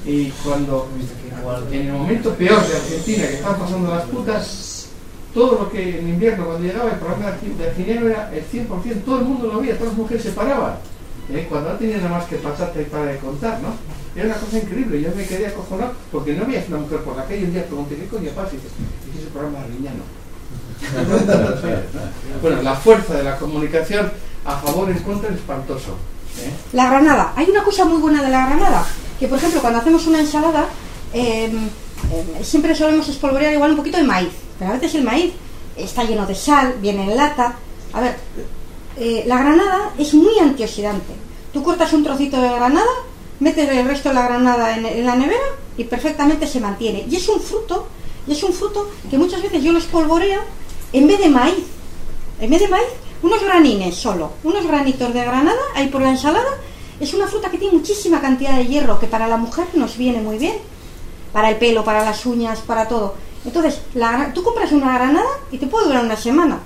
[0.04, 0.88] Y cuando,
[1.70, 4.88] en el momento peor de Argentina, que estaban pasando las putas,
[5.32, 9.02] todo lo que en invierno, cuando llegaba el programa de de Argentina era el 100%,
[9.04, 10.76] todo el mundo lo veía, todas las mujeres se paraban.
[11.32, 11.46] ¿eh?
[11.48, 13.68] Cuando no tenían nada más que y para de contar, ¿no?
[14.14, 17.24] Era una cosa increíble, yo me quedé acojonado porque no veías una mujer por la
[17.24, 18.52] calle y un día pregunté, ¿qué coño pasa?
[18.52, 18.72] Y dices,
[19.10, 20.04] "Es ese programa arriñano.
[22.42, 24.10] bueno, la fuerza de la comunicación
[24.44, 25.96] a favor y en contra es espantoso.
[26.42, 26.50] ¿eh?
[26.74, 27.32] La granada.
[27.36, 28.84] Hay una cosa muy buena de la granada,
[29.18, 30.66] que por ejemplo cuando hacemos una ensalada,
[31.12, 31.50] eh,
[32.12, 35.32] eh, siempre solemos espolvorear igual un poquito de maíz, pero a veces el maíz
[35.76, 37.56] está lleno de sal, viene en lata.
[37.92, 38.16] A ver,
[38.96, 41.12] eh, la granada es muy antioxidante.
[41.52, 42.90] Tú cortas un trocito de granada,
[43.40, 45.44] metes el resto de la granada en, en la nevera
[45.76, 47.04] y perfectamente se mantiene.
[47.08, 47.86] Y es un fruto,
[48.26, 50.40] y es un fruto que muchas veces yo lo espolvoreo
[50.92, 51.64] en vez de maíz.
[52.40, 52.86] En vez de maíz,
[53.22, 56.58] unos granines solo, unos granitos de granada ahí por la ensalada.
[57.00, 60.20] Es una fruta que tiene muchísima cantidad de hierro que para la mujer nos viene
[60.20, 60.56] muy bien.
[61.32, 63.14] Para el pelo, para las uñas, para todo.
[63.44, 66.60] Entonces, la tú compras una granada y te puede durar una semana.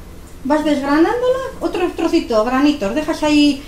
[0.44, 3.62] Vas desgranándola, otro trocito, granitos, dejas ahí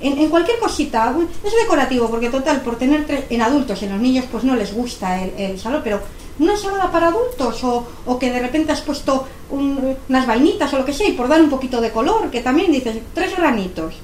[0.00, 1.14] en, en cualquier cosita.
[1.44, 4.72] Es decorativo porque total, por tener tres, en adultos, en los niños pues no les
[4.72, 6.00] gusta el, el salón, pero
[6.38, 10.78] una ensalada para adultos o, o que de repente has puesto un- unas vainitas o
[10.78, 13.94] lo que sea y por dar un poquito de color, que también dices, tres granitos,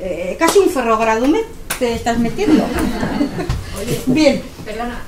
[0.00, 1.46] eh, casi un ferrogradumet
[1.78, 2.64] te estás metiendo.
[3.80, 4.42] Oye, Bien.
[4.64, 5.00] Perdona,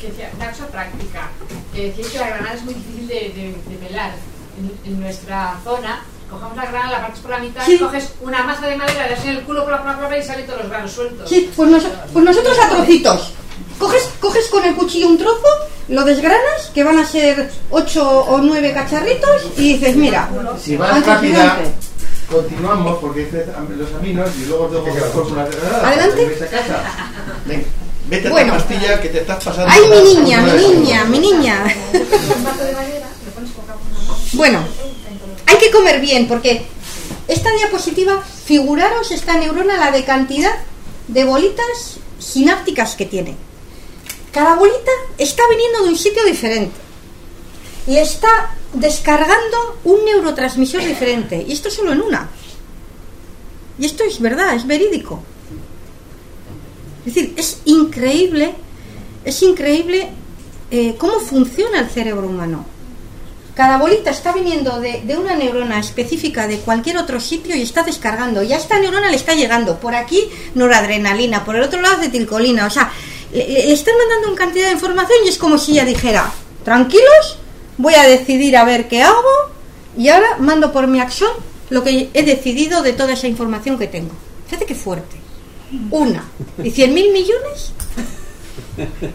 [0.00, 1.30] que decía, una cosa práctica.
[1.74, 4.12] Que decíais que la granada es muy difícil de, de- de pelar.
[4.56, 7.76] En, en nuestra zona, cogemos la granada, la partes por la mitad, Sí.
[7.78, 10.22] coges una masa de madera, le das en el culo, pla, pla, pla, pla, y
[10.22, 11.28] salen todos los granos sueltos.
[11.28, 11.82] Sí, pues, nos-
[12.12, 13.32] pues nosotros a trocitos.
[13.78, 15.48] Coges, coges con el cuchillo un trozo,
[15.88, 20.28] lo desgranas, que van a ser ocho o nueve cacharritos, y dices, mira,
[20.62, 21.58] Si vas rápida.
[22.30, 23.46] Continuamos porque dices
[23.76, 25.88] los aminos y luego tengo las fórmulas de granada.
[25.88, 26.38] Adelante.
[27.46, 27.64] Venga,
[28.08, 28.52] vete Bueno.
[28.52, 29.70] a la pastilla que te estás pasando.
[29.70, 31.64] ¡Ay, mi niña, mi niña, mi niña!
[34.32, 34.60] Bueno,
[35.46, 36.66] hay que comer bien, porque
[37.28, 40.54] esta diapositiva, figuraros esta neurona, la de cantidad
[41.08, 43.36] de bolitas sinápticas que tiene.
[44.32, 46.83] Cada bolita está viniendo de un sitio diferente
[47.86, 51.44] y está descargando un neurotransmisor diferente.
[51.46, 52.28] Y esto solo en una.
[53.78, 55.22] Y esto es verdad, es verídico.
[57.06, 58.54] Es decir, es increíble,
[59.24, 60.08] es increíble
[60.70, 62.64] eh, cómo funciona el cerebro humano.
[63.54, 68.42] Cada bolita está viniendo de, una neurona específica de cualquier otro sitio y está descargando.
[68.42, 70.24] Y a esta neurona le está llegando por aquí
[70.54, 72.66] noradrenalina, por el otro lado acetilcolina.
[72.66, 72.90] O sea,
[73.32, 76.32] le- le están mandando una cantidad de información y es como si ella dijera,
[76.64, 77.38] tranquilos,
[77.78, 79.52] voy a decidir a ver qué hago
[79.96, 81.30] y ahora mando por mi acción
[81.70, 84.12] lo que he decidido de toda esa información que tengo.
[84.46, 85.16] Fíjate qué fuerte.
[85.90, 86.24] Una.
[86.62, 87.72] ¿Y cien mil millones?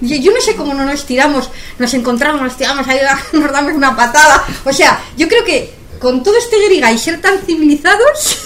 [0.01, 2.99] Yo, no sé cómo no nos tiramos, nos encontramos, nos tiramos ahí,
[3.33, 4.43] nos damos una patada.
[4.65, 8.39] O sea, yo creo que con todo este griga y ser tan civilizados,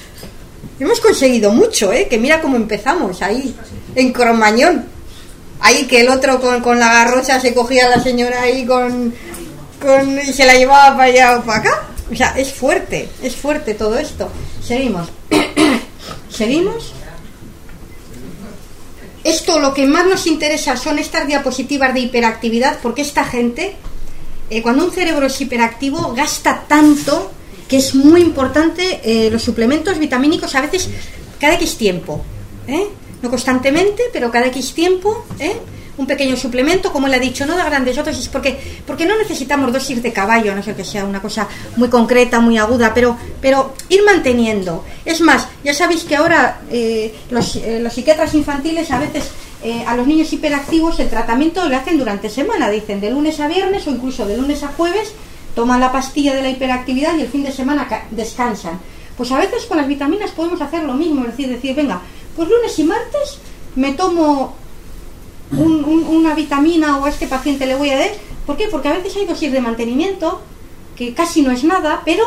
[0.80, 2.06] hemos conseguido mucho, ¿eh?
[2.08, 3.54] Que mira cómo empezamos ahí,
[3.94, 4.86] en Cromañón.
[5.60, 9.14] Ahí que el otro con, con la garrocha se cogía a la señora ahí con,
[10.26, 11.88] y se la llevaba para allá o para acá.
[12.10, 14.28] O sea, es fuerte, es fuerte todo esto.
[14.62, 15.08] Seguimos.
[16.28, 16.92] Seguimos.
[19.24, 23.76] Esto lo que más nos interesa son estas diapositivas de hiperactividad, porque esta gente,
[24.50, 27.30] eh, cuando un cerebro es hiperactivo, gasta tanto
[27.68, 30.90] que es muy importante eh, los suplementos vitamínicos a veces
[31.40, 32.22] cada X tiempo.
[32.66, 32.88] ¿eh?
[33.22, 35.24] No constantemente, pero cada X tiempo.
[35.38, 35.56] ¿eh?
[35.98, 39.70] Un pequeño suplemento, como le ha dicho, no de grandes dosis, porque, porque no necesitamos
[39.72, 41.46] dosis de caballo, no ser que sea una cosa
[41.76, 44.84] muy concreta, muy aguda, pero, pero ir manteniendo.
[45.04, 49.24] Es más, ya sabéis que ahora eh, los, eh, los psiquiatras infantiles a veces
[49.62, 53.46] eh, a los niños hiperactivos el tratamiento lo hacen durante semana, dicen de lunes a
[53.48, 55.12] viernes o incluso de lunes a jueves,
[55.54, 58.80] toman la pastilla de la hiperactividad y el fin de semana ca- descansan.
[59.16, 62.00] Pues a veces con las vitaminas podemos hacer lo mismo, es decir, decir, venga,
[62.34, 63.36] pues lunes y martes
[63.76, 64.56] me tomo
[65.52, 68.10] una vitamina o a este paciente le voy a dar.
[68.46, 68.68] ¿Por qué?
[68.68, 70.40] Porque a veces hay dosis de mantenimiento
[70.96, 72.24] que casi no es nada, pero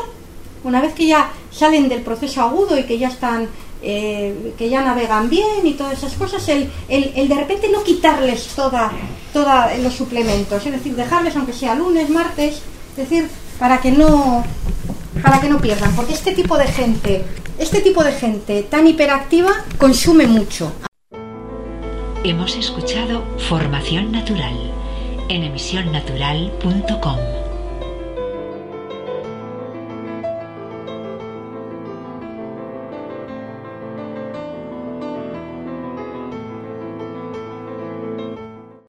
[0.64, 3.47] una vez que ya salen del proceso agudo y que ya están
[3.81, 8.47] eh, que ya navegan bien y todas esas cosas, el, el, de repente no quitarles
[8.56, 8.91] toda,
[9.31, 12.61] toda los suplementos, es decir, dejarles aunque sea lunes, martes,
[12.91, 13.30] es decir,
[13.60, 14.43] para que no
[15.22, 17.23] para que no pierdan, porque este tipo de gente,
[17.60, 20.72] este tipo de gente tan hiperactiva consume mucho.
[22.26, 24.56] Hemos escuchado Formación Natural
[25.30, 27.45] en emisionnatural.com.